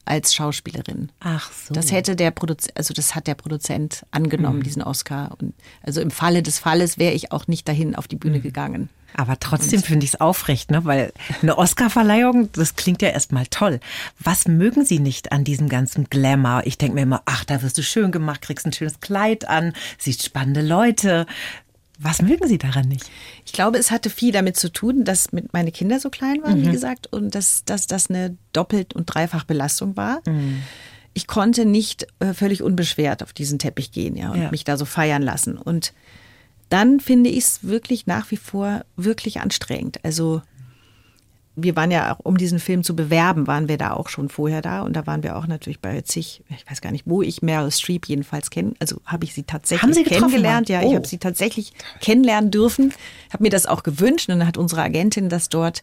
als 0.09 0.35
Schauspielerin. 0.35 1.11
Ach 1.21 1.51
so. 1.53 1.75
Das 1.75 1.93
hätte 1.93 2.17
der 2.17 2.31
Produzent, 2.31 2.77
also 2.77 2.95
das 2.95 3.15
hat 3.15 3.27
der 3.27 3.35
Produzent 3.35 4.07
angenommen, 4.11 4.63
diesen 4.63 4.83
Oscar. 4.83 5.37
Und 5.39 5.55
also 5.83 6.01
im 6.01 6.11
Falle 6.11 6.43
des 6.43 6.59
Falles 6.59 6.99
wäre 6.99 7.13
ich 7.13 7.31
auch 7.31 7.47
nicht 7.47 7.69
dahin 7.69 7.95
auf 7.95 8.09
die 8.09 8.17
Bühne 8.17 8.41
gegangen. 8.41 8.89
Aber 9.15 9.39
trotzdem 9.39 9.83
finde 9.83 10.05
ich 10.05 10.15
es 10.15 10.21
aufrecht, 10.21 10.71
ne? 10.71 10.85
weil 10.85 11.13
eine 11.43 11.57
Oscarverleihung, 11.59 12.51
das 12.53 12.77
klingt 12.77 13.03
ja 13.03 13.09
erstmal 13.09 13.47
toll. 13.47 13.81
Was 14.19 14.47
mögen 14.47 14.85
Sie 14.85 14.99
nicht 14.99 15.33
an 15.33 15.45
diesem 15.45 15.69
ganzen 15.69 16.09
Glamour? 16.09 16.63
Ich 16.65 16.79
denke 16.79 16.95
mir 16.95 17.03
immer, 17.03 17.23
ach, 17.25 17.45
da 17.45 17.63
wirst 17.63 17.79
du 17.79 17.83
schön 17.83 18.13
gemacht, 18.13 18.43
kriegst 18.43 18.67
ein 18.67 18.73
schönes 18.73 19.01
Kleid 19.01 19.49
an, 19.49 19.73
siehst 19.99 20.25
spannende 20.25 20.63
Leute. 20.63 21.27
Was 22.01 22.23
mögen 22.23 22.47
Sie 22.47 22.59
daran 22.59 22.87
nicht? 22.89 23.11
Ich 23.45 23.53
glaube, 23.53 23.77
es 23.79 23.91
hatte 23.91 24.09
viel 24.09 24.31
damit 24.33 24.57
zu 24.57 24.71
tun, 24.73 25.05
dass 25.05 25.33
mit 25.33 25.53
meine 25.53 25.73
Kinder 25.73 25.99
so 25.99 26.11
klein 26.11 26.43
waren, 26.45 26.63
wie 26.65 26.71
gesagt, 26.71 27.09
und 27.13 27.35
dass, 27.35 27.65
dass 27.65 27.87
das 27.89 28.09
eine 28.09 28.37
Doppelt- 28.53 28.95
und 28.95 29.07
Dreifachbelastung 29.07 29.97
war. 29.97 30.23
Ich 31.15 31.27
konnte 31.27 31.65
nicht 31.65 32.07
äh, 32.21 32.33
völlig 32.35 32.63
unbeschwert 32.63 33.23
auf 33.25 33.33
diesen 33.33 33.59
Teppich 33.59 33.91
gehen 33.91 34.15
ja, 34.17 34.31
und 34.31 34.41
Ja. 34.41 34.51
mich 34.53 34.63
da 34.63 34.77
so 34.77 34.85
feiern 34.85 35.23
lassen. 35.23 35.59
Und 35.59 35.93
dann 36.69 37.01
finde 37.01 37.31
ich 37.31 37.39
es 37.45 37.65
wirklich 37.65 38.07
nach 38.07 38.31
wie 38.31 38.37
vor 38.37 38.85
wirklich 38.97 39.41
anstrengend. 39.41 40.05
Also 40.05 40.43
wir 41.63 41.77
waren 41.77 41.91
ja 41.91 42.15
auch, 42.15 42.21
um 42.23 42.37
diesen 42.39 42.59
Film 42.59 42.83
zu 42.85 42.95
bewerben, 42.95 43.47
waren 43.47 43.69
wir 43.69 43.79
da 43.79 43.93
auch 43.93 44.09
schon 44.09 44.29
vorher 44.29 44.63
da 44.63 44.83
und 44.83 44.95
da 44.95 45.07
waren 45.07 45.23
wir 45.23 45.37
auch 45.37 45.47
natürlich 45.47 45.81
bei 45.81 46.01
zig, 46.03 46.43
ich 46.49 46.71
weiß 46.71 46.81
gar 46.81 46.93
nicht, 46.93 47.05
wo 47.07 47.21
ich 47.23 47.43
Meryl 47.43 47.71
Streep 47.71 48.07
jedenfalls 48.07 48.51
kennen, 48.51 48.75
also 48.79 49.01
habe 49.05 49.25
ich 49.25 49.35
sie 49.35 49.43
tatsächlich 49.43 49.83
Haben 49.83 49.93
Sie 49.93 50.05
kennengelernt. 50.05 50.69
Ja, 50.69 50.81
ich 50.81 50.87
Oh. 50.89 50.95
habe 50.95 51.07
sie 51.07 51.19
tatsächlich 51.19 51.73
kennenlernen 52.01 52.51
dürfen, 52.51 52.93
habe 53.33 53.43
mir 53.43 53.51
das 53.51 53.67
auch 53.67 53.83
gewünscht 53.83 54.29
und 54.29 54.39
dann 54.39 54.47
hat 54.49 54.57
unsere 54.57 54.83
Agentin 54.83 55.29
das 55.29 55.49
dort 55.49 55.83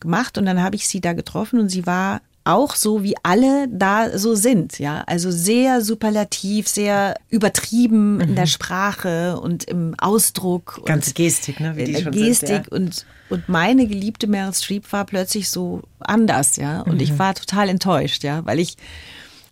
gemacht 0.00 0.38
und 0.38 0.46
dann 0.46 0.62
habe 0.62 0.76
ich 0.76 0.88
sie 0.88 1.00
da 1.00 1.12
getroffen 1.12 1.58
und 1.60 1.68
sie 1.68 1.86
war 1.86 2.20
auch 2.46 2.74
so, 2.74 3.02
wie 3.02 3.14
alle 3.22 3.66
da 3.68 4.18
so 4.18 4.34
sind, 4.34 4.78
ja. 4.78 5.02
Also 5.06 5.30
sehr 5.30 5.80
superlativ, 5.82 6.68
sehr 6.68 7.16
übertrieben 7.28 8.20
in 8.20 8.34
der 8.36 8.46
Sprache 8.46 9.38
und 9.40 9.64
im 9.64 9.94
Ausdruck. 9.98 10.80
Ganz 10.84 11.08
und 11.08 11.14
Gestik, 11.16 11.60
ne, 11.60 11.76
wie 11.76 11.84
die 11.84 11.92
der 11.92 12.00
schon 12.02 12.12
Gestik 12.12 12.48
sind, 12.48 12.66
ja. 12.70 12.76
und, 12.76 13.06
und 13.30 13.48
meine 13.48 13.86
geliebte 13.86 14.26
Meryl 14.26 14.54
Streep 14.54 14.92
war 14.92 15.04
plötzlich 15.04 15.50
so 15.50 15.82
anders, 16.00 16.56
ja. 16.56 16.82
Und 16.82 16.94
Mhm. 16.94 17.00
ich 17.00 17.18
war 17.18 17.34
total 17.34 17.68
enttäuscht, 17.68 18.22
ja, 18.24 18.44
weil 18.46 18.60
ich 18.60 18.76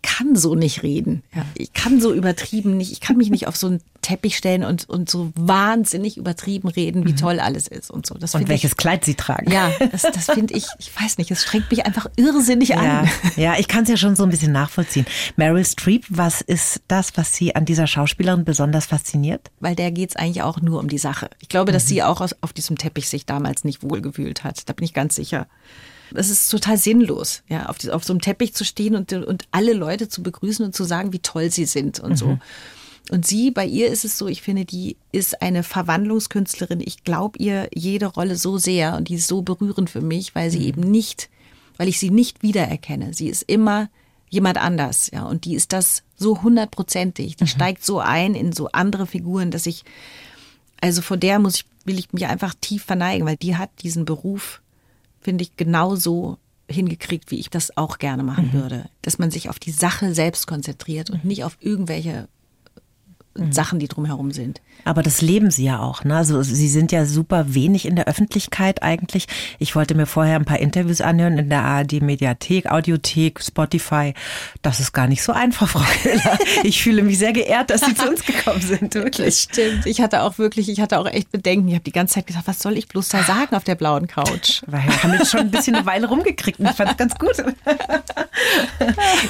kann 0.05 0.35
so 0.35 0.53
nicht 0.53 0.83
reden. 0.83 1.23
Ja. 1.35 1.45
Ich 1.55 1.73
kann 1.73 1.99
so 1.99 2.13
übertrieben 2.13 2.77
nicht, 2.77 2.91
ich 2.91 3.01
kann 3.01 3.17
mich 3.17 3.31
nicht 3.31 3.47
auf 3.47 3.55
so 3.55 3.67
einen 3.67 3.81
Teppich 4.01 4.37
stellen 4.37 4.63
und, 4.63 4.87
und 4.87 5.09
so 5.09 5.31
wahnsinnig 5.35 6.15
übertrieben 6.17 6.67
reden, 6.67 7.07
wie 7.07 7.13
mhm. 7.13 7.17
toll 7.17 7.39
alles 7.39 7.67
ist 7.67 7.89
und 7.89 8.05
so. 8.05 8.15
Das 8.15 8.35
und 8.35 8.47
welches 8.47 8.71
ich, 8.71 8.77
Kleid 8.77 9.03
sie 9.03 9.15
tragen. 9.15 9.51
Ja, 9.51 9.71
das, 9.91 10.03
das 10.03 10.25
finde 10.25 10.53
ich, 10.53 10.67
ich 10.77 10.91
weiß 11.01 11.17
nicht, 11.17 11.31
es 11.31 11.41
strengt 11.41 11.71
mich 11.71 11.87
einfach 11.87 12.05
irrsinnig 12.15 12.69
ja, 12.69 12.77
an. 12.77 13.09
Ja, 13.35 13.55
ich 13.57 13.67
kann 13.67 13.83
es 13.83 13.89
ja 13.89 13.97
schon 13.97 14.15
so 14.15 14.23
ein 14.23 14.29
bisschen 14.29 14.51
nachvollziehen. 14.51 15.07
Meryl 15.37 15.65
Streep, 15.65 16.05
was 16.09 16.41
ist 16.41 16.81
das, 16.87 17.17
was 17.17 17.33
Sie 17.33 17.55
an 17.55 17.65
dieser 17.65 17.87
Schauspielerin 17.87 18.45
besonders 18.45 18.85
fasziniert? 18.85 19.49
Weil 19.59 19.75
der 19.75 19.91
geht 19.91 20.11
es 20.11 20.15
eigentlich 20.15 20.43
auch 20.43 20.61
nur 20.61 20.79
um 20.79 20.87
die 20.87 20.99
Sache. 20.99 21.29
Ich 21.39 21.49
glaube, 21.49 21.71
dass 21.71 21.85
mhm. 21.85 21.89
sie 21.89 22.03
auch 22.03 22.21
auf 22.21 22.53
diesem 22.53 22.77
Teppich 22.77 23.09
sich 23.09 23.25
damals 23.25 23.63
nicht 23.63 23.81
wohlgefühlt 23.81 24.43
hat. 24.43 24.69
Da 24.69 24.73
bin 24.73 24.85
ich 24.85 24.93
ganz 24.93 25.15
sicher. 25.15 25.47
Es 26.13 26.29
ist 26.29 26.49
total 26.49 26.77
sinnlos, 26.77 27.43
ja, 27.47 27.65
auf, 27.67 27.77
die, 27.77 27.91
auf 27.91 28.03
so 28.03 28.13
einem 28.13 28.21
Teppich 28.21 28.53
zu 28.53 28.63
stehen 28.63 28.95
und, 28.95 29.11
und 29.13 29.45
alle 29.51 29.73
Leute 29.73 30.07
zu 30.07 30.21
begrüßen 30.23 30.65
und 30.65 30.75
zu 30.75 30.83
sagen, 30.83 31.13
wie 31.13 31.19
toll 31.19 31.51
sie 31.51 31.65
sind 31.65 31.99
und 31.99 32.11
mhm. 32.11 32.17
so. 32.17 32.39
Und 33.11 33.25
sie, 33.25 33.51
bei 33.51 33.65
ihr 33.65 33.89
ist 33.89 34.03
es 34.03 34.17
so, 34.17 34.27
ich 34.27 34.41
finde, 34.41 34.65
die 34.65 34.97
ist 35.11 35.41
eine 35.41 35.61
Verwandlungskünstlerin. 35.63 36.81
Ich 36.83 37.03
glaube 37.03 37.37
ihr 37.37 37.69
jede 37.73 38.07
Rolle 38.07 38.35
so 38.35 38.57
sehr 38.57 38.95
und 38.95 39.09
die 39.09 39.15
ist 39.15 39.27
so 39.27 39.43
berührend 39.43 39.89
für 39.89 40.01
mich, 40.01 40.33
weil 40.33 40.49
sie 40.49 40.59
mhm. 40.59 40.65
eben 40.65 40.81
nicht, 40.81 41.29
weil 41.77 41.87
ich 41.87 41.99
sie 41.99 42.09
nicht 42.09 42.41
wiedererkenne. 42.41 43.13
Sie 43.13 43.27
ist 43.27 43.43
immer 43.43 43.89
jemand 44.29 44.57
anders, 44.57 45.11
ja, 45.13 45.23
und 45.23 45.45
die 45.45 45.55
ist 45.55 45.71
das 45.71 46.03
so 46.17 46.41
hundertprozentig. 46.41 47.35
Die 47.35 47.43
mhm. 47.43 47.47
steigt 47.47 47.85
so 47.85 47.99
ein 47.99 48.33
in 48.33 48.53
so 48.53 48.69
andere 48.71 49.05
Figuren, 49.05 49.51
dass 49.51 49.67
ich, 49.67 49.83
also 50.81 51.01
vor 51.01 51.17
der 51.17 51.37
muss 51.39 51.57
ich, 51.57 51.65
will 51.85 51.99
ich 51.99 52.11
mich 52.11 52.25
einfach 52.25 52.55
tief 52.59 52.83
verneigen, 52.83 53.27
weil 53.27 53.37
die 53.37 53.55
hat 53.55 53.69
diesen 53.83 54.05
Beruf 54.05 54.61
finde 55.25 55.43
ich, 55.43 55.57
genauso 55.57 56.37
hingekriegt, 56.69 57.31
wie 57.31 57.39
ich 57.39 57.49
das 57.49 57.75
auch 57.77 57.97
gerne 57.97 58.23
machen 58.23 58.51
mhm. 58.53 58.53
würde. 58.53 58.85
Dass 59.01 59.19
man 59.19 59.31
sich 59.31 59.49
auf 59.49 59.59
die 59.59 59.71
Sache 59.71 60.13
selbst 60.13 60.47
konzentriert 60.47 61.09
und 61.09 61.25
nicht 61.25 61.43
auf 61.43 61.57
irgendwelche 61.59 62.27
mhm. 63.35 63.51
Sachen, 63.51 63.79
die 63.79 63.87
drumherum 63.87 64.31
sind. 64.31 64.61
Aber 64.83 65.01
das 65.01 65.21
leben 65.21 65.51
Sie 65.51 65.65
ja 65.65 65.79
auch. 65.79 66.03
Ne? 66.03 66.15
Also 66.15 66.43
Sie 66.43 66.67
sind 66.67 66.91
ja 66.91 67.05
super 67.05 67.53
wenig 67.53 67.85
in 67.85 67.95
der 67.95 68.07
Öffentlichkeit 68.07 68.83
eigentlich. 68.83 69.27
Ich 69.59 69.75
wollte 69.75 69.95
mir 69.95 70.05
vorher 70.05 70.35
ein 70.35 70.45
paar 70.45 70.59
Interviews 70.59 71.01
anhören 71.01 71.37
in 71.37 71.49
der 71.49 71.63
ARD 71.63 72.01
Mediathek, 72.01 72.71
Audiothek, 72.71 73.41
Spotify. 73.41 74.13
Das 74.61 74.79
ist 74.79 74.93
gar 74.93 75.07
nicht 75.07 75.23
so 75.23 75.31
einfach, 75.31 75.69
Frau 75.69 75.83
Keller. 76.01 76.37
Ich 76.63 76.81
fühle 76.81 77.03
mich 77.03 77.19
sehr 77.19 77.33
geehrt, 77.33 77.69
dass 77.69 77.81
Sie 77.81 77.93
zu 77.93 78.09
uns 78.09 78.23
gekommen 78.23 78.61
sind. 78.61 78.93
Wirklich. 78.95 79.25
Das 79.25 79.41
stimmt. 79.43 79.85
Ich 79.85 80.01
hatte 80.01 80.21
auch 80.21 80.37
wirklich, 80.37 80.69
ich 80.69 80.79
hatte 80.79 80.99
auch 80.99 81.05
echt 81.05 81.31
Bedenken. 81.31 81.67
Ich 81.67 81.73
habe 81.73 81.83
die 81.83 81.91
ganze 81.91 82.15
Zeit 82.15 82.27
gesagt, 82.27 82.47
was 82.47 82.59
soll 82.59 82.77
ich 82.77 82.87
bloß 82.87 83.09
da 83.09 83.23
sagen 83.23 83.55
auf 83.55 83.63
der 83.63 83.75
blauen 83.75 84.07
Couch? 84.07 84.61
Wir 84.67 85.03
haben 85.03 85.13
jetzt 85.13 85.31
schon 85.31 85.41
ein 85.41 85.51
bisschen 85.51 85.75
eine 85.75 85.85
Weile 85.85 86.07
rumgekriegt 86.07 86.59
und 86.59 86.67
ich 86.67 86.75
fand 86.75 86.91
es 86.91 86.97
ganz 86.97 87.15
gut. 87.15 87.43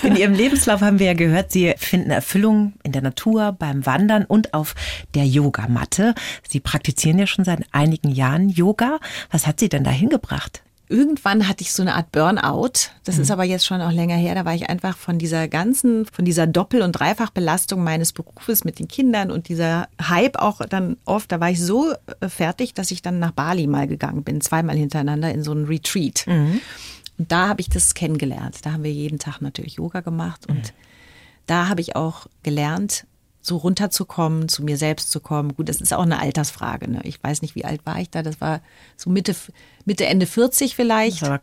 In 0.04 0.16
Ihrem 0.16 0.34
Lebenslauf 0.34 0.82
haben 0.82 1.00
wir 1.00 1.08
ja 1.08 1.14
gehört, 1.14 1.52
Sie 1.52 1.74
finden 1.78 2.12
Erfüllung 2.12 2.74
in 2.84 2.92
der 2.92 3.02
Natur, 3.02 3.56
beim 3.58 3.86
Wandern 3.96 4.26
und 4.26 4.54
auf 4.54 4.76
der 5.14 5.26
Yoga. 5.26 5.46
Yogamatte. 5.46 6.14
Sie 6.48 6.60
praktizieren 6.60 7.20
ja 7.20 7.28
schon 7.28 7.46
seit 7.46 7.62
einigen 7.72 8.12
Jahren 8.12 8.50
Yoga. 8.50 9.00
Was 9.32 9.48
hat 9.48 9.60
Sie 9.60 9.70
denn 9.70 9.84
da 9.84 9.92
hingebracht? 9.92 10.62
Irgendwann 10.88 11.48
hatte 11.48 11.64
ich 11.64 11.74
so 11.74 11.82
eine 11.82 11.96
Art 11.96 12.12
Burnout. 12.12 12.92
Das 13.06 13.16
mhm. 13.16 13.22
ist 13.24 13.32
aber 13.32 13.44
jetzt 13.44 13.66
schon 13.66 13.82
auch 13.82 13.92
länger 13.92 14.16
her. 14.16 14.36
Da 14.36 14.46
war 14.46 14.54
ich 14.54 14.70
einfach 14.70 14.96
von 14.96 15.18
dieser 15.18 15.48
ganzen, 15.48 16.06
von 16.06 16.26
dieser 16.26 16.46
Doppel- 16.46 16.84
und 16.84 16.92
Dreifachbelastung 16.92 17.84
meines 17.84 18.14
Berufes 18.14 18.64
mit 18.66 18.78
den 18.78 18.88
Kindern 18.88 19.32
und 19.32 19.50
dieser 19.50 19.88
Hype 20.00 20.38
auch 20.38 20.62
dann 20.70 20.98
oft, 21.06 21.32
da 21.32 21.40
war 21.40 21.50
ich 21.50 21.60
so 21.60 21.94
äh, 22.20 22.30
fertig, 22.30 22.76
dass 22.76 22.92
ich 22.92 23.02
dann 23.02 23.18
nach 23.18 23.32
Bali 23.32 23.66
mal 23.66 23.88
gegangen 23.88 24.24
bin, 24.24 24.42
zweimal 24.42 24.76
hintereinander 24.76 25.34
in 25.34 25.44
so 25.44 25.52
einen 25.52 25.66
Retreat. 25.66 26.26
Mhm. 26.28 26.62
Und 27.18 27.32
da 27.32 27.48
habe 27.48 27.62
ich 27.62 27.70
das 27.70 27.96
kennengelernt. 27.96 28.58
Da 28.62 28.74
haben 28.74 28.84
wir 28.84 28.92
jeden 28.92 29.18
Tag 29.18 29.42
natürlich 29.42 29.76
Yoga 29.76 30.02
gemacht 30.02 30.46
und 30.48 30.58
mhm. 30.58 30.72
da 31.48 31.68
habe 31.68 31.82
ich 31.82 31.96
auch 31.96 32.28
gelernt, 32.44 33.06
so 33.46 33.58
runterzukommen, 33.58 34.50
zu 34.50 34.64
mir 34.64 34.78
selbst 34.78 35.12
zu 35.12 35.20
kommen. 35.20 35.56
Gut, 35.56 35.70
das 35.70 35.82
ist 35.82 35.94
auch 35.94 36.04
eine 36.04 36.20
Altersfrage. 36.20 36.90
Ne? 36.90 37.02
Ich 37.04 37.24
weiß 37.24 37.42
nicht, 37.42 37.56
wie 37.56 37.66
alt 37.66 37.86
war 37.86 38.00
ich 38.00 38.10
da. 38.10 38.24
Das 38.24 38.42
war 38.42 38.62
so 38.98 39.10
Mitte, 39.10 39.36
Mitte 39.86 40.06
Ende 40.06 40.26
40 40.26 40.76
vielleicht. 40.76 41.22
Das 41.22 41.30
ne? 41.30 41.40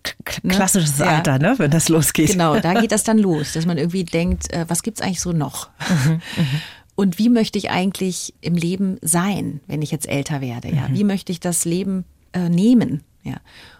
klassisches 0.48 0.98
ne? 0.98 1.06
Alter, 1.06 1.38
ne? 1.38 1.54
wenn 1.58 1.70
das 1.70 1.88
losgeht. 1.88 2.30
Genau, 2.30 2.58
da 2.58 2.80
geht 2.80 2.92
das 2.92 3.04
dann 3.04 3.18
los, 3.18 3.52
dass 3.52 3.66
man 3.66 3.78
irgendwie 3.78 4.04
denkt, 4.04 4.52
äh, 4.52 4.64
was 4.68 4.82
gibt's 4.82 5.00
eigentlich 5.00 5.20
so 5.20 5.32
noch? 5.32 5.70
Mhm, 5.88 6.12
mhm, 6.36 6.60
Und 6.94 7.18
wie 7.18 7.28
möchte 7.28 7.58
ich 7.58 7.70
eigentlich 7.70 8.34
im 8.40 8.54
Leben 8.54 8.98
sein, 9.00 9.60
wenn 9.66 9.82
ich 9.82 9.90
jetzt 9.90 10.08
älter 10.08 10.40
werde? 10.40 10.68
Ja? 10.68 10.88
Mhm. 10.88 10.94
Wie 10.94 11.04
möchte 11.04 11.32
ich 11.32 11.40
das 11.40 11.64
Leben 11.64 12.04
äh, 12.32 12.48
nehmen? 12.48 13.02
Ja. 13.22 13.36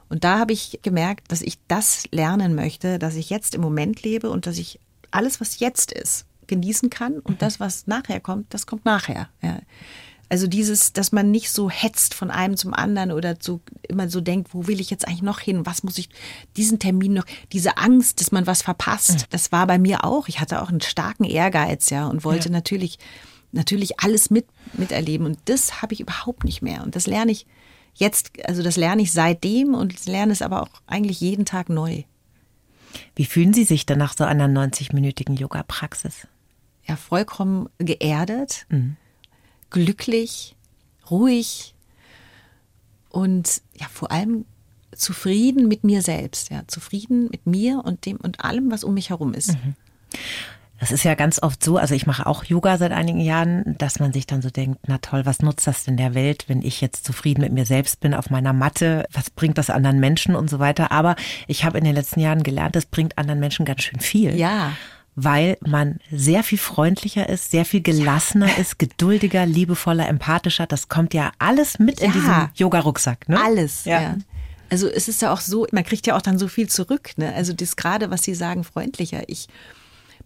Und 0.09 0.25
da 0.25 0.39
habe 0.39 0.53
ich 0.53 0.81
gemerkt, 0.83 1.33
dass 1.33 1.43
ich 1.43 1.59
das 1.69 2.05
lernen 2.11 2.55
möchte, 2.55 2.99
dass 2.99 3.17
ich 3.17 3.31
jetzt 3.31 3.55
im 3.55 3.63
Moment 3.63 4.03
lebe 4.03 4.31
und 4.31 4.47
dass 4.47 4.59
ich 4.59 4.79
alles, 5.11 5.41
was 5.41 5.59
jetzt 5.59 5.91
ist, 5.93 6.27
genießen 6.53 6.91
kann 6.91 7.19
und 7.19 7.43
das, 7.43 7.61
was 7.61 7.87
nachher 7.87 8.21
kommt, 8.21 8.53
das 8.53 8.67
kommt 8.67 8.85
nachher. 8.85 9.29
Ja. 9.43 9.59
Also 10.29 10.47
dieses, 10.47 10.93
dass 10.93 11.13
man 11.13 11.31
nicht 11.31 11.51
so 11.51 11.69
hetzt 11.69 12.15
von 12.15 12.31
einem 12.31 12.57
zum 12.57 12.73
anderen 12.73 13.13
oder 13.13 13.37
so 13.39 13.61
immer 13.87 14.09
so 14.09 14.21
denkt, 14.21 14.55
wo 14.55 14.67
will 14.67 14.81
ich 14.81 14.91
jetzt 14.91 15.07
eigentlich 15.07 15.23
noch 15.23 15.41
hin? 15.41 15.67
Was 15.67 15.83
muss 15.83 15.99
ich 15.99 16.09
diesen 16.57 16.79
Termin 16.79 17.13
noch? 17.13 17.27
Diese 17.53 17.77
Angst, 17.77 18.21
dass 18.21 18.33
man 18.33 18.47
was 18.47 18.63
verpasst, 18.63 19.27
das 19.31 19.53
war 19.53 19.67
bei 19.67 19.79
mir 19.79 20.05
auch. 20.05 20.29
Ich 20.29 20.41
hatte 20.41 20.63
auch 20.63 20.71
einen 20.71 20.81
starken 20.81 21.25
Ehrgeiz, 21.25 21.91
ja, 21.91 22.07
und 22.07 22.25
wollte 22.25 22.49
ja. 22.49 22.53
natürlich 22.53 22.99
natürlich 23.53 24.01
alles 24.01 24.31
mit 24.31 24.47
miterleben 24.73 25.27
und 25.27 25.39
das 25.45 25.83
habe 25.83 25.93
ich 25.93 26.01
überhaupt 26.01 26.45
nicht 26.45 26.63
mehr 26.63 26.83
und 26.83 26.97
das 26.97 27.07
lerne 27.07 27.33
ich 27.33 27.47
jetzt, 27.95 28.31
also 28.47 28.63
das 28.63 28.77
lerne 28.77 29.03
ich 29.03 29.13
seitdem 29.13 29.75
und 29.75 30.07
lerne 30.07 30.33
es 30.33 30.43
aber 30.43 30.63
auch 30.63 30.81
eigentlich 30.87 31.21
jeden 31.21 31.45
Tag 31.45 31.69
neu. 31.69 32.05
Wie 33.15 33.27
fühlen 33.27 33.53
Sie 33.53 33.65
sich 33.65 33.87
denn 33.87 33.99
nach 33.99 34.17
so 34.17 34.25
einer 34.25 34.47
90-minütigen 34.47 35.39
Yoga-Praxis? 35.39 36.27
Ja 36.87 36.97
vollkommen 36.97 37.69
geerdet, 37.79 38.67
mhm. 38.69 38.97
glücklich, 39.71 40.57
ruhig 41.11 41.75
und 43.09 43.63
ja 43.75 43.87
vor 43.93 44.11
allem 44.11 44.45
zufrieden 44.95 45.69
mit 45.69 45.85
mir 45.85 46.03
selbst, 46.03 46.51
ja 46.51 46.63
zufrieden 46.67 47.29
mit 47.31 47.47
mir 47.47 47.83
und 47.85 48.07
dem 48.07 48.17
und 48.17 48.45
allem, 48.45 48.71
was 48.71 48.85
um 48.85 48.95
mich 48.95 49.11
herum 49.11 49.35
ist. 49.35 49.53
Mhm. 49.53 49.75
Das 50.83 50.91
ist 50.91 51.05
ja 51.05 51.15
ganz 51.15 51.41
oft 51.41 51.63
so, 51.63 51.77
also 51.77 51.95
ich 51.95 52.07
mache 52.07 52.27
auch 52.27 52.43
Yoga 52.43 52.77
seit 52.77 52.91
einigen 52.91 53.21
Jahren, 53.21 53.77
dass 53.79 54.01
man 54.01 54.13
sich 54.13 54.27
dann 54.27 54.43
so 54.43 54.51
denkt, 54.51 54.81
na 54.89 54.99
toll, 54.99 55.25
was 55.25 55.41
nutzt 55.41 55.65
das 55.69 55.85
denn 55.85 55.97
der 55.97 56.15
Welt, 56.15 56.47
wenn 56.49 56.61
ich 56.61 56.81
jetzt 56.81 57.07
zufrieden 57.07 57.43
mit 57.43 57.53
mir 57.53 57.67
selbst 57.67 58.01
bin 58.01 58.15
auf 58.15 58.31
meiner 58.31 58.53
Matte? 58.53 59.07
Was 59.13 59.31
bringt 59.31 59.59
das 59.59 59.71
anderen 59.71 60.01
Menschen 60.01 60.35
und 60.35 60.51
so 60.51 60.59
weiter? 60.59 60.91
Aber 60.91 61.15
ich 61.47 61.65
habe 61.65 61.79
in 61.79 61.85
den 61.85 61.95
letzten 61.95 62.19
Jahren 62.19 62.43
gelernt, 62.43 62.75
es 62.75 62.87
bringt 62.87 63.17
anderen 63.17 63.39
Menschen 63.39 63.65
ganz 63.65 63.83
schön 63.83 64.01
viel. 64.01 64.35
Ja 64.35 64.73
weil 65.15 65.59
man 65.61 65.99
sehr 66.11 66.43
viel 66.43 66.59
freundlicher 66.59 67.29
ist, 67.29 67.51
sehr 67.51 67.65
viel 67.65 67.83
gelassener 67.83 68.49
ja. 68.49 68.55
ist, 68.55 68.79
geduldiger, 68.79 69.45
liebevoller, 69.45 70.09
empathischer. 70.09 70.67
Das 70.67 70.89
kommt 70.89 71.13
ja 71.15 71.33
alles 71.39 71.79
mit 71.79 72.01
ja. 72.01 72.07
in 72.07 72.13
diesem 72.13 72.49
Yoga-Rucksack. 72.55 73.29
Ne? 73.29 73.41
Alles, 73.41 73.85
ja. 73.85 74.01
ja. 74.01 74.17
Also 74.71 74.89
es 74.89 75.09
ist 75.09 75.21
ja 75.21 75.33
auch 75.33 75.41
so, 75.41 75.67
man 75.71 75.85
kriegt 75.85 76.07
ja 76.07 76.17
auch 76.17 76.23
dann 76.23 76.39
so 76.39 76.49
viel 76.49 76.69
zurück. 76.69 77.11
Ne? 77.17 77.35
Also 77.35 77.53
das 77.53 77.77
gerade, 77.77 78.11
was 78.11 78.23
Sie 78.23 78.35
sagen, 78.35 78.65
freundlicher. 78.65 79.29
Ich 79.29 79.49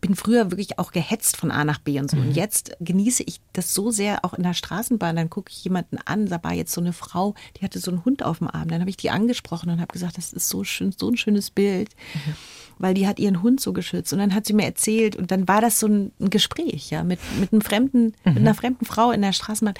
bin 0.00 0.14
früher 0.14 0.50
wirklich 0.50 0.78
auch 0.78 0.92
gehetzt 0.92 1.36
von 1.36 1.50
A 1.50 1.64
nach 1.64 1.78
B 1.78 1.98
und 1.98 2.10
so. 2.10 2.16
Mhm. 2.16 2.28
Und 2.28 2.32
jetzt 2.32 2.76
genieße 2.80 3.22
ich 3.24 3.40
das 3.52 3.74
so 3.74 3.90
sehr, 3.90 4.24
auch 4.24 4.34
in 4.34 4.42
der 4.42 4.54
Straßenbahn. 4.54 5.16
Dann 5.16 5.30
gucke 5.30 5.50
ich 5.50 5.64
jemanden 5.64 5.98
an, 6.04 6.26
da 6.26 6.42
war 6.42 6.52
jetzt 6.52 6.72
so 6.72 6.80
eine 6.80 6.92
Frau, 6.92 7.34
die 7.56 7.64
hatte 7.64 7.78
so 7.78 7.90
einen 7.90 8.04
Hund 8.04 8.24
auf 8.24 8.38
dem 8.38 8.48
Arm. 8.48 8.68
Dann 8.68 8.80
habe 8.80 8.90
ich 8.90 8.96
die 8.96 9.10
angesprochen 9.10 9.70
und 9.70 9.80
habe 9.80 9.92
gesagt, 9.92 10.18
das 10.18 10.32
ist 10.32 10.48
so 10.48 10.64
schön, 10.64 10.94
so 10.96 11.08
ein 11.08 11.16
schönes 11.16 11.50
Bild. 11.50 11.90
Mhm 12.14 12.34
weil 12.78 12.94
die 12.94 13.06
hat 13.06 13.18
ihren 13.18 13.42
Hund 13.42 13.60
so 13.60 13.72
geschützt. 13.72 14.12
Und 14.12 14.18
dann 14.18 14.34
hat 14.34 14.46
sie 14.46 14.52
mir 14.52 14.64
erzählt 14.64 15.16
und 15.16 15.30
dann 15.30 15.48
war 15.48 15.60
das 15.60 15.80
so 15.80 15.86
ein, 15.86 16.12
ein 16.20 16.30
Gespräch, 16.30 16.90
ja, 16.90 17.04
mit, 17.04 17.20
mit 17.40 17.52
einem 17.52 17.62
fremden, 17.62 18.14
mhm. 18.24 18.34
mit 18.34 18.38
einer 18.38 18.54
fremden 18.54 18.84
Frau 18.84 19.10
in 19.12 19.22
der 19.22 19.32
Straßenbahn. 19.32 19.74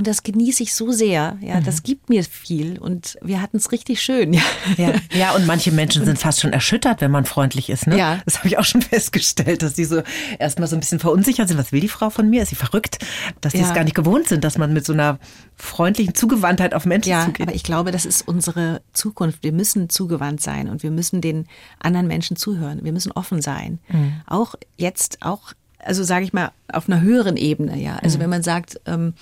Und 0.00 0.06
das 0.06 0.22
genieße 0.22 0.62
ich 0.62 0.74
so 0.74 0.92
sehr. 0.92 1.36
Ja, 1.42 1.60
mhm. 1.60 1.64
das 1.64 1.82
gibt 1.82 2.08
mir 2.08 2.24
viel 2.24 2.78
und 2.78 3.18
wir 3.20 3.42
hatten 3.42 3.58
es 3.58 3.70
richtig 3.70 4.00
schön. 4.00 4.32
Ja. 4.32 4.40
ja. 4.78 4.92
Ja, 5.12 5.34
und 5.34 5.46
manche 5.46 5.72
Menschen 5.72 6.06
sind 6.06 6.18
fast 6.18 6.40
schon 6.40 6.54
erschüttert, 6.54 7.02
wenn 7.02 7.10
man 7.10 7.26
freundlich 7.26 7.68
ist. 7.68 7.86
Ne? 7.86 7.98
Ja. 7.98 8.22
Das 8.24 8.38
habe 8.38 8.48
ich 8.48 8.56
auch 8.56 8.64
schon 8.64 8.80
festgestellt, 8.80 9.60
dass 9.60 9.74
die 9.74 9.84
so 9.84 10.00
erstmal 10.38 10.68
so 10.68 10.76
ein 10.76 10.80
bisschen 10.80 11.00
verunsichert 11.00 11.48
sind. 11.48 11.58
Was 11.58 11.70
will 11.70 11.80
die 11.80 11.88
Frau 11.88 12.08
von 12.08 12.30
mir? 12.30 12.44
Ist 12.44 12.48
sie 12.48 12.54
verrückt? 12.54 13.04
Dass 13.42 13.52
die 13.52 13.58
ja. 13.58 13.68
es 13.68 13.74
gar 13.74 13.84
nicht 13.84 13.94
gewohnt 13.94 14.26
sind, 14.26 14.42
dass 14.42 14.56
man 14.56 14.72
mit 14.72 14.86
so 14.86 14.94
einer 14.94 15.18
freundlichen 15.54 16.14
Zugewandtheit 16.14 16.72
auf 16.72 16.86
Menschen 16.86 17.10
ja, 17.10 17.26
zugeht. 17.26 17.42
Aber 17.46 17.54
ich 17.54 17.62
glaube, 17.62 17.90
das 17.90 18.06
ist 18.06 18.26
unsere 18.26 18.80
Zukunft. 18.94 19.42
Wir 19.42 19.52
müssen 19.52 19.90
zugewandt 19.90 20.40
sein 20.40 20.70
und 20.70 20.82
wir 20.82 20.90
müssen 20.90 21.20
den 21.20 21.46
anderen 21.78 22.06
Menschen 22.06 22.36
zuhören. 22.36 22.84
Wir 22.84 22.94
müssen 22.94 23.12
offen 23.12 23.42
sein. 23.42 23.80
Mhm. 23.90 24.14
Auch 24.24 24.54
jetzt, 24.78 25.18
auch, 25.20 25.52
also 25.78 26.04
sage 26.04 26.24
ich 26.24 26.32
mal, 26.32 26.52
auf 26.72 26.88
einer 26.88 27.02
höheren 27.02 27.36
Ebene. 27.36 27.76
Ja, 27.76 27.96
also 27.96 28.16
mhm. 28.16 28.22
wenn 28.22 28.30
man 28.30 28.42
sagt, 28.42 28.80
ähm, 28.86 29.12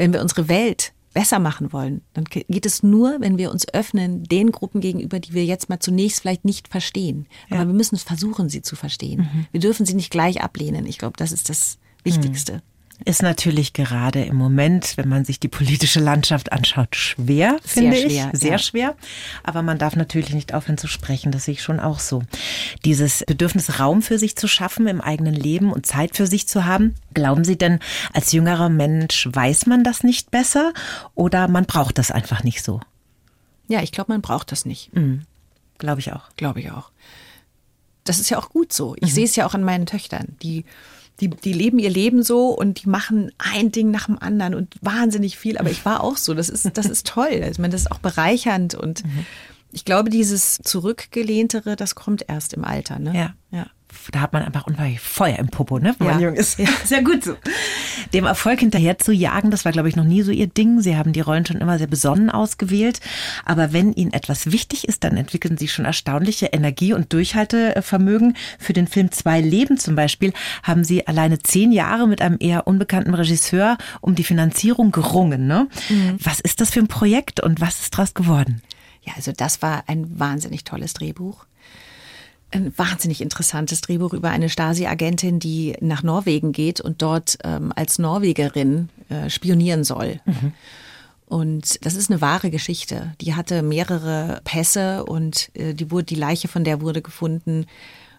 wenn 0.00 0.14
wir 0.14 0.22
unsere 0.22 0.48
Welt 0.48 0.92
besser 1.12 1.38
machen 1.40 1.72
wollen, 1.72 2.00
dann 2.14 2.24
geht 2.24 2.64
es 2.64 2.82
nur, 2.82 3.20
wenn 3.20 3.36
wir 3.36 3.50
uns 3.50 3.68
öffnen 3.74 4.24
den 4.24 4.50
Gruppen 4.50 4.80
gegenüber, 4.80 5.20
die 5.20 5.34
wir 5.34 5.44
jetzt 5.44 5.68
mal 5.68 5.78
zunächst 5.78 6.20
vielleicht 6.20 6.44
nicht 6.44 6.68
verstehen. 6.68 7.26
Ja. 7.50 7.58
Aber 7.58 7.66
wir 7.68 7.74
müssen 7.74 7.98
versuchen, 7.98 8.48
sie 8.48 8.62
zu 8.62 8.76
verstehen. 8.76 9.20
Mhm. 9.20 9.46
Wir 9.52 9.60
dürfen 9.60 9.84
sie 9.84 9.94
nicht 9.94 10.10
gleich 10.10 10.40
ablehnen. 10.40 10.86
Ich 10.86 10.98
glaube, 10.98 11.16
das 11.18 11.32
ist 11.32 11.48
das 11.48 11.78
Wichtigste. 12.02 12.54
Mhm 12.54 12.62
ist 13.04 13.22
natürlich 13.22 13.72
gerade 13.72 14.24
im 14.24 14.36
Moment, 14.36 14.96
wenn 14.96 15.08
man 15.08 15.24
sich 15.24 15.40
die 15.40 15.48
politische 15.48 16.00
Landschaft 16.00 16.52
anschaut, 16.52 16.96
schwer, 16.96 17.56
finde 17.64 17.96
schwer, 17.96 18.30
ich. 18.32 18.38
Sehr 18.38 18.52
ja. 18.52 18.58
schwer. 18.58 18.96
Aber 19.42 19.62
man 19.62 19.78
darf 19.78 19.96
natürlich 19.96 20.34
nicht 20.34 20.54
aufhören 20.54 20.78
zu 20.78 20.86
sprechen. 20.86 21.32
Das 21.32 21.44
sehe 21.44 21.52
ich 21.52 21.62
schon 21.62 21.80
auch 21.80 21.98
so. 21.98 22.22
dieses 22.84 23.24
Bedürfnis, 23.26 23.80
Raum 23.80 24.02
für 24.02 24.18
sich 24.18 24.36
zu 24.36 24.48
schaffen 24.48 24.86
im 24.86 25.00
eigenen 25.00 25.34
Leben 25.34 25.72
und 25.72 25.86
Zeit 25.86 26.16
für 26.16 26.26
sich 26.26 26.46
zu 26.48 26.64
haben. 26.64 26.94
Glauben 27.14 27.44
Sie 27.44 27.56
denn, 27.56 27.78
als 28.12 28.32
jüngerer 28.32 28.68
Mensch 28.68 29.28
weiß 29.30 29.66
man 29.66 29.84
das 29.84 30.02
nicht 30.02 30.30
besser 30.30 30.72
oder 31.14 31.48
man 31.48 31.66
braucht 31.66 31.98
das 31.98 32.10
einfach 32.10 32.42
nicht 32.42 32.62
so? 32.62 32.80
Ja, 33.68 33.82
ich 33.82 33.92
glaube, 33.92 34.12
man 34.12 34.20
braucht 34.20 34.52
das 34.52 34.64
nicht. 34.64 34.94
Mhm. 34.94 35.22
Glaube 35.78 36.00
ich 36.00 36.12
auch. 36.12 36.28
Glaube 36.36 36.60
ich 36.60 36.70
auch. 36.70 36.90
Das 38.04 38.18
ist 38.18 38.30
ja 38.30 38.38
auch 38.38 38.50
gut 38.50 38.72
so. 38.72 38.94
Ich 38.96 39.10
mhm. 39.10 39.14
sehe 39.14 39.24
es 39.24 39.36
ja 39.36 39.46
auch 39.46 39.54
an 39.54 39.62
meinen 39.62 39.86
Töchtern. 39.86 40.36
Die 40.42 40.64
die, 41.20 41.28
die 41.28 41.52
leben 41.52 41.78
ihr 41.78 41.90
Leben 41.90 42.22
so 42.22 42.48
und 42.48 42.82
die 42.82 42.88
machen 42.88 43.32
ein 43.38 43.72
Ding 43.72 43.90
nach 43.90 44.06
dem 44.06 44.18
anderen 44.18 44.54
und 44.54 44.74
wahnsinnig 44.80 45.38
viel. 45.38 45.58
Aber 45.58 45.70
ich 45.70 45.84
war 45.84 46.02
auch 46.02 46.16
so. 46.16 46.34
Das 46.34 46.48
ist, 46.48 46.68
das 46.74 46.86
ist 46.86 47.06
toll. 47.06 47.46
Ich 47.50 47.58
meine, 47.58 47.72
das 47.72 47.82
ist 47.82 47.92
auch 47.92 47.98
bereichernd 47.98 48.74
und 48.74 49.04
mhm. 49.04 49.26
ich 49.72 49.84
glaube, 49.84 50.10
dieses 50.10 50.58
Zurückgelehntere, 50.62 51.76
das 51.76 51.94
kommt 51.94 52.24
erst 52.28 52.54
im 52.54 52.64
Alter. 52.64 52.98
Ne? 52.98 53.14
Ja. 53.14 53.34
ja 53.50 53.66
da 54.12 54.20
hat 54.20 54.32
man 54.32 54.42
einfach 54.42 54.66
unheimlich 54.66 55.00
Feuer 55.00 55.38
im 55.38 55.48
Popo, 55.48 55.78
ne? 55.78 55.94
wenn 55.98 56.06
ja. 56.06 56.14
man 56.14 56.22
jung 56.22 56.34
ist. 56.34 56.58
Ja. 56.58 56.68
Sehr 56.84 57.02
gut 57.02 57.24
so. 57.24 57.36
Dem 58.12 58.24
Erfolg 58.24 58.60
hinterher 58.60 58.98
zu 58.98 59.12
jagen, 59.12 59.50
das 59.50 59.64
war, 59.64 59.72
glaube 59.72 59.88
ich, 59.88 59.96
noch 59.96 60.04
nie 60.04 60.22
so 60.22 60.32
ihr 60.32 60.46
Ding. 60.46 60.80
Sie 60.80 60.96
haben 60.96 61.12
die 61.12 61.20
Rollen 61.20 61.46
schon 61.46 61.58
immer 61.58 61.78
sehr 61.78 61.86
besonnen 61.86 62.30
ausgewählt. 62.30 63.00
Aber 63.44 63.72
wenn 63.72 63.92
Ihnen 63.92 64.12
etwas 64.12 64.50
wichtig 64.50 64.88
ist, 64.88 65.04
dann 65.04 65.16
entwickeln 65.16 65.56
Sie 65.56 65.68
schon 65.68 65.84
erstaunliche 65.84 66.46
Energie 66.46 66.92
und 66.92 67.12
Durchhaltevermögen. 67.12 68.36
Für 68.58 68.72
den 68.72 68.88
Film 68.88 69.12
Zwei 69.12 69.40
Leben 69.40 69.78
zum 69.78 69.94
Beispiel 69.94 70.32
haben 70.62 70.84
Sie 70.84 71.06
alleine 71.06 71.38
zehn 71.38 71.72
Jahre 71.72 72.08
mit 72.08 72.20
einem 72.20 72.36
eher 72.40 72.66
unbekannten 72.66 73.14
Regisseur 73.14 73.78
um 74.00 74.14
die 74.14 74.24
Finanzierung 74.24 74.90
gerungen. 74.90 75.46
Ne? 75.46 75.68
Mhm. 75.88 76.16
Was 76.22 76.40
ist 76.40 76.60
das 76.60 76.70
für 76.70 76.80
ein 76.80 76.88
Projekt 76.88 77.40
und 77.40 77.60
was 77.60 77.80
ist 77.80 77.94
daraus 77.94 78.14
geworden? 78.14 78.62
Ja, 79.02 79.14
also 79.16 79.32
das 79.32 79.62
war 79.62 79.84
ein 79.86 80.18
wahnsinnig 80.18 80.64
tolles 80.64 80.92
Drehbuch 80.94 81.46
ein 82.52 82.76
wahnsinnig 82.76 83.20
interessantes 83.20 83.80
Drehbuch 83.80 84.12
über 84.12 84.30
eine 84.30 84.48
Stasi-Agentin, 84.48 85.38
die 85.38 85.76
nach 85.80 86.02
Norwegen 86.02 86.52
geht 86.52 86.80
und 86.80 87.02
dort 87.02 87.38
ähm, 87.44 87.72
als 87.74 87.98
Norwegerin 87.98 88.88
äh, 89.08 89.30
spionieren 89.30 89.84
soll. 89.84 90.20
Mhm. 90.24 90.52
Und 91.26 91.84
das 91.86 91.94
ist 91.94 92.10
eine 92.10 92.20
wahre 92.20 92.50
Geschichte. 92.50 93.14
Die 93.20 93.36
hatte 93.36 93.62
mehrere 93.62 94.40
Pässe 94.42 95.04
und 95.04 95.50
äh, 95.54 95.74
die, 95.74 95.92
wurde, 95.92 96.06
die 96.06 96.16
Leiche 96.16 96.48
von 96.48 96.64
der 96.64 96.80
wurde 96.80 97.02
gefunden. 97.02 97.66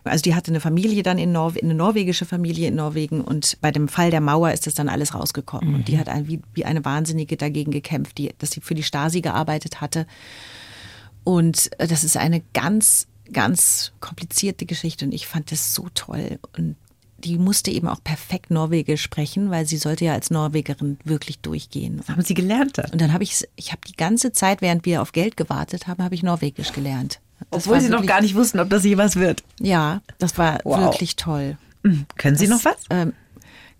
Also 0.06 0.22
die 0.22 0.34
hatte 0.34 0.50
eine 0.50 0.62
Familie 0.62 1.04
dann 1.04 1.18
in 1.18 1.34
Norwegen, 1.34 1.68
eine 1.68 1.76
norwegische 1.76 2.26
Familie 2.26 2.70
in 2.70 2.76
Norwegen 2.76 3.22
und 3.22 3.58
bei 3.62 3.72
dem 3.72 3.88
Fall 3.88 4.12
der 4.12 4.22
Mauer 4.22 4.52
ist 4.52 4.66
das 4.66 4.76
dann 4.76 4.88
alles 4.88 5.14
rausgekommen. 5.14 5.70
Mhm. 5.70 5.76
Und 5.76 5.88
die 5.90 6.00
hat 6.00 6.08
ein, 6.08 6.30
wie, 6.30 6.42
wie 6.54 6.64
eine 6.64 6.86
Wahnsinnige 6.86 7.36
dagegen 7.36 7.72
gekämpft, 7.72 8.18
die, 8.18 8.32
dass 8.38 8.52
sie 8.52 8.62
für 8.62 8.76
die 8.76 8.84
Stasi 8.84 9.20
gearbeitet 9.20 9.82
hatte. 9.82 10.08
Und 11.26 11.70
äh, 11.80 11.88
das 11.88 12.06
ist 12.06 12.16
eine 12.16 12.42
ganz 12.54 13.08
ganz 13.34 13.92
komplizierte 14.00 14.66
Geschichte 14.66 15.06
und 15.06 15.12
ich 15.12 15.28
fand 15.28 15.52
das 15.52 15.74
so 15.74 15.88
toll. 15.94 16.40
Und 16.58 16.76
die 17.18 17.38
musste 17.38 17.72
eben 17.72 17.88
auch 17.88 18.04
perfekt 18.04 18.52
Norwegisch 18.52 19.02
sprechen, 19.02 19.52
weil 19.52 19.66
sie 19.66 19.78
sollte 19.78 20.06
ja 20.06 20.14
als 20.14 20.32
Norwegerin 20.32 20.98
wirklich 21.04 21.40
durchgehen. 21.40 22.00
Was 22.00 22.10
haben 22.10 22.22
Sie 22.24 22.34
gelernt? 22.34 22.78
Und 22.80 23.00
dann 23.00 23.14
habe 23.14 23.24
ich, 23.24 23.48
ich 23.56 23.72
habe 23.72 23.82
die 23.88 23.96
ganze 23.96 24.34
Zeit, 24.34 24.62
während 24.62 24.86
wir 24.86 25.02
auf 25.02 25.12
Geld 25.12 25.38
gewartet 25.38 25.88
haben, 25.88 26.04
habe 26.04 26.16
ich 26.16 26.24
Norwegisch 26.24 26.72
gelernt. 26.74 27.20
Das 27.52 27.66
Obwohl 27.66 27.80
Sie 27.80 27.90
wirklich, 27.90 28.02
noch 28.02 28.08
gar 28.08 28.22
nicht 28.22 28.36
wussten, 28.36 28.60
ob 28.60 28.70
das 28.70 28.84
je 28.84 28.98
was 28.98 29.16
wird. 29.16 29.44
Ja, 29.60 30.02
das 30.20 30.38
war 30.38 30.60
wow. 30.64 30.80
wirklich 30.80 31.16
toll. 31.16 31.58
Mhm. 31.84 32.06
Können 32.18 32.38
Sie 32.38 32.48
das, 32.48 32.64
noch 32.64 32.66
was? 32.66 32.78
Ähm, 32.90 33.14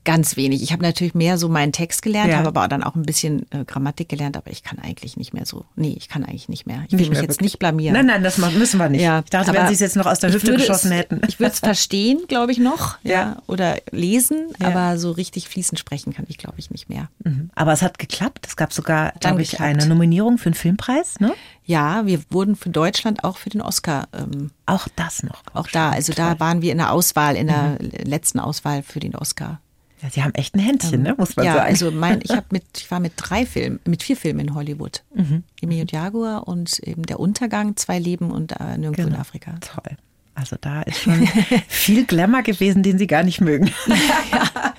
Ganz 0.04 0.36
wenig. 0.36 0.64
Ich 0.64 0.72
habe 0.72 0.82
natürlich 0.82 1.14
mehr 1.14 1.38
so 1.38 1.48
meinen 1.48 1.72
Text 1.72 2.02
gelernt, 2.02 2.32
ja. 2.32 2.38
habe 2.38 2.48
aber 2.48 2.68
dann 2.68 2.82
auch 2.82 2.96
ein 2.96 3.04
bisschen 3.04 3.46
äh, 3.52 3.66
Grammatik 3.66 4.10
gelernt, 4.10 4.36
aber 4.36 4.50
ich 4.50 4.64
kann 4.64 4.80
eigentlich 4.80 5.16
nicht 5.16 5.32
mehr 5.32 5.46
so. 5.46 5.66
Nee, 5.76 5.94
ich 5.96 6.10
kann 6.10 6.26
eigentlich 6.26 6.50
nicht 6.50 6.66
mehr. 6.66 6.84
Ich 6.88 6.94
will 6.94 7.02
nicht 7.02 7.10
mich 7.10 7.20
jetzt 7.20 7.34
wirklich. 7.34 7.52
nicht 7.52 7.60
blamieren. 7.60 7.94
Nein, 7.94 8.08
nein, 8.08 8.24
das 8.24 8.40
müssen 8.40 8.80
wir 8.80 8.90
nicht. 8.90 9.02
Ja, 9.02 9.20
ich 9.20 9.30
dachte, 9.30 9.54
wenn 9.54 9.68
Sie 9.68 9.76
es 9.76 9.80
jetzt 9.80 9.96
noch 9.96 10.08
aus 10.08 10.20
der 10.20 10.34
Hüfte 10.34 10.54
geschossen 10.54 10.92
es, 10.92 10.98
hätten. 10.98 11.22
Ich 11.28 11.40
würde 11.40 11.52
es 11.54 11.60
verstehen, 11.60 12.22
glaube 12.28 12.52
ich, 12.52 12.58
noch. 12.58 12.98
Ja. 13.04 13.12
ja. 13.12 13.38
Oder 13.46 13.78
lesen, 13.92 14.48
ja. 14.60 14.70
aber 14.70 14.98
so 14.98 15.12
richtig 15.12 15.48
fließend 15.48 15.78
sprechen 15.78 16.14
kann 16.14 16.26
ich, 16.28 16.40
glaube 16.40 16.56
ich, 16.58 16.72
nicht 16.72 16.90
mehr. 16.90 17.10
Mhm. 17.24 17.52
Aber 17.54 17.72
es 17.72 17.84
hat 17.84 18.00
geklappt. 18.00 18.48
Es 18.48 18.56
gab 18.56 18.74
sogar, 18.74 19.14
glaube 19.20 19.44
ich, 19.44 19.60
eine 19.60 19.86
Nominierung 19.86 20.40
für 20.40 20.48
einen 20.48 20.56
Filmpreis, 20.56 21.20
ne? 21.20 21.34
Ja, 21.64 22.08
wir 22.08 22.22
wurden 22.32 22.56
für 22.56 22.70
Deutschland 22.70 23.24
auch 23.24 23.38
für 23.38 23.52
den 23.52 23.62
Oscar. 23.62 24.08
Ähm, 24.14 24.50
auch 24.66 24.88
das 24.96 25.22
noch. 25.22 25.44
Auch, 25.54 25.62
auch 25.62 25.68
da. 25.68 25.92
Also 25.92 26.12
toll. 26.12 26.26
da 26.26 26.40
waren 26.40 26.64
wir 26.64 26.72
in 26.72 26.80
der 26.80 26.92
Auswahl, 26.92 27.36
in 27.36 27.48
der 27.48 27.78
mhm. 27.80 27.92
letzten 28.04 28.40
Auswahl 28.40 28.82
für 28.82 29.00
den 29.00 29.16
Oscar. 29.16 29.60
Ja, 30.02 30.10
Sie 30.10 30.24
haben 30.24 30.34
echt 30.34 30.56
ein 30.56 30.60
Händchen, 30.60 30.94
ähm, 30.96 31.04
ne? 31.04 31.16
muss 31.18 31.36
man 31.36 31.46
ja, 31.46 31.54
sagen. 31.54 31.66
also 31.68 31.92
mein, 31.92 32.22
ich 32.24 32.32
mit, 32.52 32.64
ich 32.76 32.90
war 32.90 33.00
mit 33.00 33.14
drei 33.18 33.46
Filmen, 33.46 33.80
mit 33.86 34.04
vier 34.04 34.18
Filmen 34.18 34.40
in 34.40 34.56
Hollywood. 34.56 35.04
Mhm. 35.14 35.44
Emil 35.62 35.82
und 35.82 35.92
Jaguar 35.92 36.48
und 36.48 36.80
eben 36.80 37.04
Der 37.04 37.20
Untergang, 37.20 37.76
Zwei 37.76 38.00
Leben 38.00 38.32
und 38.32 38.54
äh, 38.54 38.78
Nirgendwo 38.78 39.04
genau. 39.04 39.16
in 39.16 39.22
Afrika. 39.22 39.56
Toll. 39.62 39.98
Also 40.34 40.56
da 40.60 40.82
ist 40.84 41.02
schon 41.02 41.28
viel 41.68 42.06
Glamour 42.06 42.42
gewesen, 42.42 42.84
den 42.84 42.98
Sie 42.98 43.08
gar 43.08 43.24
nicht 43.24 43.42
mögen. 43.42 43.72
ja. 44.32 44.74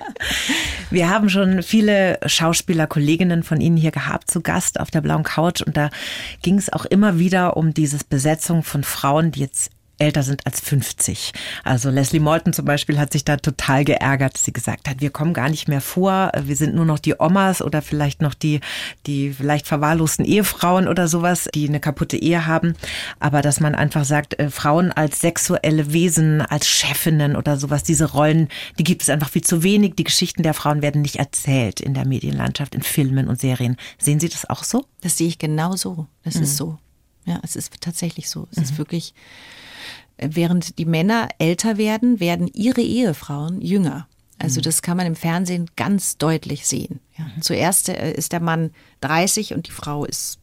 Wir 0.90 1.08
haben 1.08 1.28
schon 1.28 1.62
viele 1.62 2.18
Schauspielerkolleginnen 2.26 3.42
von 3.42 3.60
Ihnen 3.60 3.76
hier 3.76 3.92
gehabt 3.92 4.30
zu 4.30 4.40
Gast 4.40 4.80
auf 4.80 4.90
der 4.90 5.00
blauen 5.02 5.22
Couch 5.22 5.62
und 5.62 5.76
da 5.76 5.90
ging 6.42 6.58
es 6.58 6.72
auch 6.72 6.84
immer 6.84 7.18
wieder 7.18 7.56
um 7.56 7.74
dieses 7.74 8.04
Besetzung 8.04 8.62
von 8.62 8.82
Frauen, 8.82 9.30
die 9.30 9.40
jetzt 9.40 9.70
älter 9.98 10.22
sind 10.22 10.46
als 10.46 10.60
50. 10.60 11.32
Also 11.64 11.90
Leslie 11.90 12.20
Morton 12.20 12.52
zum 12.52 12.64
Beispiel 12.64 12.98
hat 12.98 13.12
sich 13.12 13.24
da 13.24 13.36
total 13.36 13.84
geärgert, 13.84 14.34
dass 14.34 14.44
sie 14.44 14.52
gesagt 14.52 14.88
hat, 14.88 15.00
wir 15.00 15.10
kommen 15.10 15.32
gar 15.32 15.48
nicht 15.48 15.68
mehr 15.68 15.80
vor, 15.80 16.32
wir 16.42 16.56
sind 16.56 16.74
nur 16.74 16.84
noch 16.84 16.98
die 16.98 17.14
Omas 17.18 17.62
oder 17.62 17.82
vielleicht 17.82 18.20
noch 18.20 18.34
die, 18.34 18.60
die 19.06 19.32
vielleicht 19.32 19.66
verwahrlosten 19.66 20.24
Ehefrauen 20.24 20.88
oder 20.88 21.08
sowas, 21.08 21.48
die 21.54 21.68
eine 21.68 21.80
kaputte 21.80 22.16
Ehe 22.16 22.46
haben. 22.46 22.74
Aber 23.20 23.42
dass 23.42 23.60
man 23.60 23.74
einfach 23.74 24.04
sagt, 24.04 24.38
äh, 24.38 24.50
Frauen 24.50 24.92
als 24.92 25.20
sexuelle 25.20 25.92
Wesen, 25.92 26.40
als 26.40 26.66
Chefinnen 26.66 27.36
oder 27.36 27.56
sowas, 27.56 27.82
diese 27.82 28.12
Rollen, 28.12 28.48
die 28.78 28.84
gibt 28.84 29.02
es 29.02 29.08
einfach 29.08 29.30
viel 29.30 29.44
zu 29.44 29.62
wenig. 29.62 29.94
Die 29.94 30.04
Geschichten 30.04 30.42
der 30.42 30.54
Frauen 30.54 30.82
werden 30.82 31.02
nicht 31.02 31.16
erzählt 31.16 31.80
in 31.80 31.94
der 31.94 32.06
Medienlandschaft, 32.06 32.74
in 32.74 32.82
Filmen 32.82 33.28
und 33.28 33.40
Serien. 33.40 33.76
Sehen 33.98 34.20
Sie 34.20 34.28
das 34.28 34.48
auch 34.48 34.64
so? 34.64 34.84
Das 35.00 35.16
sehe 35.16 35.28
ich 35.28 35.38
genau 35.38 35.76
so. 35.76 36.06
Das 36.24 36.36
mhm. 36.36 36.42
ist 36.42 36.56
so. 36.56 36.78
Ja, 37.24 37.40
es 37.42 37.56
ist 37.56 37.72
tatsächlich 37.80 38.28
so. 38.28 38.48
Es 38.50 38.56
mhm. 38.56 38.62
ist 38.64 38.78
wirklich 38.78 39.14
Während 40.18 40.78
die 40.78 40.84
Männer 40.84 41.28
älter 41.38 41.78
werden, 41.78 42.20
werden 42.20 42.48
ihre 42.52 42.82
Ehefrauen 42.82 43.60
jünger. 43.60 44.06
Also 44.38 44.60
mhm. 44.60 44.64
das 44.64 44.82
kann 44.82 44.96
man 44.96 45.06
im 45.06 45.16
Fernsehen 45.16 45.70
ganz 45.76 46.18
deutlich 46.18 46.66
sehen. 46.66 47.00
Ja. 47.16 47.24
Mhm. 47.24 47.42
Zuerst 47.42 47.88
äh, 47.88 48.12
ist 48.12 48.32
der 48.32 48.40
Mann 48.40 48.72
30 49.00 49.54
und 49.54 49.68
die 49.68 49.72
Frau 49.72 50.04
ist, 50.04 50.38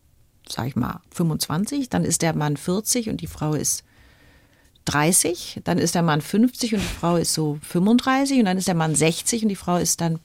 sag 0.47 0.67
ich 0.67 0.75
mal, 0.75 1.01
25. 1.11 1.89
Dann 1.89 2.05
ist 2.05 2.21
der 2.21 2.35
Mann 2.35 2.57
40 2.57 3.09
und 3.09 3.21
die 3.21 3.27
Frau 3.27 3.53
ist 3.53 3.83
30. 4.85 5.61
Dann 5.63 5.77
ist 5.77 5.95
der 5.95 6.01
Mann 6.01 6.21
50 6.21 6.75
und 6.75 6.81
die 6.81 6.99
Frau 6.99 7.17
ist 7.17 7.33
so 7.33 7.59
35. 7.61 8.39
Und 8.39 8.45
dann 8.45 8.57
ist 8.57 8.67
der 8.67 8.75
Mann 8.75 8.95
60 8.95 9.43
und 9.43 9.49
die 9.49 9.55
Frau 9.55 9.77
ist 9.77 10.01
dann 10.01 10.19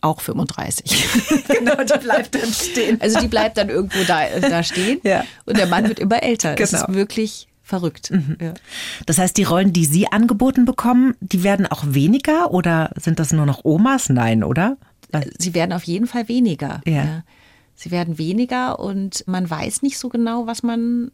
auch 0.00 0.20
35. 0.20 0.84
genau, 1.48 1.74
die 1.82 1.98
bleibt 1.98 2.34
dann 2.36 2.52
stehen. 2.52 3.00
Also 3.00 3.18
die 3.18 3.26
bleibt 3.26 3.58
dann 3.58 3.68
irgendwo 3.68 4.04
da, 4.04 4.26
da 4.40 4.62
stehen. 4.62 5.00
Ja. 5.02 5.24
Und 5.44 5.58
der 5.58 5.66
Mann 5.66 5.88
wird 5.88 5.98
immer 5.98 6.22
älter. 6.22 6.54
Genau. 6.54 6.70
Das 6.70 6.82
ist 6.82 6.94
wirklich 6.94 7.48
verrückt. 7.68 8.10
Mhm. 8.10 8.36
Ja. 8.40 8.54
Das 9.06 9.18
heißt, 9.18 9.36
die 9.36 9.44
Rollen, 9.44 9.72
die 9.72 9.84
Sie 9.84 10.10
angeboten 10.10 10.64
bekommen, 10.64 11.14
die 11.20 11.42
werden 11.42 11.66
auch 11.66 11.84
weniger 11.86 12.52
oder 12.52 12.90
sind 12.96 13.18
das 13.18 13.32
nur 13.32 13.46
noch 13.46 13.64
Omas? 13.64 14.08
Nein, 14.08 14.42
oder? 14.42 14.78
Sie 15.38 15.54
werden 15.54 15.72
auf 15.72 15.84
jeden 15.84 16.06
Fall 16.06 16.28
weniger. 16.28 16.80
Ja. 16.86 16.92
ja. 16.92 17.24
Sie 17.74 17.90
werden 17.90 18.18
weniger 18.18 18.80
und 18.80 19.24
man 19.26 19.48
weiß 19.48 19.82
nicht 19.82 19.98
so 19.98 20.08
genau, 20.08 20.46
was 20.46 20.62
man 20.62 21.10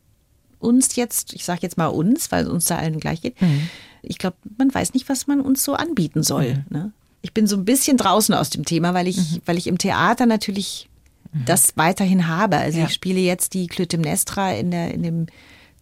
uns 0.58 0.96
jetzt, 0.96 1.34
ich 1.34 1.44
sage 1.44 1.60
jetzt 1.62 1.76
mal 1.76 1.88
uns, 1.88 2.32
weil 2.32 2.44
es 2.44 2.48
uns 2.48 2.64
da 2.64 2.78
allen 2.78 3.00
gleich 3.00 3.20
geht. 3.20 3.40
Mhm. 3.42 3.68
Ich 4.02 4.18
glaube, 4.18 4.36
man 4.56 4.72
weiß 4.72 4.94
nicht, 4.94 5.08
was 5.08 5.26
man 5.26 5.40
uns 5.40 5.62
so 5.62 5.74
anbieten 5.74 6.22
soll. 6.22 6.54
Mhm. 6.54 6.64
Ne? 6.70 6.92
Ich 7.20 7.34
bin 7.34 7.46
so 7.46 7.56
ein 7.56 7.64
bisschen 7.64 7.96
draußen 7.96 8.34
aus 8.34 8.50
dem 8.50 8.64
Thema, 8.64 8.94
weil 8.94 9.08
ich, 9.08 9.18
mhm. 9.18 9.42
weil 9.44 9.58
ich 9.58 9.66
im 9.66 9.78
Theater 9.78 10.26
natürlich 10.26 10.88
mhm. 11.32 11.44
das 11.44 11.76
weiterhin 11.76 12.28
habe. 12.28 12.56
Also 12.56 12.78
ja. 12.78 12.86
ich 12.86 12.94
spiele 12.94 13.20
jetzt 13.20 13.54
die 13.54 13.66
Clytemnestra 13.66 14.52
in, 14.52 14.70
der, 14.70 14.94
in 14.94 15.02
dem 15.02 15.26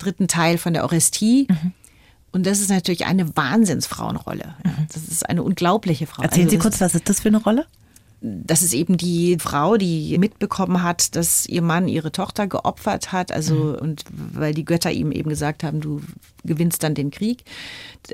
dritten 0.03 0.29
Teil 0.29 0.59
von 0.59 0.73
der 0.73 0.85
Orestie. 0.85 1.47
Mhm. 1.49 1.73
Und 2.33 2.47
das 2.47 2.61
ist 2.61 2.71
natürlich 2.71 3.05
eine 3.05 3.37
Wahnsinnsfrauenrolle. 3.37 4.55
Mhm. 4.65 4.87
Das 4.93 5.03
ist 5.03 5.29
eine 5.29 5.43
unglaubliche 5.43 6.07
Frau. 6.07 6.23
Erzählen 6.23 6.47
also 6.47 6.57
Sie 6.57 6.63
kurz, 6.63 6.81
was 6.81 6.95
ist 6.95 7.09
das 7.09 7.21
für 7.21 7.29
eine 7.29 7.43
Rolle? 7.43 7.67
Das 8.25 8.63
ist 8.63 8.73
eben 8.73 8.97
die 8.97 9.37
Frau, 9.41 9.77
die 9.77 10.17
mitbekommen 10.17 10.85
hat, 10.85 11.17
dass 11.17 11.45
ihr 11.47 11.61
Mann 11.61 11.89
ihre 11.89 12.13
Tochter 12.13 12.47
geopfert 12.47 13.11
hat. 13.11 13.33
Also, 13.33 13.55
mhm. 13.55 13.75
und 13.75 14.05
weil 14.13 14.55
die 14.55 14.65
Götter 14.65 14.93
ihm 14.93 15.11
eben 15.11 15.29
gesagt 15.29 15.65
haben, 15.65 15.81
du 15.81 16.01
gewinnst 16.45 16.85
dann 16.85 16.95
den 16.95 17.11
Krieg, 17.11 17.45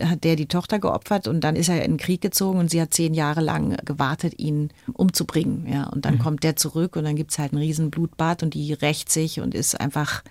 hat 0.00 0.24
der 0.24 0.34
die 0.34 0.46
Tochter 0.46 0.78
geopfert 0.78 1.28
und 1.28 1.42
dann 1.42 1.56
ist 1.56 1.68
er 1.68 1.84
in 1.84 1.92
den 1.92 1.98
Krieg 1.98 2.22
gezogen 2.22 2.58
und 2.58 2.70
sie 2.70 2.80
hat 2.80 2.94
zehn 2.94 3.12
Jahre 3.12 3.42
lang 3.42 3.76
gewartet, 3.84 4.38
ihn 4.38 4.70
umzubringen. 4.94 5.68
Ja, 5.70 5.84
und 5.84 6.06
dann 6.06 6.14
mhm. 6.14 6.20
kommt 6.20 6.42
der 6.42 6.56
zurück 6.56 6.96
und 6.96 7.04
dann 7.04 7.16
gibt 7.16 7.32
es 7.32 7.38
halt 7.38 7.52
ein 7.52 7.58
riesen 7.58 7.90
Blutbad 7.90 8.42
und 8.42 8.54
die 8.54 8.72
rächt 8.72 9.12
sich 9.12 9.40
und 9.40 9.54
ist 9.54 9.78
einfach 9.78 10.22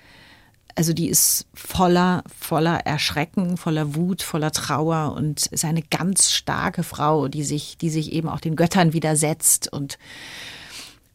also 0.78 0.93
die 0.93 1.09
ist 1.09 1.47
voller, 1.55 2.23
voller 2.39 2.86
Erschrecken, 2.86 3.57
voller 3.57 3.95
Wut, 3.95 4.21
voller 4.21 4.51
Trauer 4.51 5.13
und 5.17 5.47
ist 5.47 5.65
eine 5.65 5.82
ganz 5.82 6.32
starke 6.32 6.84
Frau, 6.84 7.28
die 7.28 7.43
sich, 7.43 7.78
die 7.80 7.89
sich 7.89 8.11
eben 8.13 8.30
auch 8.30 8.39
den 8.39 8.55
Göttern 8.55 8.93
widersetzt 8.93 9.73
und 9.73 9.97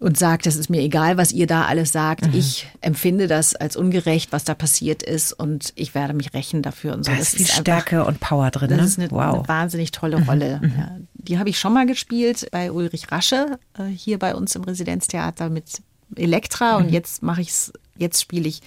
und 0.01 0.19
sagt, 0.19 0.49
es 0.49 0.57
ist 0.57 0.69
mir 0.69 0.81
egal, 0.81 1.17
was 1.17 1.31
ihr 1.31 1.47
da 1.47 1.67
alles 1.67 1.93
sagt. 1.93 2.27
Mhm. 2.27 2.35
Ich 2.35 2.67
empfinde 2.81 3.29
das 3.29 3.55
als 3.55 3.77
ungerecht, 3.77 4.33
was 4.33 4.43
da 4.43 4.53
passiert 4.53 5.05
ist 5.05 5.33
und 5.33 5.73
ich 5.77 5.95
werde 5.95 6.13
mich 6.13 6.35
rächen 6.35 6.61
dafür. 6.61 6.95
Und 6.95 7.05
so. 7.05 7.13
Da 7.13 7.19
ist 7.19 7.37
viel 7.37 7.47
Stärke 7.47 7.99
einfach, 7.99 8.09
und 8.09 8.19
Power 8.19 8.51
drin. 8.51 8.71
Das 8.71 8.79
ne? 8.79 8.85
ist 8.85 8.99
eine, 8.99 9.11
wow. 9.13 9.35
eine 9.35 9.49
wahnsinnig 9.49 9.93
tolle 9.93 10.19
mhm. 10.19 10.25
Rolle. 10.25 10.61
Mhm. 10.61 10.75
Ja, 10.77 10.97
die 11.15 11.39
habe 11.39 11.51
ich 11.51 11.61
schon 11.61 11.73
mal 11.73 11.87
gespielt 11.87 12.49
bei 12.51 12.73
Ulrich 12.73 13.13
Rasche, 13.13 13.61
äh, 13.79 13.85
hier 13.85 14.19
bei 14.19 14.35
uns 14.35 14.57
im 14.57 14.65
Residenztheater 14.65 15.49
mit 15.51 15.83
Elektra 16.17 16.79
und 16.79 16.87
mhm. 16.87 16.93
jetzt 16.95 17.23
mache 17.23 17.41
ich 17.41 17.51
es, 17.51 17.73
jetzt 17.97 18.21
spiele 18.21 18.49
ich, 18.49 18.61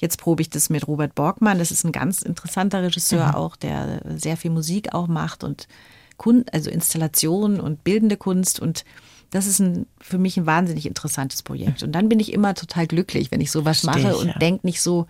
jetzt 0.00 0.18
probe 0.18 0.42
ich 0.42 0.50
das 0.50 0.70
mit 0.70 0.86
Robert 0.86 1.14
Borgmann. 1.14 1.58
Das 1.58 1.70
ist 1.70 1.84
ein 1.84 1.92
ganz 1.92 2.22
interessanter 2.22 2.82
Regisseur 2.82 3.28
mhm. 3.28 3.34
auch, 3.34 3.56
der 3.56 4.00
sehr 4.16 4.36
viel 4.36 4.50
Musik 4.50 4.94
auch 4.94 5.06
macht 5.06 5.44
und 5.44 5.68
Kunst, 6.16 6.52
also 6.52 6.70
Installation 6.70 7.60
und 7.60 7.84
bildende 7.84 8.16
Kunst 8.16 8.60
und 8.60 8.84
das 9.30 9.46
ist 9.46 9.60
ein, 9.60 9.86
für 10.00 10.18
mich 10.18 10.36
ein 10.36 10.46
wahnsinnig 10.46 10.86
interessantes 10.86 11.42
Projekt. 11.42 11.84
Und 11.84 11.92
dann 11.92 12.08
bin 12.08 12.18
ich 12.18 12.32
immer 12.32 12.54
total 12.54 12.88
glücklich, 12.88 13.30
wenn 13.30 13.40
ich 13.40 13.52
sowas 13.52 13.80
Versteh 13.80 14.02
mache 14.02 14.12
ich, 14.12 14.20
und 14.20 14.26
ja. 14.26 14.38
denke 14.38 14.66
nicht 14.66 14.82
so 14.82 15.06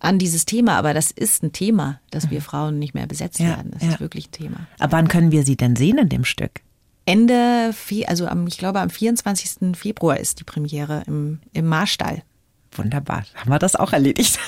an 0.00 0.18
dieses 0.18 0.46
Thema. 0.46 0.78
Aber 0.78 0.94
das 0.94 1.10
ist 1.10 1.42
ein 1.42 1.52
Thema, 1.52 2.00
dass 2.10 2.30
wir 2.30 2.38
mhm. 2.38 2.44
Frauen 2.44 2.78
nicht 2.78 2.94
mehr 2.94 3.06
besetzt 3.06 3.38
ja, 3.38 3.48
werden. 3.48 3.72
Das 3.72 3.82
ja. 3.82 3.90
ist 3.90 4.00
wirklich 4.00 4.28
ein 4.28 4.32
Thema. 4.32 4.66
Aber 4.78 4.92
wann 4.92 5.08
können 5.08 5.30
wir 5.30 5.44
sie 5.44 5.56
denn 5.56 5.76
sehen 5.76 5.98
in 5.98 6.08
dem 6.08 6.24
Stück? 6.24 6.62
Ende, 7.04 7.74
also 8.06 8.26
am, 8.26 8.46
ich 8.46 8.58
glaube 8.58 8.80
am 8.80 8.90
24. 8.90 9.76
Februar 9.76 10.18
ist 10.18 10.40
die 10.40 10.44
Premiere 10.44 11.02
im, 11.06 11.40
im 11.52 11.66
Marstall. 11.66 12.22
Wunderbar, 12.78 13.24
haben 13.34 13.50
wir 13.50 13.58
das 13.58 13.76
auch 13.76 13.92
erledigt. 13.92 14.38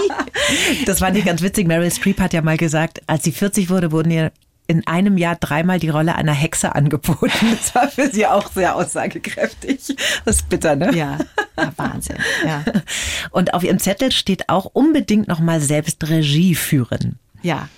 das 0.86 1.00
war 1.00 1.10
nicht 1.10 1.26
ganz 1.26 1.42
witzig. 1.42 1.66
Meryl 1.66 1.90
Streep 1.90 2.20
hat 2.20 2.34
ja 2.34 2.42
mal 2.42 2.58
gesagt, 2.58 3.00
als 3.06 3.24
sie 3.24 3.32
40 3.32 3.70
wurde, 3.70 3.90
wurden 3.90 4.10
ihr 4.10 4.32
in 4.66 4.86
einem 4.86 5.16
Jahr 5.16 5.34
dreimal 5.36 5.80
die 5.80 5.88
Rolle 5.88 6.14
einer 6.14 6.34
Hexe 6.34 6.74
angeboten. 6.74 7.32
Das 7.50 7.74
war 7.74 7.88
für 7.88 8.10
sie 8.10 8.26
auch 8.26 8.52
sehr 8.52 8.76
aussagekräftig. 8.76 9.96
Das 10.24 10.36
ist 10.36 10.48
bitter, 10.50 10.76
ne? 10.76 10.94
Ja, 10.94 11.18
ja 11.56 11.72
Wahnsinn. 11.76 12.18
Ja. 12.44 12.62
Und 13.30 13.54
auf 13.54 13.64
ihrem 13.64 13.78
Zettel 13.78 14.12
steht 14.12 14.50
auch 14.50 14.66
unbedingt 14.66 15.26
nochmal 15.26 15.60
selbst 15.62 16.06
Regie 16.08 16.54
führen. 16.54 17.18
Ja. 17.42 17.68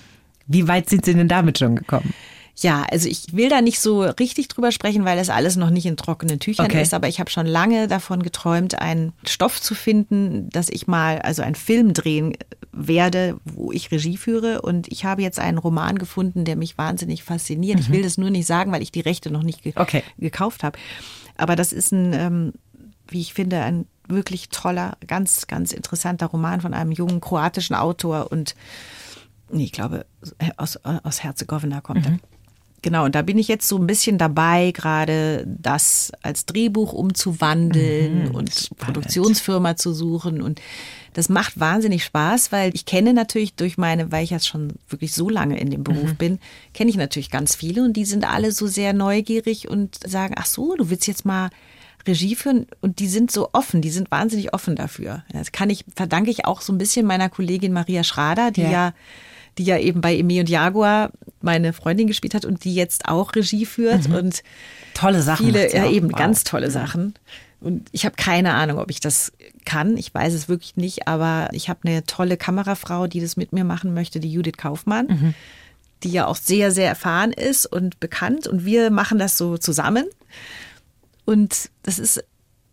Wie 0.49 0.67
weit 0.67 0.91
sind 0.91 1.05
Sie 1.05 1.15
denn 1.15 1.29
damit 1.29 1.61
schon 1.61 1.77
gekommen? 1.77 2.13
Ja, 2.61 2.85
also 2.91 3.09
ich 3.09 3.35
will 3.35 3.49
da 3.49 3.63
nicht 3.63 3.81
so 3.81 4.03
richtig 4.03 4.49
drüber 4.49 4.71
sprechen, 4.71 5.05
weil 5.05 5.17
das 5.17 5.31
alles 5.31 5.57
noch 5.57 5.71
nicht 5.71 5.87
in 5.87 5.97
trockenen 5.97 6.41
Tüchern 6.41 6.67
okay. 6.67 6.83
ist, 6.83 6.93
aber 6.93 7.09
ich 7.09 7.19
habe 7.19 7.31
schon 7.31 7.47
lange 7.47 7.89
davon 7.89 8.23
geträumt, 8.23 8.79
einen 8.79 9.13
Stoff 9.27 9.61
zu 9.61 9.75
finden, 9.75 10.51
dass 10.51 10.69
ich 10.69 10.87
mal, 10.87 11.21
also 11.21 11.43
einen 11.43 11.55
Film 11.55 11.95
drehen 11.95 12.35
werde, 12.73 13.39
wo 13.45 13.73
ich 13.73 13.91
Regie 13.91 14.17
führe. 14.17 14.61
Und 14.61 14.89
ich 14.93 15.05
habe 15.05 15.23
jetzt 15.23 15.39
einen 15.39 15.59
Roman 15.59 15.99
gefunden, 15.99 16.45
der 16.45 16.57
mich 16.57 16.77
wahnsinnig 16.77 17.23
fasziniert. 17.23 17.79
Mhm. 17.79 17.83
Ich 17.83 17.91
will 17.91 18.03
das 18.03 18.19
nur 18.19 18.31
nicht 18.31 18.47
sagen, 18.47 18.73
weil 18.73 18.83
ich 18.83 18.93
die 18.93 19.01
Rechte 19.01 19.31
noch 19.31 19.43
nicht 19.43 19.63
ge 19.63 19.73
okay. 19.77 20.03
gekauft 20.19 20.63
habe. 20.63 20.79
Aber 21.37 21.57
das 21.57 21.73
ist 21.73 21.93
ein, 21.93 22.13
ähm, 22.13 22.53
wie 23.09 23.21
ich 23.21 23.33
finde, 23.33 23.63
ein 23.63 23.87
wirklich 24.07 24.51
toller, 24.51 24.99
ganz, 25.07 25.47
ganz 25.47 25.73
interessanter 25.73 26.27
Roman 26.27 26.61
von 26.61 26.75
einem 26.75 26.93
jungen 26.93 27.21
kroatischen 27.21 27.77
Autor 27.77 28.31
und 28.33 28.55
nee, 29.51 29.65
ich 29.65 29.73
glaube, 29.73 30.05
aus, 30.57 30.79
aus 30.85 31.23
Herzegowina 31.23 31.81
kommt 31.81 32.07
mhm. 32.07 32.15
er. 32.15 32.19
Genau, 32.83 33.05
und 33.05 33.15
da 33.15 33.23
bin 33.23 33.39
ich 33.39 33.49
jetzt 33.49 33.69
so 33.69 33.77
ein 33.77 33.87
bisschen 33.87 34.17
dabei, 34.17 34.71
gerade 34.73 35.45
das 35.47 36.13
als 36.23 36.47
Drehbuch 36.47 36.93
umzuwandeln 36.93 38.29
mhm, 38.29 38.35
und 38.35 38.55
spannend. 38.55 38.79
Produktionsfirma 38.79 39.77
zu 39.77 39.93
suchen. 39.93 40.41
Und 40.41 40.63
das 41.13 41.29
macht 41.29 41.61
wahnsinnig 41.61 42.05
Spaß, 42.05 42.53
weil 42.53 42.75
ich 42.75 42.87
kenne 42.87 43.13
natürlich 43.13 43.55
durch 43.55 43.77
meine, 43.77 44.11
weil 44.13 44.25
ich 44.25 44.31
jetzt 44.31 44.49
schon 44.49 44.75
wirklich 44.89 45.13
so 45.13 45.29
lange 45.29 45.61
in 45.61 45.71
dem 45.71 45.85
Beruf 45.85 46.13
mhm. 46.13 46.17
bin, 46.17 46.39
kenne 46.73 46.89
ich 46.89 46.97
natürlich 46.97 47.31
ganz 47.31 47.55
viele 47.55 47.85
und 47.85 47.95
die 47.95 48.07
sind 48.07 48.25
alle 48.25 48.53
so 48.53 48.67
sehr 48.67 48.93
neugierig 48.95 49.69
und 49.69 49.99
sagen, 50.07 50.35
ach 50.39 50.47
so, 50.47 50.75
du 50.77 50.89
willst 50.89 51.07
jetzt 51.07 51.27
mal 51.27 51.51
Regie 52.07 52.35
führen 52.35 52.67
und 52.81 52.99
die 52.99 53.09
sind 53.09 53.31
so 53.31 53.51
offen, 53.53 53.83
die 53.83 53.91
sind 53.91 54.11
wahnsinnig 54.11 54.55
offen 54.55 54.75
dafür. 54.75 55.23
Das 55.33 55.53
kann 55.53 55.69
ich, 55.69 55.85
verdanke 55.95 56.31
ich 56.31 56.47
auch 56.47 56.63
so 56.63 56.73
ein 56.73 56.79
bisschen 56.79 57.05
meiner 57.05 57.29
Kollegin 57.29 57.75
Maria 57.75 58.05
Schrader, 58.05 58.51
die 58.51 58.63
ja, 58.63 58.71
ja 58.71 58.93
die 59.61 59.67
ja 59.67 59.77
eben 59.77 60.01
bei 60.01 60.17
Emi 60.17 60.41
und 60.41 60.49
Jaguar 60.49 61.11
meine 61.43 61.75
Freundin 61.75 62.07
gespielt 62.07 62.33
hat 62.33 62.47
und 62.47 62.65
die 62.65 62.75
jetzt 62.75 63.07
auch 63.09 63.35
Regie 63.35 63.67
führt 63.67 64.09
mhm. 64.09 64.15
und 64.15 64.43
tolle 64.95 65.21
Sachen. 65.21 65.45
Viele, 65.45 65.71
ja, 65.71 65.87
eben 65.87 66.11
wow. 66.13 66.19
ganz 66.19 66.45
tolle 66.45 66.71
Sachen. 66.71 67.13
Und 67.61 67.91
ich 67.93 68.07
habe 68.07 68.17
keine 68.17 68.55
Ahnung, 68.55 68.79
ob 68.79 68.91
ich 68.91 69.01
das 69.01 69.33
kann. 69.67 69.99
Ich 69.99 70.15
weiß 70.15 70.33
es 70.33 70.49
wirklich 70.49 70.77
nicht, 70.77 71.09
aber 71.09 71.51
ich 71.53 71.69
habe 71.69 71.81
eine 71.85 72.05
tolle 72.05 72.39
Kamerafrau, 72.39 73.07
die 73.07 73.21
das 73.21 73.37
mit 73.37 73.53
mir 73.53 73.65
machen 73.65 73.93
möchte, 73.93 74.19
die 74.19 74.33
Judith 74.33 74.57
Kaufmann, 74.57 75.07
mhm. 75.09 75.35
die 76.03 76.11
ja 76.11 76.27
auch 76.27 76.37
sehr, 76.37 76.71
sehr 76.71 76.89
erfahren 76.89 77.33
ist 77.33 77.67
und 77.67 78.01
bekannt. 78.01 78.47
Und 78.47 78.65
wir 78.65 78.91
machen 78.91 79.19
das 79.19 79.37
so 79.37 79.59
zusammen. 79.59 80.07
Und 81.27 81.69
das 81.83 81.99
ist 81.99 82.25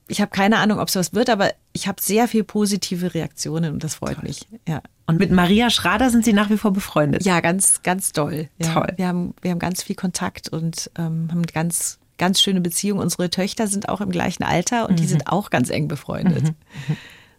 ich 0.08 0.22
habe 0.22 0.32
keine 0.32 0.58
Ahnung, 0.58 0.80
ob 0.80 0.88
es 0.88 0.96
was 0.96 1.14
wird, 1.14 1.30
aber 1.30 1.52
ich 1.74 1.88
habe 1.88 2.02
sehr 2.02 2.28
viel 2.28 2.44
positive 2.44 3.14
Reaktionen 3.14 3.74
und 3.74 3.84
das 3.84 3.96
freut 3.96 4.16
toll. 4.16 4.24
mich. 4.26 4.48
Ja. 4.68 4.82
Und 5.06 5.20
mit 5.20 5.32
Maria 5.32 5.70
Schrader 5.70 6.10
sind 6.10 6.26
Sie 6.26 6.34
nach 6.34 6.50
wie 6.50 6.58
vor 6.58 6.72
befreundet? 6.72 7.24
Ja, 7.24 7.40
ganz, 7.40 7.82
ganz 7.84 8.12
doll. 8.12 8.50
Ja. 8.58 8.74
Toll. 8.74 8.94
Wir 8.96 9.08
haben, 9.08 9.34
wir 9.42 9.52
haben 9.52 9.60
ganz 9.60 9.84
viel 9.84 9.96
Kontakt 9.96 10.50
und 10.50 10.90
ähm, 10.98 11.30
haben 11.32 11.44
ganz, 11.44 12.00
ganz 12.18 12.42
schöne 12.42 12.62
Beziehungen. 12.62 13.02
Unsere 13.02 13.30
Töchter 13.30 13.68
sind 13.68 13.90
auch 13.90 14.02
im 14.02 14.12
gleichen 14.12 14.44
Alter 14.44 14.88
und 14.88 14.94
mhm. 14.94 14.98
die 14.98 15.08
sind 15.08 15.28
auch 15.28 15.50
ganz 15.50 15.70
eng 15.70 15.88
befreundet. 15.88 16.44
Mhm. 16.44 16.56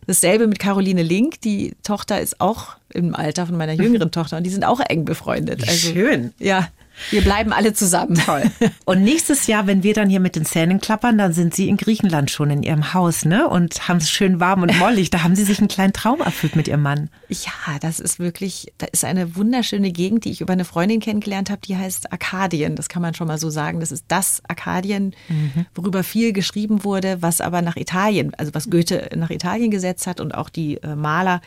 Dasselbe 0.07 0.47
mit 0.47 0.59
Caroline 0.59 1.03
Link. 1.03 1.41
Die 1.43 1.75
Tochter 1.83 2.21
ist 2.21 2.41
auch 2.41 2.77
im 2.91 3.15
Alter 3.15 3.47
von 3.47 3.57
meiner 3.57 3.75
jüngeren 3.75 4.11
Tochter 4.11 4.39
und 4.39 4.45
die 4.45 4.51
sind 4.51 4.65
auch 4.65 4.81
eng 4.81 5.05
befreundet. 5.05 5.69
Also, 5.69 5.93
Schön. 5.93 6.33
Ja, 6.39 6.69
wir 7.11 7.23
bleiben 7.23 7.53
alle 7.53 7.73
zusammen. 7.73 8.15
Toll. 8.15 8.45
Und 8.85 9.03
nächstes 9.03 9.47
Jahr, 9.47 9.67
wenn 9.67 9.83
wir 9.83 9.95
dann 9.95 10.09
hier 10.09 10.21
mit 10.21 10.37
den 10.37 10.45
Zähnen 10.45 10.81
klappern, 10.81 11.19
dann 11.19 11.33
sind 11.33 11.55
Sie 11.55 11.69
in 11.69 11.77
Griechenland 11.77 12.31
schon 12.31 12.51
in 12.51 12.63
Ihrem 12.63 12.95
Haus, 12.95 13.25
ne? 13.25 13.49
Und 13.49 13.89
haben 13.89 13.99
es 13.99 14.11
schön 14.11 14.41
warm 14.41 14.63
und 14.63 14.77
mollig. 14.79 15.11
Da 15.11 15.23
haben 15.23 15.37
Sie 15.37 15.45
sich 15.45 15.59
einen 15.59 15.69
kleinen 15.69 15.93
Traum 15.93 16.21
erfüllt 16.21 16.57
mit 16.57 16.69
Ihrem 16.69 16.83
Mann. 16.83 17.11
Ja, 17.29 17.79
das 17.81 18.01
ist 18.01 18.19
wirklich, 18.19 18.73
da 18.79 18.87
ist 18.87 19.05
eine 19.05 19.37
wunderschöne 19.37 19.91
Gegend, 19.91 20.25
die 20.25 20.31
ich 20.31 20.41
über 20.41 20.53
eine 20.53 20.65
Freundin 20.65 21.01
kennengelernt 21.01 21.51
habe, 21.51 21.61
die 21.65 21.77
heißt 21.77 22.13
Arkadien. 22.13 22.77
Das 22.77 22.89
kann 22.89 23.03
man 23.03 23.15
schon 23.15 23.27
mal 23.27 23.39
so 23.39 23.51
sagen. 23.51 23.81
Das 23.81 23.93
ist 23.93 24.05
das 24.09 24.43
Arkadien, 24.49 25.15
mhm. 25.29 25.67
worüber 25.75 26.03
viel 26.03 26.33
geschrieben 26.33 26.85
wurde, 26.85 27.19
was 27.21 27.41
aber 27.41 27.63
nach 27.63 27.77
Italien, 27.77 28.33
also 28.37 28.55
was 28.55 28.71
Goethe 28.71 29.09
nach 29.17 29.31
Italien 29.31 29.71
gesetzt 29.71 30.07
hat 30.07 30.21
und 30.21 30.35
auch 30.35 30.49
die 30.49 30.77
äh, 30.83 30.95
Maler 30.95 31.41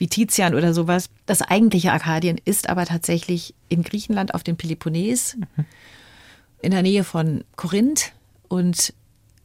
wie 0.00 0.08
Tizian 0.08 0.54
oder 0.54 0.72
sowas. 0.72 1.10
Das 1.26 1.42
eigentliche 1.42 1.92
Arkadien 1.92 2.40
ist 2.44 2.68
aber 2.68 2.86
tatsächlich 2.86 3.54
in 3.68 3.82
Griechenland 3.84 4.34
auf 4.34 4.42
dem 4.42 4.56
Peloponnes, 4.56 5.36
mhm. 5.36 5.64
in 6.62 6.70
der 6.70 6.82
Nähe 6.82 7.04
von 7.04 7.44
Korinth. 7.54 8.12
Und 8.48 8.94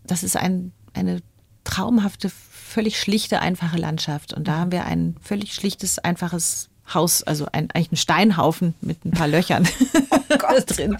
das 0.05 0.23
ist 0.23 0.37
ein, 0.37 0.71
eine 0.93 1.21
traumhafte, 1.65 2.29
völlig 2.29 2.97
schlichte, 2.97 3.41
einfache 3.41 3.77
Landschaft. 3.77 4.33
Und 4.33 4.47
da 4.47 4.57
haben 4.59 4.71
wir 4.71 4.85
ein 4.85 5.17
völlig 5.21 5.53
schlichtes, 5.53 5.99
einfaches 5.99 6.69
Haus, 6.93 7.21
also 7.23 7.47
ein, 7.51 7.69
eigentlich 7.71 7.91
ein 7.91 7.97
Steinhaufen 7.97 8.75
mit 8.79 9.03
ein 9.03 9.11
paar 9.11 9.27
Löchern 9.27 9.67
oh 10.31 10.59
drin. 10.65 10.97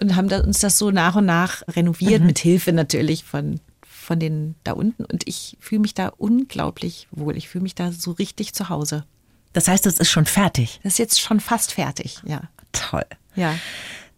Und 0.00 0.16
haben 0.16 0.30
uns 0.30 0.58
das 0.58 0.76
so 0.76 0.90
nach 0.90 1.16
und 1.16 1.24
nach 1.24 1.62
renoviert, 1.68 2.20
mhm. 2.20 2.26
mit 2.26 2.38
Hilfe 2.40 2.72
natürlich 2.72 3.24
von 3.24 3.60
von 4.04 4.20
den 4.20 4.54
da 4.62 4.72
unten 4.72 5.04
und 5.04 5.26
ich 5.26 5.56
fühle 5.60 5.80
mich 5.80 5.94
da 5.94 6.08
unglaublich 6.16 7.08
wohl. 7.10 7.36
Ich 7.36 7.48
fühle 7.48 7.62
mich 7.62 7.74
da 7.74 7.90
so 7.90 8.12
richtig 8.12 8.54
zu 8.54 8.68
Hause. 8.68 9.04
Das 9.52 9.68
heißt, 9.68 9.86
es 9.86 9.98
ist 9.98 10.10
schon 10.10 10.26
fertig. 10.26 10.80
Das 10.82 10.94
ist 10.94 10.98
jetzt 10.98 11.20
schon 11.20 11.40
fast 11.40 11.72
fertig, 11.72 12.18
ja. 12.26 12.42
Toll. 12.72 13.04
Ja. 13.36 13.54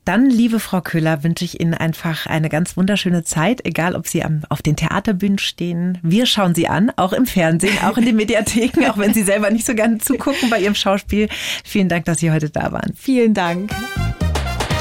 Dann, 0.06 0.30
liebe 0.30 0.60
Frau 0.60 0.80
Köhler, 0.82 1.24
wünsche 1.24 1.44
ich 1.44 1.60
Ihnen 1.60 1.74
einfach 1.74 2.26
eine 2.26 2.48
ganz 2.48 2.76
wunderschöne 2.76 3.24
Zeit, 3.24 3.66
egal 3.66 3.96
ob 3.96 4.06
Sie 4.06 4.22
am, 4.22 4.42
auf 4.48 4.62
den 4.62 4.76
Theaterbühnen 4.76 5.38
stehen. 5.38 5.98
Wir 6.00 6.26
schauen 6.26 6.54
Sie 6.54 6.68
an, 6.68 6.92
auch 6.96 7.12
im 7.12 7.26
Fernsehen, 7.26 7.76
auch 7.82 7.98
in 7.98 8.04
den 8.04 8.14
Mediatheken, 8.14 8.88
auch 8.88 8.98
wenn 8.98 9.12
Sie 9.12 9.24
selber 9.24 9.50
nicht 9.50 9.66
so 9.66 9.74
gerne 9.74 9.98
zugucken 9.98 10.48
bei 10.48 10.60
Ihrem 10.60 10.76
Schauspiel. 10.76 11.28
Vielen 11.64 11.88
Dank, 11.88 12.04
dass 12.04 12.20
Sie 12.20 12.30
heute 12.30 12.50
da 12.50 12.70
waren. 12.70 12.94
Vielen 12.94 13.34
Dank. 13.34 13.74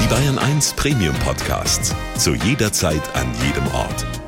Die 0.00 0.06
Bayern 0.06 0.38
1 0.38 0.74
Premium 0.74 1.16
Podcasts. 1.16 1.92
Zu 2.16 2.34
jeder 2.34 2.72
Zeit, 2.72 3.02
an 3.16 3.26
jedem 3.44 3.66
Ort 3.74 4.06